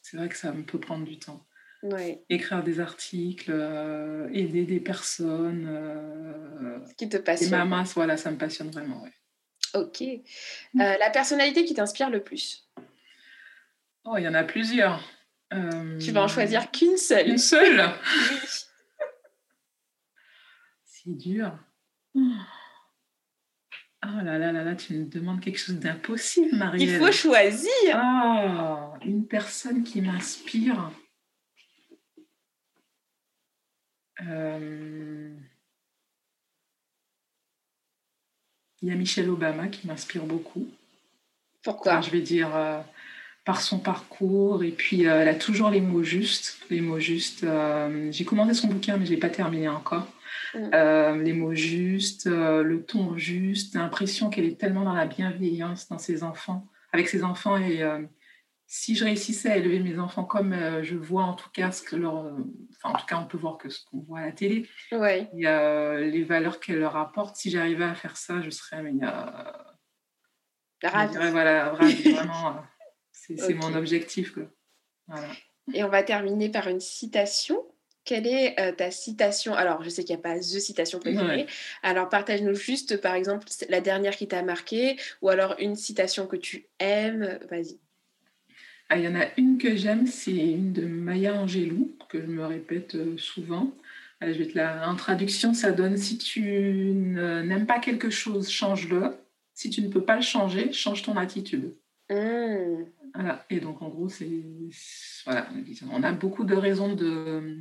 c'est 0.00 0.16
vrai 0.16 0.30
que 0.30 0.36
ça 0.36 0.52
me 0.52 0.62
peut 0.62 0.80
prendre 0.80 1.04
du 1.04 1.18
temps. 1.18 1.44
Ouais. 1.82 2.24
Écrire 2.30 2.62
des 2.62 2.80
articles, 2.80 3.50
aider 4.32 4.64
des 4.64 4.80
personnes. 4.80 5.68
ce 6.88 6.94
qui 6.94 7.10
te 7.10 7.18
passionne. 7.18 7.50
Mamans, 7.50 7.84
voilà, 7.94 8.16
ça 8.16 8.30
me 8.30 8.38
passionne 8.38 8.70
vraiment. 8.70 9.02
Ouais. 9.02 9.12
Ok. 9.74 10.02
la 10.72 11.10
personnalité 11.10 11.66
qui 11.66 11.74
t'inspire 11.74 12.08
le 12.08 12.22
plus 12.22 12.66
Oh, 14.04 14.14
il 14.16 14.22
y 14.22 14.28
en 14.28 14.34
a 14.34 14.44
plusieurs. 14.44 15.06
Tu 15.50 16.12
vas 16.12 16.22
en 16.22 16.28
choisir 16.28 16.70
qu'une 16.70 16.96
seule. 16.96 17.28
Une 17.28 17.38
seule 17.38 17.90
C'est 20.84 21.16
dur. 21.16 21.58
Oh 24.02 24.22
là 24.22 24.38
là 24.38 24.52
là 24.52 24.64
là, 24.64 24.74
tu 24.74 24.94
me 24.94 25.04
demandes 25.04 25.40
quelque 25.40 25.58
chose 25.58 25.76
d'impossible, 25.76 26.56
Marielle. 26.56 26.88
Il 26.88 26.98
faut 26.98 27.12
choisir. 27.12 27.70
Oh, 27.94 28.94
une 29.04 29.26
personne 29.26 29.82
qui 29.82 30.00
m'inspire. 30.00 30.90
Euh, 34.26 35.36
il 38.82 38.88
y 38.88 38.92
a 38.92 38.94
Michelle 38.94 39.28
Obama 39.28 39.68
qui 39.68 39.86
m'inspire 39.86 40.24
beaucoup. 40.24 40.68
Pourquoi? 41.62 42.00
Je 42.00 42.10
vais 42.10 42.22
dire 42.22 42.54
euh, 42.56 42.80
par 43.44 43.60
son 43.60 43.78
parcours 43.78 44.62
et 44.62 44.70
puis 44.70 45.06
euh, 45.06 45.20
elle 45.20 45.28
a 45.28 45.34
toujours 45.34 45.70
les 45.70 45.80
mots 45.80 46.02
justes. 46.02 46.58
Les 46.70 46.80
mots 46.80 47.00
justes. 47.00 47.44
Euh, 47.44 48.08
j'ai 48.12 48.24
commencé 48.24 48.54
son 48.54 48.68
bouquin 48.68 48.96
mais 48.96 49.06
je 49.06 49.10
l'ai 49.10 49.16
pas 49.16 49.30
terminé 49.30 49.68
encore. 49.68 50.06
Mm. 50.54 50.70
Euh, 50.74 51.22
les 51.22 51.32
mots 51.32 51.54
justes, 51.54 52.26
le 52.26 52.82
ton 52.82 53.16
juste, 53.16 53.74
l'impression 53.74 54.30
qu'elle 54.30 54.46
est 54.46 54.60
tellement 54.60 54.84
dans 54.84 54.94
la 54.94 55.06
bienveillance 55.06 55.88
dans 55.88 55.98
ses 55.98 56.22
enfants, 56.22 56.66
avec 56.92 57.08
ses 57.08 57.22
enfants 57.24 57.56
et 57.56 57.82
si 58.66 58.94
je 58.94 59.04
réussissais 59.04 59.50
à 59.50 59.56
élever 59.56 59.80
mes 59.80 59.98
enfants 59.98 60.22
comme 60.24 60.54
je 60.82 60.94
vois 60.94 61.24
en 61.24 61.34
tout 61.34 61.50
cas 61.52 61.72
ce 61.72 61.82
que 61.82 61.96
leur, 61.96 62.14
enfin 62.14 62.94
en 62.94 62.98
tout 62.98 63.06
cas 63.06 63.18
on 63.18 63.26
peut 63.26 63.38
voir 63.38 63.58
que 63.58 63.68
ce 63.68 63.84
qu'on 63.84 63.98
voit 64.00 64.20
à 64.20 64.26
la 64.26 64.32
télé, 64.32 64.68
ouais. 64.92 65.28
et, 65.34 65.42
les 66.10 66.24
valeurs 66.24 66.60
qu'elle 66.60 66.78
leur 66.78 66.96
apporte. 66.96 67.36
Si 67.36 67.50
j'arrivais 67.50 67.84
à 67.84 67.94
faire 67.94 68.16
ça, 68.16 68.40
je 68.42 68.50
serais 68.50 68.82
mais, 68.82 68.92
ravie. 70.82 71.30
voilà, 71.30 71.70
vraiment. 71.70 72.64
C'est 73.36 73.54
mon 73.54 73.74
objectif. 73.74 74.34
Et 75.74 75.84
on 75.84 75.88
va 75.88 76.02
terminer 76.02 76.48
par 76.48 76.68
une 76.68 76.80
citation. 76.80 77.64
Quelle 78.04 78.26
est 78.26 78.58
euh, 78.58 78.72
ta 78.72 78.90
citation? 78.90 79.54
Alors, 79.54 79.82
je 79.82 79.90
sais 79.90 80.04
qu'il 80.04 80.16
n'y 80.16 80.20
a 80.20 80.22
pas 80.22 80.38
The 80.38 80.58
citation 80.58 80.98
préférée. 80.98 81.46
Alors, 81.82 82.08
partage-nous 82.08 82.54
juste, 82.54 83.00
par 83.00 83.14
exemple, 83.14 83.46
la 83.68 83.80
dernière 83.80 84.16
qui 84.16 84.26
t'a 84.26 84.42
marqué 84.42 84.96
ou 85.22 85.28
alors 85.28 85.54
une 85.58 85.76
citation 85.76 86.26
que 86.26 86.36
tu 86.36 86.66
aimes. 86.78 87.38
Vas-y. 87.50 87.78
Ah, 88.88 88.96
il 88.96 89.04
y 89.04 89.08
en 89.08 89.14
a 89.14 89.26
une 89.36 89.58
que 89.58 89.76
j'aime, 89.76 90.06
c'est 90.06 90.32
une 90.32 90.72
de 90.72 90.84
Maya 90.84 91.34
Angelou, 91.34 91.94
que 92.08 92.20
je 92.20 92.26
me 92.26 92.44
répète 92.44 92.96
euh, 92.96 93.16
souvent. 93.18 93.72
Euh, 94.24 94.32
je 94.32 94.38
vais 94.38 94.46
te 94.46 94.58
la... 94.58 94.90
En 94.90 94.96
traduction, 94.96 95.54
ça 95.54 95.70
donne 95.70 95.96
si 95.96 96.18
tu 96.18 96.42
n'aimes 96.42 97.66
pas 97.66 97.78
quelque 97.78 98.10
chose, 98.10 98.50
change-le. 98.50 99.14
Si 99.54 99.70
tu 99.70 99.82
ne 99.82 99.88
peux 99.88 100.02
pas 100.02 100.16
le 100.16 100.22
changer, 100.22 100.72
change 100.72 101.02
ton 101.02 101.16
attitude. 101.16 101.74
Mmh. 102.08 102.86
Voilà. 103.14 103.44
Et 103.50 103.60
donc, 103.60 103.82
en 103.82 103.88
gros. 103.88 104.08
On 105.26 106.02
a 106.02 106.12
beaucoup 106.12 106.44
de 106.44 106.54
raisons 106.54 106.94
de, 106.94 107.60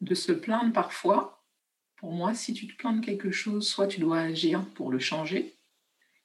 de 0.00 0.14
se 0.14 0.32
plaindre 0.32 0.72
parfois. 0.72 1.44
Pour 1.96 2.12
moi, 2.12 2.34
si 2.34 2.52
tu 2.52 2.66
te 2.66 2.76
plains 2.76 2.94
de 2.94 3.04
quelque 3.04 3.30
chose, 3.30 3.66
soit 3.66 3.86
tu 3.86 4.00
dois 4.00 4.20
agir 4.20 4.64
pour 4.74 4.90
le 4.90 4.98
changer, 4.98 5.56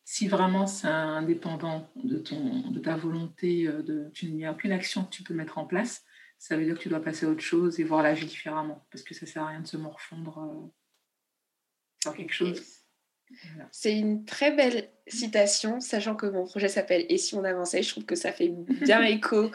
si 0.03 0.27
vraiment 0.27 0.65
c'est 0.65 0.87
indépendant 0.87 1.87
de, 1.95 2.17
ton, 2.17 2.71
de 2.71 2.79
ta 2.79 2.97
volonté, 2.97 3.67
euh, 3.67 3.83
de, 3.83 4.09
tu 4.13 4.25
n'y 4.31 4.43
a 4.43 4.51
aucune 4.51 4.71
action 4.71 5.05
que 5.05 5.11
tu 5.11 5.21
peux 5.23 5.35
mettre 5.35 5.59
en 5.59 5.65
place, 5.65 6.03
ça 6.39 6.57
veut 6.57 6.65
dire 6.65 6.75
que 6.75 6.81
tu 6.81 6.89
dois 6.89 7.01
passer 7.01 7.27
à 7.27 7.29
autre 7.29 7.43
chose 7.43 7.79
et 7.79 7.83
voir 7.83 8.01
la 8.01 8.13
vie 8.13 8.25
différemment. 8.25 8.87
Parce 8.91 9.03
que 9.03 9.13
ça 9.13 9.25
ne 9.25 9.31
sert 9.31 9.43
à 9.43 9.49
rien 9.49 9.61
de 9.61 9.67
se 9.67 9.77
morfondre 9.77 10.39
euh, 10.39 10.67
sur 12.01 12.15
quelque 12.15 12.33
chose. 12.33 12.78
C'est 13.71 13.97
une 13.97 14.25
très 14.25 14.51
belle 14.51 14.89
citation, 15.07 15.79
sachant 15.79 16.15
que 16.15 16.25
mon 16.25 16.45
projet 16.45 16.67
s'appelle 16.67 17.05
Et 17.09 17.17
si 17.17 17.35
on 17.35 17.43
avançait 17.43 17.81
Je 17.81 17.89
trouve 17.91 18.05
que 18.05 18.15
ça 18.15 18.31
fait 18.31 18.49
bien 18.49 19.01
écho 19.03 19.45
euh, 19.45 19.49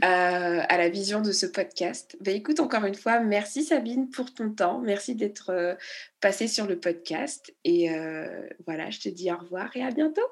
à 0.00 0.76
la 0.76 0.88
vision 0.88 1.20
de 1.20 1.32
ce 1.32 1.46
podcast. 1.46 2.16
Ben, 2.20 2.34
écoute, 2.34 2.60
encore 2.60 2.84
une 2.84 2.94
fois, 2.94 3.20
merci 3.20 3.64
Sabine 3.64 4.10
pour 4.10 4.32
ton 4.32 4.50
temps. 4.50 4.80
Merci 4.80 5.14
d'être 5.14 5.50
euh, 5.50 5.74
passée 6.20 6.48
sur 6.48 6.66
le 6.66 6.78
podcast. 6.78 7.54
Et 7.64 7.90
euh, 7.90 8.48
voilà, 8.66 8.90
je 8.90 9.00
te 9.00 9.08
dis 9.08 9.30
au 9.30 9.36
revoir 9.36 9.70
et 9.76 9.82
à 9.82 9.90
bientôt. 9.90 10.22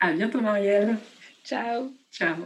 À 0.00 0.12
bientôt, 0.12 0.40
Marielle. 0.40 0.96
Ciao. 1.44 1.92
Ciao. 2.10 2.36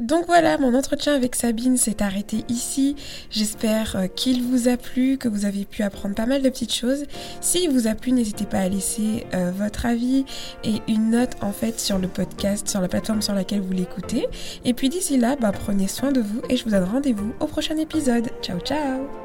Donc 0.00 0.26
voilà, 0.26 0.58
mon 0.58 0.74
entretien 0.74 1.14
avec 1.14 1.36
Sabine 1.36 1.76
s'est 1.76 2.02
arrêté 2.02 2.44
ici. 2.48 2.96
J'espère 3.30 3.96
euh, 3.96 4.06
qu'il 4.08 4.42
vous 4.42 4.68
a 4.68 4.76
plu, 4.76 5.18
que 5.18 5.28
vous 5.28 5.44
avez 5.44 5.64
pu 5.64 5.82
apprendre 5.82 6.16
pas 6.16 6.26
mal 6.26 6.42
de 6.42 6.48
petites 6.48 6.74
choses. 6.74 7.04
S'il 7.40 7.70
vous 7.70 7.86
a 7.86 7.94
plu, 7.94 8.10
n'hésitez 8.10 8.44
pas 8.44 8.58
à 8.58 8.68
laisser 8.68 9.24
euh, 9.34 9.52
votre 9.56 9.86
avis 9.86 10.24
et 10.64 10.82
une 10.88 11.10
note 11.10 11.36
en 11.42 11.52
fait 11.52 11.78
sur 11.78 11.98
le 11.98 12.08
podcast, 12.08 12.68
sur 12.68 12.80
la 12.80 12.88
plateforme 12.88 13.22
sur 13.22 13.34
laquelle 13.34 13.60
vous 13.60 13.72
l'écoutez. 13.72 14.26
Et 14.64 14.74
puis 14.74 14.88
d'ici 14.88 15.16
là, 15.16 15.36
bah, 15.36 15.52
prenez 15.52 15.86
soin 15.86 16.10
de 16.10 16.20
vous 16.20 16.40
et 16.48 16.56
je 16.56 16.64
vous 16.64 16.70
donne 16.70 16.84
rendez-vous 16.84 17.32
au 17.38 17.46
prochain 17.46 17.76
épisode. 17.76 18.30
Ciao 18.42 18.58
ciao 18.58 19.23